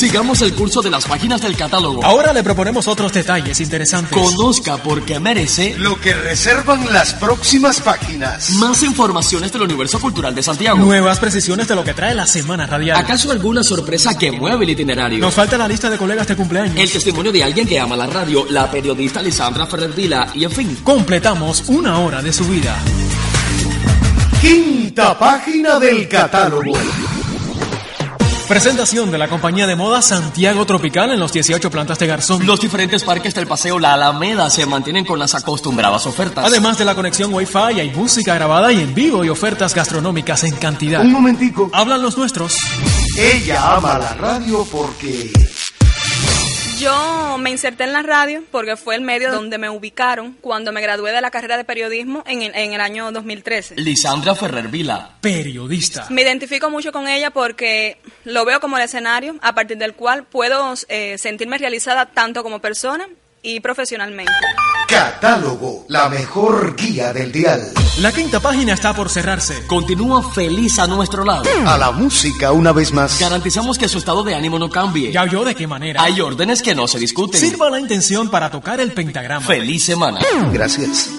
Sigamos 0.02 0.42
el 0.42 0.52
curso 0.52 0.82
de 0.82 0.90
las 0.90 1.04
páginas 1.06 1.40
del 1.42 1.56
catálogo. 1.56 2.04
Ahora 2.04 2.32
le 2.32 2.42
proponemos 2.42 2.88
otros 2.88 3.12
detalles 3.12 3.60
interesantes. 3.60 4.18
Conozca 4.18 4.76
porque 4.78 5.20
merece 5.20 5.76
lo 5.78 5.94
que 6.00 6.12
reservan 6.12 6.92
las 6.92 7.14
próximas 7.14 7.80
páginas. 7.80 8.50
Más 8.54 8.82
informaciones 8.82 9.52
del 9.52 9.62
universo 9.62 10.00
cultural 10.00 10.34
de 10.34 10.42
Santiago. 10.42 10.76
Nuevas 10.76 11.20
precisiones 11.20 11.68
de 11.68 11.76
lo 11.76 11.84
que 11.84 11.94
trae 11.94 12.16
la 12.16 12.26
semana 12.26 12.66
radial. 12.66 12.96
¿Acaso 12.96 13.30
alguna 13.30 13.62
sorpresa 13.62 14.18
que 14.18 14.32
mueve 14.32 14.64
el 14.64 14.70
itinerario? 14.70 15.20
Nos 15.20 15.34
falta 15.34 15.56
la 15.56 15.68
lista 15.68 15.88
de 15.88 15.96
colegas 15.96 16.26
de 16.26 16.34
cumpleaños. 16.34 16.76
El 16.76 16.90
testimonio 16.90 17.30
de 17.30 17.44
alguien 17.44 17.68
que 17.68 17.78
ama 17.78 17.96
la 17.96 18.08
radio, 18.08 18.44
la 18.50 18.68
periodista 18.68 19.22
Lisandra 19.22 19.66
Ferrer 19.66 19.92
Vila 19.92 20.32
y 20.34 20.42
en 20.42 20.50
fin. 20.50 20.78
Completamos 20.82 21.68
una 21.68 22.00
hora 22.00 22.20
de 22.20 22.32
su 22.32 22.44
vida. 22.46 22.76
Quinta 24.40 25.16
página 25.16 25.78
del 25.78 26.08
catálogo. 26.08 26.72
Presentación 28.52 29.10
de 29.10 29.16
la 29.16 29.28
compañía 29.28 29.66
de 29.66 29.76
moda 29.76 30.02
Santiago 30.02 30.66
Tropical 30.66 31.10
en 31.10 31.18
los 31.18 31.32
18 31.32 31.70
plantas 31.70 31.98
de 31.98 32.06
Garzón. 32.06 32.44
Los 32.44 32.60
diferentes 32.60 33.02
parques 33.02 33.34
del 33.34 33.46
paseo 33.46 33.78
La 33.78 33.94
Alameda 33.94 34.50
se 34.50 34.66
mantienen 34.66 35.06
con 35.06 35.18
las 35.18 35.34
acostumbradas 35.34 36.04
ofertas. 36.06 36.44
Además 36.44 36.76
de 36.76 36.84
la 36.84 36.94
conexión 36.94 37.32
Wi-Fi, 37.32 37.80
hay 37.80 37.90
música 37.92 38.34
grabada 38.34 38.70
y 38.70 38.82
en 38.82 38.94
vivo 38.94 39.24
y 39.24 39.30
ofertas 39.30 39.74
gastronómicas 39.74 40.44
en 40.44 40.54
cantidad. 40.56 41.00
Un 41.00 41.12
momentico. 41.12 41.70
Hablan 41.72 42.02
los 42.02 42.18
nuestros. 42.18 42.54
Ella 43.16 43.76
ama 43.76 43.98
la 43.98 44.12
radio 44.16 44.66
porque... 44.70 45.32
Yo 46.82 47.38
me 47.38 47.50
inserté 47.50 47.84
en 47.84 47.92
la 47.92 48.02
radio 48.02 48.42
porque 48.50 48.76
fue 48.76 48.96
el 48.96 49.02
medio 49.02 49.30
donde 49.30 49.56
me 49.56 49.70
ubicaron 49.70 50.36
cuando 50.40 50.72
me 50.72 50.80
gradué 50.80 51.12
de 51.12 51.20
la 51.20 51.30
carrera 51.30 51.56
de 51.56 51.62
periodismo 51.62 52.24
en 52.26 52.42
el, 52.42 52.52
en 52.56 52.72
el 52.72 52.80
año 52.80 53.12
2013. 53.12 53.76
Lisandra 53.76 54.34
Ferrer 54.34 54.66
Vila. 54.66 55.12
Periodista. 55.20 56.08
Me 56.10 56.22
identifico 56.22 56.70
mucho 56.70 56.90
con 56.90 57.06
ella 57.06 57.30
porque 57.30 57.98
lo 58.24 58.44
veo 58.44 58.58
como 58.58 58.78
el 58.78 58.82
escenario 58.82 59.36
a 59.42 59.54
partir 59.54 59.78
del 59.78 59.94
cual 59.94 60.24
puedo 60.24 60.74
eh, 60.88 61.18
sentirme 61.18 61.56
realizada 61.56 62.06
tanto 62.06 62.42
como 62.42 62.58
persona 62.58 63.08
y 63.42 63.60
profesionalmente. 63.60 64.32
Catálogo, 64.88 65.84
la 65.88 66.08
mejor 66.08 66.76
guía 66.76 67.12
del 67.12 67.32
dial. 67.32 67.72
La 68.00 68.12
quinta 68.12 68.40
página 68.40 68.74
está 68.74 68.94
por 68.94 69.08
cerrarse. 69.08 69.66
Continúa 69.66 70.22
feliz 70.32 70.78
a 70.78 70.86
nuestro 70.86 71.24
lado. 71.24 71.44
A 71.66 71.78
la 71.78 71.92
música 71.92 72.52
una 72.52 72.72
vez 72.72 72.92
más. 72.92 73.18
Garantizamos 73.18 73.78
que 73.78 73.88
su 73.88 73.98
estado 73.98 74.22
de 74.22 74.34
ánimo 74.34 74.58
no 74.58 74.68
cambie. 74.70 75.10
¿Ya 75.10 75.22
oyó 75.22 75.44
de 75.44 75.54
qué 75.54 75.66
manera? 75.66 76.02
Hay 76.02 76.20
órdenes 76.20 76.62
que 76.62 76.74
no 76.74 76.86
se 76.86 76.98
discuten. 76.98 77.40
Sirva 77.40 77.70
la 77.70 77.80
intención 77.80 78.30
para 78.30 78.50
tocar 78.50 78.80
el 78.80 78.92
pentagrama. 78.92 79.46
Feliz 79.46 79.84
semana. 79.84 80.20
Gracias. 80.52 81.10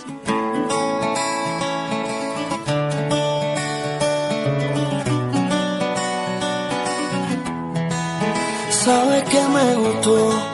Sabes 8.70 9.24
que 9.30 9.42
me 9.48 9.76
gustó, 9.76 10.53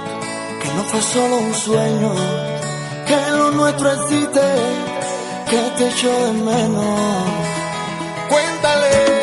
no 0.80 0.86
fue 0.86 1.02
solo 1.02 1.38
un 1.40 1.54
sueño, 1.54 2.14
que 3.06 3.32
lo 3.32 3.52
nuestro 3.52 3.92
existe, 3.92 4.42
que 5.50 5.62
te 5.78 5.90
echo 5.90 6.10
de 6.26 6.32
menos. 6.32 7.24
Cuéntale 8.30 9.19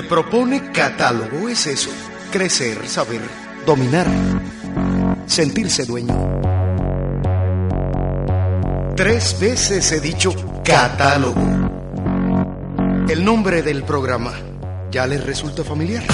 que 0.00 0.08
propone 0.08 0.72
catálogo 0.72 1.48
es 1.48 1.66
eso. 1.66 1.90
Crecer, 2.32 2.88
saber, 2.88 3.20
dominar. 3.66 4.06
Sentirse 5.26 5.84
dueño. 5.84 6.40
Tres 8.96 9.36
veces 9.38 9.92
he 9.92 10.00
dicho 10.00 10.32
catálogo. 10.64 11.42
El 13.08 13.24
nombre 13.24 13.62
del 13.62 13.82
programa. 13.82 14.32
¿Ya 14.90 15.06
les 15.06 15.22
resulta 15.22 15.64
familiar? 15.64 16.04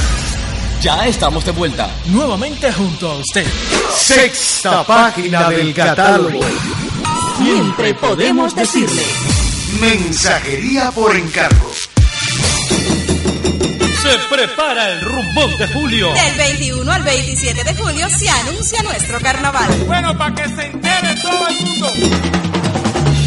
Ya 0.80 1.06
estamos 1.06 1.44
de 1.44 1.52
vuelta, 1.52 1.88
nuevamente 2.06 2.72
junto 2.72 3.10
a 3.10 3.18
usted. 3.18 3.46
Sexta 3.94 4.84
página 4.84 5.48
del 5.48 5.72
catálogo. 5.72 6.40
Siempre 7.38 7.94
podemos 7.94 8.54
decirle. 8.54 9.02
Mensajería 9.80 10.90
por 10.90 11.14
encargo. 11.14 11.65
Se 14.06 14.18
prepara 14.32 14.92
el 14.92 15.00
rumbón 15.00 15.56
de 15.58 15.66
julio. 15.66 16.12
Del 16.12 16.36
21 16.36 16.92
al 16.92 17.02
27 17.02 17.64
de 17.64 17.74
julio 17.74 18.08
se 18.08 18.28
anuncia 18.28 18.80
nuestro 18.84 19.18
carnaval. 19.20 19.68
Bueno, 19.84 20.16
para 20.16 20.32
que 20.32 20.48
se 20.48 20.66
entere 20.66 21.16
todo 21.20 21.48
el 21.48 21.56
mundo. 21.56 21.92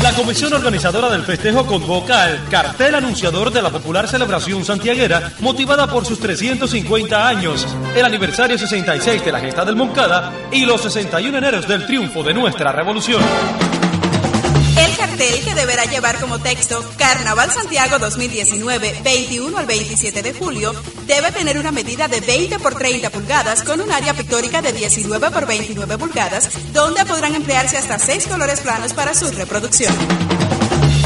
La 0.01 0.13
comisión 0.13 0.53
organizadora 0.53 1.09
del 1.09 1.23
festejo 1.23 1.65
convoca 1.65 2.23
al 2.23 2.47
cartel 2.47 2.95
anunciador 2.95 3.51
de 3.51 3.61
la 3.61 3.69
popular 3.69 4.07
celebración 4.07 4.63
santiaguera, 4.63 5.33
motivada 5.41 5.87
por 5.87 6.05
sus 6.05 6.17
350 6.19 7.27
años, 7.27 7.67
el 7.93 8.05
aniversario 8.05 8.57
66 8.57 9.25
de 9.25 9.31
la 9.33 9.41
gesta 9.41 9.65
del 9.65 9.75
Moncada 9.75 10.31
y 10.49 10.65
los 10.65 10.81
61 10.81 11.37
eneros 11.37 11.67
del 11.67 11.85
triunfo 11.85 12.23
de 12.23 12.33
nuestra 12.33 12.71
revolución. 12.71 13.21
El 15.19 15.25
cartel 15.25 15.43
que 15.43 15.53
deberá 15.53 15.83
llevar 15.83 16.17
como 16.17 16.39
texto 16.39 16.81
Carnaval 16.97 17.51
Santiago 17.51 17.99
2019, 17.99 19.01
21 19.03 19.57
al 19.57 19.65
27 19.65 20.23
de 20.23 20.33
julio, 20.33 20.73
debe 21.07 21.33
tener 21.33 21.57
una 21.57 21.73
medida 21.73 22.07
de 22.07 22.21
20 22.21 22.57
por 22.59 22.75
30 22.75 23.09
pulgadas 23.09 23.63
con 23.63 23.81
un 23.81 23.91
área 23.91 24.13
pictórica 24.13 24.61
de 24.61 24.71
19 24.71 25.29
por 25.31 25.45
29 25.45 25.97
pulgadas, 25.97 26.49
donde 26.71 27.03
podrán 27.03 27.35
emplearse 27.35 27.77
hasta 27.77 27.99
6 27.99 28.27
colores 28.27 28.61
planos 28.61 28.93
para 28.93 29.13
su 29.13 29.29
reproducción. 29.31 29.93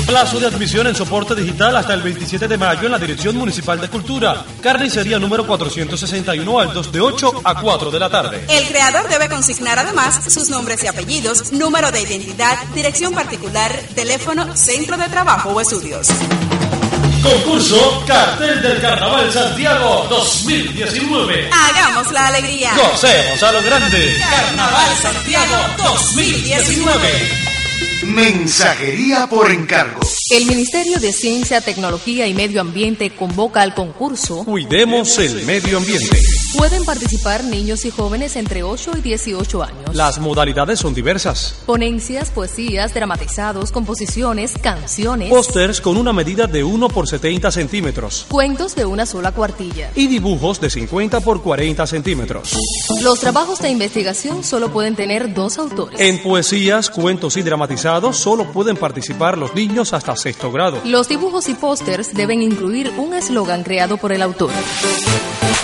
Plazo 0.06 0.39
de 0.39 0.47
admisión 0.47 0.86
en 0.88 0.95
soporte 0.95 1.34
digital 1.34 1.76
hasta 1.78 1.93
el 1.93 2.01
27 2.01 2.47
de 2.47 2.58
mayo 2.58 2.86
en 2.86 2.91
la 2.91 2.99
Dirección 2.99 3.38
Municipal 3.38 3.80
de 3.80 3.88
Cultura. 3.88 4.45
Carnicería 4.62 5.18
número 5.18 5.47
461 5.47 6.60
al 6.60 6.74
2 6.74 6.91
de 6.91 7.01
8 7.01 7.41
a 7.43 7.62
4 7.62 7.89
de 7.89 7.99
la 7.99 8.10
tarde. 8.10 8.45
El 8.49 8.68
creador 8.68 9.08
debe 9.10 9.30
consignar 9.30 9.80
además 9.80 10.32
sus 10.32 10.49
nombres 10.49 10.84
y 10.84 10.88
apellidos, 10.88 11.54
número 11.54 11.91
de 11.91 12.01
identidad, 12.01 12.58
dirección 12.76 13.14
particular, 13.14 13.72
teléfono, 13.95 14.56
centro 14.56 14.97
de 14.97 15.08
trabajo 15.08 15.49
o 15.49 15.62
estudios. 15.62 16.10
Concurso 17.24 18.04
Cartel 18.06 18.62
del 18.62 18.82
Carnaval 18.82 19.32
Santiago 19.32 20.06
2019. 20.10 21.49
Hagamos 21.49 22.12
la 22.12 22.28
alegría. 22.28 22.72
Gocemos 22.76 23.41
a 23.41 23.51
lo 23.54 23.64
grande. 23.64 24.18
Carnaval 24.20 24.95
Santiago 25.01 25.56
2019. 25.78 27.43
Mensajería 28.14 29.26
por 29.28 29.49
encargo. 29.49 29.99
El 30.30 30.45
Ministerio 30.45 30.99
de 30.99 31.11
Ciencia, 31.11 31.61
Tecnología 31.61 32.28
y 32.28 32.36
Medio 32.36 32.61
Ambiente 32.61 33.09
convoca 33.09 33.64
al 33.64 33.74
concurso 33.74 34.43
Cuidemos 34.45 35.18
el 35.18 35.43
medio 35.45 35.78
ambiente. 35.78 36.22
Pueden 36.55 36.86
participar 36.86 37.43
niños 37.43 37.86
y 37.86 37.89
jóvenes 37.89 38.36
entre 38.36 38.61
8 38.61 38.91
y 38.99 39.01
18 39.01 39.64
años. 39.64 39.95
Las 39.95 40.20
modalidades 40.20 40.80
son 40.80 40.93
diversas. 40.93 41.64
Ponencias, 41.66 42.30
poesías, 42.30 42.93
dramatizados, 42.93 43.72
composiciones, 43.72 44.53
canciones. 44.61 45.30
Pósters 45.30 45.82
con 45.82 45.97
una 45.97 46.14
medida 46.14 46.45
de 46.45 46.64
1 46.64 46.89
por 46.89 47.07
70 47.07 47.51
centímetros. 47.51 48.28
Cuentos 48.30 48.76
de 48.76 48.86
una 48.86 49.07
sola 49.07 49.32
cuartilla. 49.32 49.89
Y 49.95 50.05
dibujos 50.05 50.61
de 50.61 50.70
50 50.70 51.22
por 51.22 51.41
40 51.41 51.88
centímetros. 51.88 52.55
Los 53.01 53.20
trabajos 53.20 53.59
de 53.59 53.70
investigación 53.70 54.43
solo 54.43 54.72
pueden 54.72 54.95
tener 54.95 55.34
dos 55.34 55.57
autores. 55.57 55.99
En 55.99 56.22
poesías, 56.22 56.91
cuentos 56.91 57.38
y 57.38 57.41
dramatizados 57.41 58.03
solo 58.12 58.51
pueden 58.51 58.76
participar 58.76 59.38
los 59.38 59.56
niños 59.56 59.93
hasta 59.93 60.16
sexto 60.18 60.51
grado. 60.51 60.82
Los 60.84 61.08
dibujos 61.08 61.47
y 61.47 61.54
pósters 61.54 62.14
deben 62.14 62.41
incluir 62.41 62.91
un 62.97 63.14
eslogan 63.14 63.64
creado 63.64 63.97
por 63.97 64.12
el 64.12 64.22
autor. 64.22 64.51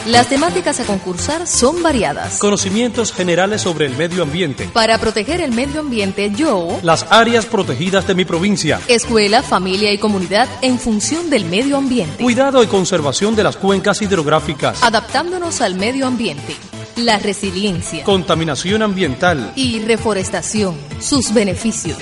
Las 0.06 0.28
temáticas 0.28 0.80
a 0.80 0.86
concursar 0.86 1.46
son 1.46 1.84
variadas. 1.84 2.40
Conocimientos 2.40 3.12
generales 3.12 3.62
sobre 3.62 3.86
el 3.86 3.98
medio 3.98 4.24
ambiente. 4.24 4.70
Para 4.72 4.98
proteger 4.98 5.42
el 5.42 5.52
medio 5.52 5.82
ambiente, 5.82 6.32
yo... 6.32 6.80
Las 6.84 7.06
áreas 7.12 7.46
protegidas 7.46 8.08
de 8.08 8.16
mi 8.16 8.24
provincia. 8.24 8.80
Escuela, 8.88 9.44
familia 9.44 9.92
y 9.92 9.98
comunidad 9.98 10.48
en 10.62 10.80
función 10.80 11.30
del 11.30 11.46
medio 11.46 11.78
ambiente. 11.78 12.24
Cuidado 12.24 12.64
y 12.64 12.68
conservación 12.68 13.36
de 13.36 13.44
las 13.44 13.58
cuencas 13.58 14.02
hidrográficas. 14.02 14.82
Adaptándonos 14.84 15.62
al 15.62 15.76
medio 15.76 16.08
ambiente. 16.08 16.56
La 16.98 17.20
resiliencia. 17.20 18.04
Contaminación 18.04 18.82
ambiental. 18.82 19.54
Y 19.56 19.80
reforestación. 19.80 20.76
Sus 21.00 21.34
beneficios. 21.34 21.98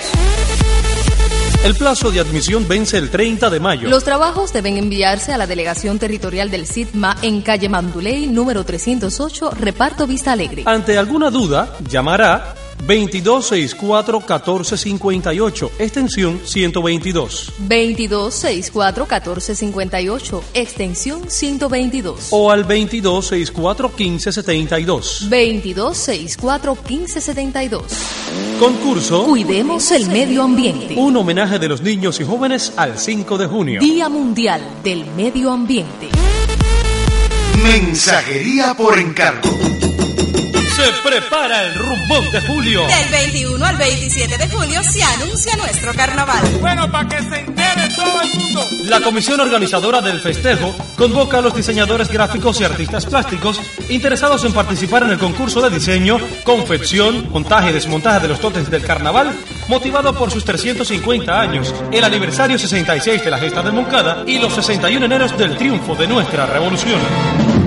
El 1.64 1.74
plazo 1.74 2.12
de 2.12 2.20
admisión 2.20 2.66
vence 2.68 2.96
el 2.98 3.10
30 3.10 3.50
de 3.50 3.60
mayo. 3.60 3.88
Los 3.88 4.04
trabajos 4.04 4.52
deben 4.52 4.76
enviarse 4.76 5.32
a 5.32 5.38
la 5.38 5.46
Delegación 5.46 5.98
Territorial 5.98 6.50
del 6.50 6.66
SIDMA 6.66 7.16
en 7.22 7.42
calle 7.42 7.68
Manduley, 7.68 8.28
número 8.28 8.64
308, 8.64 9.50
Reparto 9.58 10.06
Vista 10.06 10.32
Alegre. 10.32 10.62
Ante 10.66 10.96
alguna 10.96 11.30
duda, 11.30 11.76
llamará 11.88 12.54
2264-1458, 12.86 15.70
extensión 15.78 16.40
122. 16.44 17.52
2264-1458, 17.68 20.42
extensión 20.54 21.22
122. 21.28 22.28
O 22.30 22.50
al 22.50 22.66
2264-1572. 22.66 25.28
2264-1572. 25.28 27.82
Concurso 28.58 29.24
Cuidemos 29.24 29.90
el 29.92 30.08
medio 30.08 30.42
ambiente. 30.42 30.94
Un 30.96 31.14
homenaje 31.16 31.58
de 31.58 31.68
los 31.68 31.82
niños 31.82 32.18
y 32.20 32.24
jóvenes 32.24 32.72
al 32.76 32.98
5 32.98 33.36
de 33.38 33.46
junio. 33.46 33.80
Día 33.80 34.08
Mundial 34.08 34.62
del 34.82 35.04
Medio 35.16 35.52
Ambiente. 35.52 36.08
Mensajería 37.62 38.74
por 38.74 38.98
encargo. 38.98 39.48
Se 40.78 40.92
prepara 41.02 41.64
el 41.64 41.74
rumbón 41.74 42.30
de 42.30 42.40
julio. 42.42 42.86
Del 42.86 43.10
21 43.10 43.66
al 43.66 43.76
27 43.76 44.38
de 44.38 44.48
julio 44.48 44.80
se 44.84 45.02
anuncia 45.02 45.56
nuestro 45.56 45.92
carnaval. 45.92 46.40
Bueno, 46.60 46.88
para 46.88 47.08
que 47.08 47.18
se 47.18 47.40
entere 47.40 47.88
todo 47.96 48.22
el 48.22 48.38
mundo. 48.38 48.64
La 48.84 49.00
comisión 49.00 49.40
organizadora 49.40 50.00
del 50.00 50.20
festejo 50.20 50.72
convoca 50.96 51.38
a 51.38 51.40
los 51.40 51.56
diseñadores 51.56 52.08
gráficos 52.12 52.60
y 52.60 52.64
artistas 52.64 53.06
plásticos 53.06 53.60
interesados 53.88 54.44
en 54.44 54.52
participar 54.52 55.02
en 55.02 55.10
el 55.10 55.18
concurso 55.18 55.60
de 55.60 55.70
diseño, 55.70 56.20
confección, 56.44 57.28
montaje 57.32 57.70
y 57.70 57.72
desmontaje 57.72 58.20
de 58.20 58.28
los 58.28 58.38
totes 58.38 58.70
del 58.70 58.82
carnaval, 58.82 59.34
motivado 59.66 60.14
por 60.14 60.30
sus 60.30 60.44
350 60.44 61.40
años, 61.40 61.74
el 61.90 62.04
aniversario 62.04 62.56
66 62.56 63.24
de 63.24 63.30
la 63.32 63.38
gesta 63.38 63.64
de 63.64 63.72
Moncada 63.72 64.22
y 64.28 64.38
los 64.38 64.54
61 64.54 65.04
eneros 65.04 65.36
del 65.36 65.56
triunfo 65.56 65.96
de 65.96 66.06
nuestra 66.06 66.46
revolución. 66.46 67.57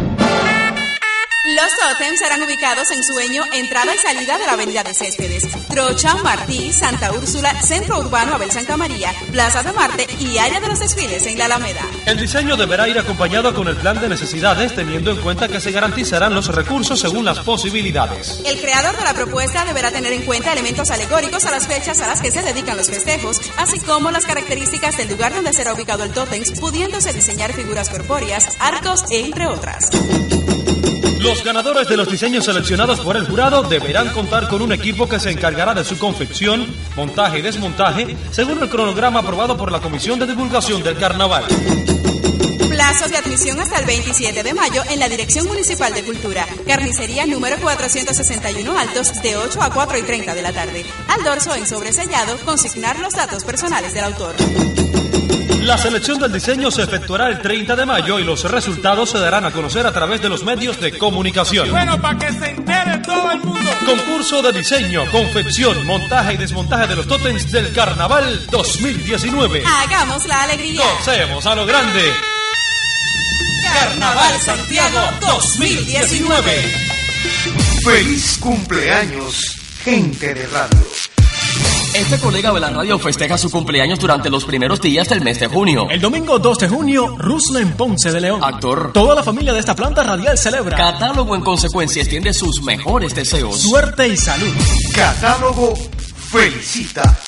Los 1.61 1.77
tótems 1.77 2.17
serán 2.17 2.41
ubicados 2.41 2.89
en 2.89 3.03
Sueño, 3.03 3.43
entrada 3.53 3.93
y 3.93 3.97
salida 3.99 4.39
de 4.39 4.47
la 4.47 4.53
Avenida 4.53 4.83
de 4.83 4.95
Céspedes, 4.95 5.47
Trocha, 5.69 6.15
Martí, 6.15 6.73
Santa 6.73 7.11
Úrsula, 7.11 7.53
Centro 7.61 7.99
Urbano 7.99 8.33
Abel 8.33 8.49
Santa 8.49 8.77
María, 8.77 9.13
Plaza 9.31 9.61
de 9.61 9.71
Marte 9.71 10.07
y 10.19 10.39
área 10.39 10.59
de 10.59 10.67
los 10.67 10.79
desfiles 10.79 11.23
en 11.27 11.37
la 11.37 11.45
Alameda. 11.45 11.81
El 12.07 12.17
diseño 12.17 12.57
deberá 12.57 12.89
ir 12.89 12.97
acompañado 12.97 13.53
con 13.53 13.67
el 13.67 13.75
plan 13.75 14.01
de 14.01 14.09
necesidades, 14.09 14.73
teniendo 14.73 15.11
en 15.11 15.17
cuenta 15.17 15.49
que 15.49 15.61
se 15.61 15.71
garantizarán 15.71 16.33
los 16.33 16.47
recursos 16.47 16.99
según 16.99 17.25
las 17.25 17.37
posibilidades. 17.41 18.41
El 18.43 18.59
creador 18.59 18.97
de 18.97 19.03
la 19.03 19.13
propuesta 19.13 19.63
deberá 19.63 19.91
tener 19.91 20.13
en 20.13 20.23
cuenta 20.23 20.53
elementos 20.53 20.89
alegóricos 20.89 21.45
a 21.45 21.51
las 21.51 21.67
fechas 21.67 22.01
a 22.01 22.07
las 22.07 22.21
que 22.21 22.31
se 22.31 22.41
dedican 22.41 22.75
los 22.75 22.89
festejos, 22.89 23.39
así 23.57 23.79
como 23.81 24.09
las 24.09 24.25
características 24.25 24.97
del 24.97 25.09
lugar 25.09 25.35
donde 25.35 25.53
será 25.53 25.75
ubicado 25.75 26.05
el 26.05 26.11
tótem, 26.11 26.41
pudiéndose 26.59 27.13
diseñar 27.13 27.53
figuras 27.53 27.89
corpóreas, 27.89 28.47
arcos, 28.59 29.03
entre 29.11 29.45
otras. 29.45 29.91
Los 31.21 31.43
ganadores 31.43 31.87
de 31.87 31.97
los 31.97 32.09
diseños 32.09 32.45
seleccionados 32.45 32.99
por 33.01 33.15
el 33.15 33.27
jurado 33.27 33.61
deberán 33.61 34.09
contar 34.09 34.47
con 34.47 34.63
un 34.63 34.71
equipo 34.71 35.07
que 35.07 35.19
se 35.19 35.29
encargará 35.29 35.75
de 35.75 35.85
su 35.85 35.99
confección, 35.99 36.65
montaje 36.95 37.37
y 37.37 37.41
desmontaje, 37.43 38.17
según 38.31 38.57
el 38.63 38.69
cronograma 38.69 39.19
aprobado 39.19 39.55
por 39.55 39.71
la 39.71 39.79
Comisión 39.79 40.17
de 40.17 40.25
Divulgación 40.25 40.81
del 40.81 40.97
Carnaval. 40.97 41.45
Plazos 42.71 43.11
de 43.11 43.17
admisión 43.17 43.59
hasta 43.59 43.77
el 43.77 43.85
27 43.85 44.41
de 44.41 44.53
mayo 44.55 44.81
en 44.89 44.97
la 44.97 45.09
Dirección 45.09 45.45
Municipal 45.45 45.93
de 45.93 46.03
Cultura. 46.03 46.47
Carnicería 46.65 47.27
número 47.27 47.57
461 47.61 48.75
Altos 48.75 49.21
de 49.21 49.37
8 49.37 49.61
a 49.61 49.69
4 49.69 49.97
y 49.99 50.01
30 50.01 50.33
de 50.33 50.41
la 50.41 50.51
tarde. 50.51 50.83
Al 51.07 51.23
dorso 51.23 51.53
en 51.53 51.67
sobresellado 51.67 52.35
consignar 52.45 52.97
los 52.97 53.13
datos 53.13 53.43
personales 53.43 53.93
del 53.93 54.05
autor. 54.05 54.33
La 55.71 55.77
selección 55.77 56.19
del 56.19 56.33
diseño 56.33 56.69
se 56.69 56.81
efectuará 56.81 57.29
el 57.29 57.41
30 57.41 57.77
de 57.77 57.85
mayo 57.85 58.19
y 58.19 58.25
los 58.25 58.43
resultados 58.43 59.09
se 59.09 59.19
darán 59.19 59.45
a 59.45 59.51
conocer 59.51 59.87
a 59.87 59.93
través 59.93 60.21
de 60.21 60.27
los 60.27 60.43
medios 60.43 60.81
de 60.81 60.97
comunicación. 60.97 61.71
Bueno, 61.71 61.99
para 62.01 62.19
que 62.19 62.29
se 62.33 62.49
entere 62.49 62.97
todo 62.97 63.31
el 63.31 63.39
mundo. 63.39 63.71
Concurso 63.85 64.41
de 64.41 64.51
diseño, 64.51 65.09
confección, 65.09 65.87
montaje 65.87 66.33
y 66.33 66.37
desmontaje 66.37 66.87
de 66.87 66.97
los 66.97 67.07
tótems 67.07 67.49
del 67.53 67.71
Carnaval 67.71 68.47
2019. 68.47 69.63
Hagamos 69.65 70.27
la 70.27 70.43
alegría. 70.43 70.83
Gocemos 70.99 71.45
a 71.45 71.55
lo 71.55 71.65
grande. 71.65 72.11
Carnaval 73.63 74.39
Santiago 74.41 74.99
2019. 75.21 76.75
Feliz 77.85 78.37
cumpleaños, 78.41 79.55
gente 79.85 80.33
de 80.33 80.47
radio. 80.47 81.10
Este 81.93 82.17
colega 82.19 82.53
de 82.53 82.59
la 82.61 82.69
radio 82.69 82.97
festeja 82.97 83.37
su 83.37 83.51
cumpleaños 83.51 83.99
durante 83.99 84.29
los 84.29 84.45
primeros 84.45 84.79
días 84.79 85.09
del 85.09 85.21
mes 85.21 85.39
de 85.41 85.47
junio. 85.47 85.87
El 85.89 85.99
domingo 85.99 86.39
2 86.39 86.59
de 86.59 86.69
junio, 86.69 87.17
Ruslen 87.17 87.73
Ponce 87.73 88.11
de 88.11 88.21
León. 88.21 88.41
Actor. 88.41 88.91
Toda 88.93 89.13
la 89.13 89.23
familia 89.23 89.51
de 89.51 89.59
esta 89.59 89.75
planta 89.75 90.01
radial 90.01 90.37
celebra. 90.37 90.77
Catálogo 90.77 91.35
en 91.35 91.41
consecuencia 91.41 92.01
extiende 92.01 92.33
sus 92.33 92.61
mejores 92.63 93.13
deseos. 93.13 93.59
Suerte 93.59 94.07
y 94.07 94.15
salud. 94.15 94.53
Catálogo 94.95 95.73
felicita. 96.31 97.20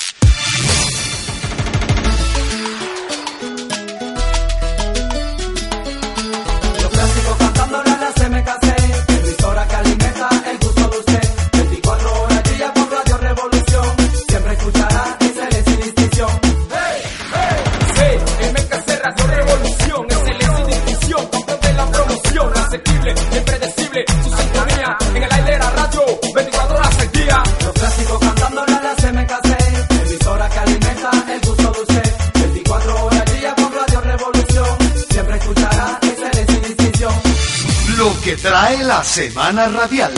Semana 39.04 39.68
radial. 39.68 40.14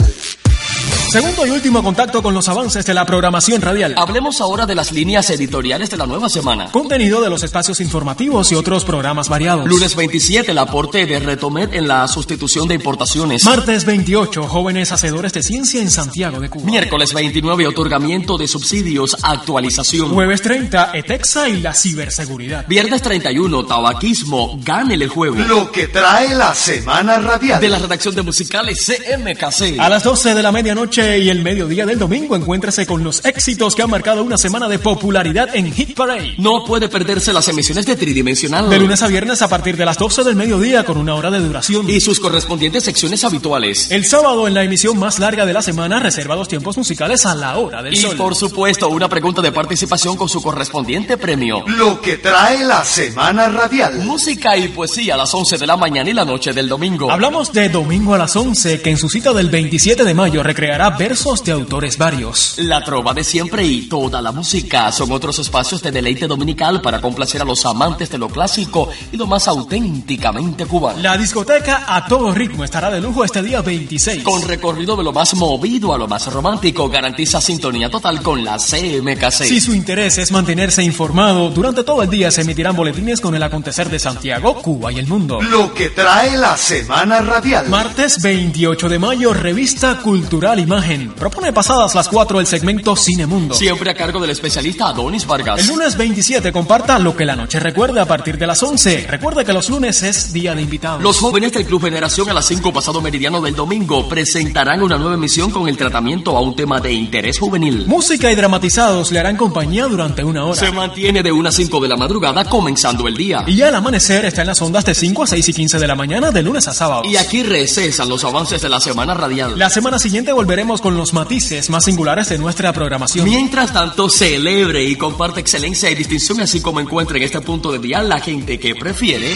Segundo 1.10 1.46
y 1.46 1.50
último 1.50 1.82
contacto 1.82 2.20
con 2.20 2.34
los 2.34 2.48
avances 2.48 2.84
de 2.84 2.92
la 2.92 3.06
programación 3.06 3.62
radial. 3.62 3.94
Hablemos 3.96 4.40
ahora 4.40 4.66
de 4.66 4.74
las 4.74 4.90
líneas 4.90 5.30
editoriales 5.30 5.88
de 5.88 5.96
la 5.96 6.04
nueva 6.04 6.28
semana. 6.28 6.70
Contenido 6.72 7.20
de 7.20 7.30
los 7.30 7.42
espacios 7.44 7.80
informativos 7.80 8.50
y 8.50 8.56
otros 8.56 8.84
programas 8.84 9.28
variados. 9.28 9.66
Lunes 9.66 9.94
27, 9.94 10.50
el 10.50 10.58
aporte 10.58 11.06
de 11.06 11.20
Retomed 11.20 11.74
en 11.74 11.86
la 11.86 12.08
sustitución 12.08 12.66
de 12.66 12.74
importaciones. 12.74 13.44
Martes 13.44 13.84
28, 13.84 14.42
jóvenes 14.48 14.90
hacedores 14.90 15.32
de 15.32 15.42
ciencia 15.42 15.80
en 15.80 15.90
Santiago 15.90 16.40
de 16.40 16.50
Cuba. 16.50 16.66
Miércoles 16.66 17.14
29, 17.14 17.68
otorgamiento 17.68 18.36
de 18.36 18.48
subsidios, 18.48 19.16
actualización. 19.22 20.10
Jueves 20.10 20.42
30, 20.42 20.90
ETEXA 20.92 21.48
y 21.48 21.60
la 21.60 21.72
ciberseguridad. 21.72 22.66
Viernes 22.66 23.00
31, 23.00 23.64
tabaquismo, 23.64 24.58
gánele 24.62 25.04
el 25.04 25.10
juego. 25.10 25.36
Lo 25.36 25.70
que 25.70 25.86
trae 25.86 26.34
la 26.34 26.54
semana 26.54 27.18
radial. 27.18 27.60
De 27.60 27.68
la 27.68 27.78
redacción 27.78 28.14
de 28.14 28.22
musicales 28.22 28.84
CMKC. 28.84 29.78
A 29.78 29.88
las 29.88 30.02
12 30.02 30.34
de 30.34 30.42
la 30.42 30.50
medianoche 30.50 30.95
y 30.96 31.28
el 31.28 31.42
mediodía 31.42 31.84
del 31.84 31.98
domingo 31.98 32.36
encuéntrese 32.36 32.86
con 32.86 33.04
los 33.04 33.22
éxitos 33.22 33.74
que 33.74 33.82
han 33.82 33.90
marcado 33.90 34.22
una 34.22 34.38
semana 34.38 34.66
de 34.66 34.78
popularidad 34.78 35.54
en 35.54 35.70
Hit 35.70 35.94
Parade. 35.94 36.36
No 36.38 36.64
puede 36.64 36.88
perderse 36.88 37.34
las 37.34 37.46
emisiones 37.48 37.84
de 37.84 37.96
Tridimensional. 37.96 38.70
De 38.70 38.78
lunes 38.78 39.02
a 39.02 39.06
viernes 39.06 39.42
a 39.42 39.48
partir 39.48 39.76
de 39.76 39.84
las 39.84 39.98
12 39.98 40.24
del 40.24 40.36
mediodía 40.36 40.84
con 40.84 40.96
una 40.96 41.14
hora 41.14 41.30
de 41.30 41.40
duración. 41.40 41.90
Y 41.90 42.00
sus 42.00 42.18
correspondientes 42.18 42.84
secciones 42.84 43.24
habituales. 43.24 43.90
El 43.90 44.06
sábado 44.06 44.48
en 44.48 44.54
la 44.54 44.64
emisión 44.64 44.98
más 44.98 45.18
larga 45.18 45.44
de 45.44 45.52
la 45.52 45.60
semana 45.60 46.00
reserva 46.00 46.34
dos 46.34 46.48
tiempos 46.48 46.78
musicales 46.78 47.26
a 47.26 47.34
la 47.34 47.58
hora 47.58 47.82
del 47.82 47.92
y 47.92 47.96
sol. 47.98 48.12
Y 48.14 48.16
por 48.16 48.34
supuesto 48.34 48.88
una 48.88 49.08
pregunta 49.08 49.42
de 49.42 49.52
participación 49.52 50.16
con 50.16 50.30
su 50.30 50.42
correspondiente 50.42 51.18
premio. 51.18 51.62
Lo 51.66 52.00
que 52.00 52.16
trae 52.16 52.64
la 52.64 52.86
semana 52.86 53.48
radial. 53.50 53.96
Música 53.96 54.56
y 54.56 54.68
poesía 54.68 55.12
a 55.12 55.18
las 55.18 55.34
11 55.34 55.58
de 55.58 55.66
la 55.66 55.76
mañana 55.76 56.08
y 56.08 56.14
la 56.14 56.24
noche 56.24 56.54
del 56.54 56.70
domingo. 56.70 57.10
Hablamos 57.10 57.52
de 57.52 57.68
Domingo 57.68 58.14
a 58.14 58.18
las 58.18 58.34
11 58.34 58.80
que 58.80 58.90
en 58.90 58.96
su 58.96 59.10
cita 59.10 59.34
del 59.34 59.50
27 59.50 60.02
de 60.02 60.14
mayo 60.14 60.42
recreará 60.42 60.85
versos 60.90 61.44
de 61.44 61.52
autores 61.52 61.98
varios. 61.98 62.54
La 62.58 62.82
trova 62.82 63.14
de 63.14 63.24
siempre 63.24 63.64
y 63.64 63.88
toda 63.88 64.20
la 64.22 64.32
música 64.32 64.90
son 64.92 65.12
otros 65.12 65.38
espacios 65.38 65.82
de 65.82 65.90
deleite 65.90 66.26
dominical 66.26 66.80
para 66.80 67.00
complacer 67.00 67.42
a 67.42 67.44
los 67.44 67.64
amantes 67.66 68.10
de 68.10 68.18
lo 68.18 68.28
clásico 68.28 68.88
y 69.12 69.16
lo 69.16 69.26
más 69.26 69.48
auténticamente 69.48 70.66
cubano. 70.66 71.00
La 71.00 71.16
discoteca 71.16 71.84
a 71.86 72.06
todo 72.06 72.32
ritmo 72.32 72.64
estará 72.64 72.90
de 72.90 73.00
lujo 73.00 73.24
este 73.24 73.42
día 73.42 73.62
26. 73.62 74.22
Con 74.22 74.42
recorrido 74.42 74.96
de 74.96 75.04
lo 75.04 75.12
más 75.12 75.34
movido 75.34 75.94
a 75.94 75.98
lo 75.98 76.08
más 76.08 76.26
romántico, 76.32 76.88
garantiza 76.88 77.40
sintonía 77.40 77.90
total 77.90 78.22
con 78.22 78.44
la 78.44 78.56
CMKC. 78.56 79.44
Si 79.44 79.60
su 79.60 79.74
interés 79.74 80.18
es 80.18 80.32
mantenerse 80.32 80.82
informado, 80.82 81.50
durante 81.50 81.84
todo 81.84 82.02
el 82.02 82.10
día 82.10 82.30
se 82.30 82.42
emitirán 82.42 82.76
boletines 82.76 83.20
con 83.20 83.34
el 83.34 83.42
acontecer 83.42 83.88
de 83.88 83.98
Santiago, 83.98 84.60
Cuba 84.62 84.92
y 84.92 84.98
el 84.98 85.06
mundo. 85.06 85.40
Lo 85.40 85.72
que 85.72 85.90
trae 85.90 86.36
la 86.36 86.56
semana 86.56 87.20
radial. 87.20 87.68
Martes 87.68 88.20
28 88.22 88.88
de 88.88 88.98
mayo, 88.98 89.32
revista 89.32 89.98
Cultural 89.98 90.58
Imagen. 90.76 91.08
Propone 91.12 91.54
pasadas 91.54 91.94
las 91.94 92.06
4 92.06 92.38
el 92.38 92.46
segmento 92.46 92.94
Cine 92.96 93.24
Mundo. 93.24 93.54
Siempre 93.54 93.90
a 93.90 93.94
cargo 93.94 94.20
del 94.20 94.28
especialista 94.28 94.88
Adonis 94.88 95.26
Vargas. 95.26 95.58
El 95.60 95.68
lunes 95.68 95.96
27 95.96 96.52
comparta 96.52 96.98
lo 96.98 97.16
que 97.16 97.24
la 97.24 97.34
noche 97.34 97.58
recuerda 97.58 98.02
a 98.02 98.04
partir 98.04 98.36
de 98.36 98.46
las 98.46 98.62
11. 98.62 99.06
Recuerde 99.08 99.42
que 99.46 99.54
los 99.54 99.70
lunes 99.70 100.02
es 100.02 100.34
día 100.34 100.54
de 100.54 100.60
invitados. 100.60 101.02
Los 101.02 101.18
jóvenes 101.18 101.52
del 101.54 101.64
Club 101.64 101.84
Generación 101.84 102.28
a 102.28 102.34
las 102.34 102.44
5 102.44 102.74
pasado 102.74 103.00
meridiano 103.00 103.40
del 103.40 103.54
domingo 103.54 104.06
presentarán 104.06 104.82
una 104.82 104.98
nueva 104.98 105.14
emisión 105.14 105.50
con 105.50 105.66
el 105.66 105.78
tratamiento 105.78 106.36
a 106.36 106.42
un 106.42 106.54
tema 106.54 106.78
de 106.78 106.92
interés 106.92 107.38
juvenil. 107.38 107.86
Música 107.86 108.30
y 108.30 108.34
dramatizados 108.34 109.10
le 109.12 109.18
harán 109.18 109.38
compañía 109.38 109.86
durante 109.86 110.24
una 110.24 110.44
hora. 110.44 110.60
Se 110.60 110.70
mantiene 110.72 111.22
de 111.22 111.32
1 111.32 111.48
a 111.48 111.52
5 111.52 111.80
de 111.80 111.88
la 111.88 111.96
madrugada 111.96 112.44
comenzando 112.44 113.08
el 113.08 113.16
día. 113.16 113.44
Y 113.46 113.62
al 113.62 113.74
amanecer 113.74 114.26
está 114.26 114.42
en 114.42 114.48
las 114.48 114.60
ondas 114.60 114.84
de 114.84 114.94
5 114.94 115.22
a 115.22 115.26
6 115.26 115.48
y 115.48 115.52
15 115.54 115.78
de 115.78 115.86
la 115.86 115.94
mañana 115.94 116.30
de 116.32 116.42
lunes 116.42 116.68
a 116.68 116.74
sábado. 116.74 117.02
Y 117.06 117.16
aquí 117.16 117.42
recesan 117.42 118.10
los 118.10 118.22
avances 118.24 118.60
de 118.60 118.68
la 118.68 118.78
semana 118.78 119.14
radial. 119.14 119.58
La 119.58 119.70
semana 119.70 119.98
siguiente 119.98 120.32
volveremos 120.32 120.65
con 120.66 120.96
los 120.96 121.14
matices 121.14 121.70
más 121.70 121.84
singulares 121.84 122.28
de 122.28 122.38
nuestra 122.38 122.72
programación. 122.72 123.24
Mientras 123.24 123.72
tanto, 123.72 124.10
celebre 124.10 124.84
y 124.84 124.96
comparte 124.96 125.38
excelencia 125.38 125.88
y 125.90 125.94
distinción, 125.94 126.40
así 126.40 126.60
como 126.60 126.80
encuentre 126.80 127.18
en 127.18 127.24
este 127.24 127.40
punto 127.40 127.70
de 127.70 127.78
día 127.78 128.02
la 128.02 128.18
gente 128.18 128.58
que 128.58 128.74
prefiere 128.74 129.32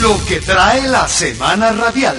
lo 0.00 0.18
que 0.26 0.40
trae 0.40 0.88
la 0.88 1.06
semana 1.06 1.70
radial. 1.70 2.16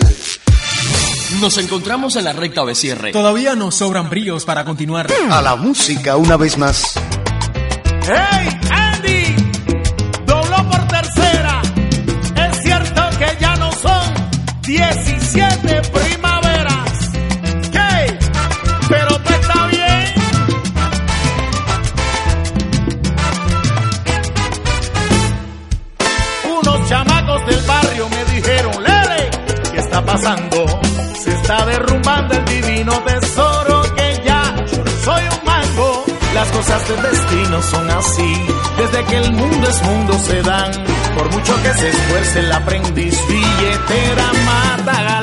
Nos 1.41 1.57
encontramos 1.57 2.15
en 2.15 2.23
la 2.23 2.31
recta 2.31 2.63
de 2.63 2.73
cierre. 2.73 3.11
Todavía 3.11 3.53
nos 3.53 3.75
sobran 3.75 4.09
bríos 4.09 4.45
para 4.45 4.63
continuar. 4.63 5.07
A 5.29 5.41
la 5.41 5.57
música 5.57 6.15
una 6.15 6.37
vez 6.37 6.57
más. 6.57 6.93
¡Hey, 8.07 8.59
Andy! 8.71 9.35
Dobló 10.25 10.69
por 10.69 10.87
tercera. 10.87 11.61
Es 12.49 12.63
cierto 12.63 13.01
que 13.19 13.37
ya 13.41 13.55
no 13.57 13.71
son 13.73 14.13
17 14.61 15.72
el 39.23 39.33
mundo 39.33 39.67
es 39.69 39.83
mundo 39.83 40.13
se 40.19 40.41
dan. 40.41 40.71
Por 41.15 41.31
mucho 41.31 41.53
que 41.63 41.73
se 41.73 41.89
esfuerce 41.89 42.39
el 42.39 42.51
aprendiz, 42.51 43.19
billetera 43.27 44.31
mata 44.45 45.22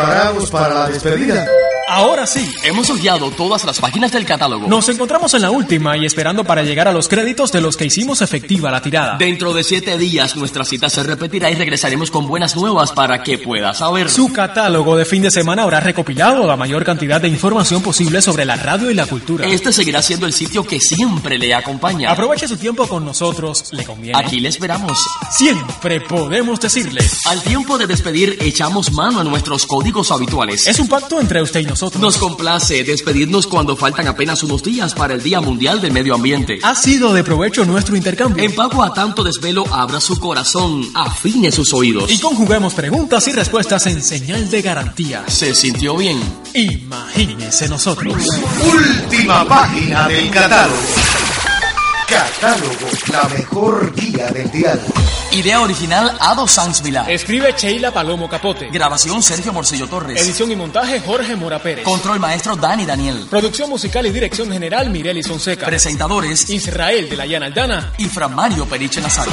¿Preparados 0.00 0.50
para 0.50 0.74
la 0.74 0.88
despedida? 0.88 1.46
Ahora 1.90 2.24
sí. 2.24 2.54
Hemos 2.62 2.88
hojeado 2.88 3.32
todas 3.32 3.64
las 3.64 3.80
páginas 3.80 4.12
del 4.12 4.24
catálogo. 4.24 4.68
Nos 4.68 4.88
encontramos 4.88 5.34
en 5.34 5.42
la 5.42 5.50
última 5.50 5.96
y 5.96 6.06
esperando 6.06 6.44
para 6.44 6.62
llegar 6.62 6.86
a 6.86 6.92
los 6.92 7.08
créditos 7.08 7.50
de 7.50 7.60
los 7.60 7.76
que 7.76 7.86
hicimos 7.86 8.22
efectiva 8.22 8.70
la 8.70 8.80
tirada. 8.80 9.16
Dentro 9.18 9.52
de 9.52 9.64
siete 9.64 9.98
días 9.98 10.36
nuestra 10.36 10.64
cita 10.64 10.88
se 10.88 11.02
repetirá 11.02 11.50
y 11.50 11.56
regresaremos 11.56 12.12
con 12.12 12.28
buenas 12.28 12.54
nuevas 12.54 12.92
para 12.92 13.24
que 13.24 13.38
puedas 13.38 13.78
saber. 13.78 14.08
Su 14.08 14.32
catálogo 14.32 14.96
de 14.96 15.04
fin 15.04 15.22
de 15.22 15.32
semana 15.32 15.64
habrá 15.64 15.80
recopilado 15.80 16.46
la 16.46 16.56
mayor 16.56 16.84
cantidad 16.84 17.20
de 17.20 17.26
información 17.26 17.82
posible 17.82 18.22
sobre 18.22 18.44
la 18.44 18.54
radio 18.54 18.88
y 18.88 18.94
la 18.94 19.06
cultura. 19.06 19.48
Este 19.48 19.72
seguirá 19.72 20.00
siendo 20.00 20.26
el 20.26 20.32
sitio 20.32 20.64
que 20.64 20.78
siempre 20.78 21.38
le 21.38 21.52
acompaña. 21.52 22.12
Aproveche 22.12 22.46
su 22.46 22.56
tiempo 22.56 22.86
con 22.86 23.04
nosotros, 23.04 23.64
le 23.72 23.84
conviene. 23.84 24.16
Aquí 24.16 24.38
le 24.38 24.48
esperamos. 24.48 25.04
Siempre 25.32 26.00
podemos 26.02 26.60
decirle. 26.60 27.02
Al 27.26 27.42
tiempo 27.42 27.78
de 27.78 27.88
despedir, 27.88 28.38
echamos 28.40 28.92
mano 28.92 29.18
a 29.18 29.24
nuestros 29.24 29.66
códigos 29.66 30.12
habituales. 30.12 30.68
Es 30.68 30.78
un 30.78 30.86
pacto 30.86 31.20
entre 31.20 31.42
usted 31.42 31.58
y 31.58 31.64
nosotros. 31.64 31.79
Nos 31.98 32.18
complace 32.18 32.84
despedirnos 32.84 33.46
cuando 33.46 33.74
faltan 33.74 34.06
apenas 34.06 34.42
unos 34.42 34.62
días 34.62 34.92
para 34.92 35.14
el 35.14 35.22
Día 35.22 35.40
Mundial 35.40 35.80
del 35.80 35.92
Medio 35.92 36.14
Ambiente. 36.14 36.58
Ha 36.62 36.74
sido 36.74 37.14
de 37.14 37.24
provecho 37.24 37.64
nuestro 37.64 37.96
intercambio. 37.96 38.44
En 38.44 38.54
pago 38.54 38.82
a 38.82 38.92
tanto 38.92 39.24
desvelo, 39.24 39.64
abra 39.72 39.98
su 39.98 40.18
corazón, 40.20 40.82
afine 40.94 41.50
sus 41.50 41.72
oídos. 41.72 42.10
Y 42.10 42.20
conjuguemos 42.20 42.74
preguntas 42.74 43.26
y 43.28 43.32
respuestas 43.32 43.86
en 43.86 44.02
señal 44.02 44.50
de 44.50 44.60
garantía. 44.60 45.24
¿Se 45.26 45.54
sintió 45.54 45.96
bien? 45.96 46.20
Imagínese 46.52 47.66
nosotros. 47.66 48.26
Última 48.62 49.48
página 49.48 50.06
del 50.06 50.30
catálogo. 50.30 50.76
Catálogo, 52.06 52.88
la 53.10 53.28
mejor 53.30 53.94
guía 53.94 54.28
del 54.28 54.50
dial. 54.50 54.80
Idea 55.32 55.60
original 55.60 56.16
Ado 56.18 56.48
Sanz 56.48 56.82
Vilá. 56.82 57.04
Escribe 57.08 57.54
Sheila 57.56 57.92
Palomo 57.92 58.28
Capote. 58.28 58.68
Grabación 58.68 59.22
Sergio 59.22 59.52
Morcillo 59.52 59.86
Torres. 59.86 60.20
Edición 60.20 60.50
y 60.50 60.56
montaje 60.56 60.98
Jorge 60.98 61.36
Mora 61.36 61.60
Pérez. 61.60 61.84
Control 61.84 62.18
maestro 62.18 62.56
Dani 62.56 62.84
Daniel. 62.84 63.28
Producción 63.30 63.70
musical 63.70 64.04
y 64.06 64.10
dirección 64.10 64.50
general 64.50 64.90
Mireli 64.90 65.22
Sonseca. 65.22 65.66
Presentadores 65.66 66.50
Israel 66.50 67.08
de 67.08 67.16
la 67.16 67.26
Llana 67.26 67.46
Aldana 67.46 67.92
y 67.98 68.06
Fran 68.06 68.34
Mario 68.34 68.66
Periche 68.66 69.00
Nazario. 69.00 69.32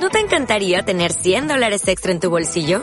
¿No 0.00 0.10
te 0.10 0.18
encantaría 0.18 0.82
tener 0.84 1.12
100 1.12 1.46
dólares 1.46 1.86
extra 1.86 2.10
en 2.10 2.18
tu 2.18 2.30
bolsillo? 2.30 2.82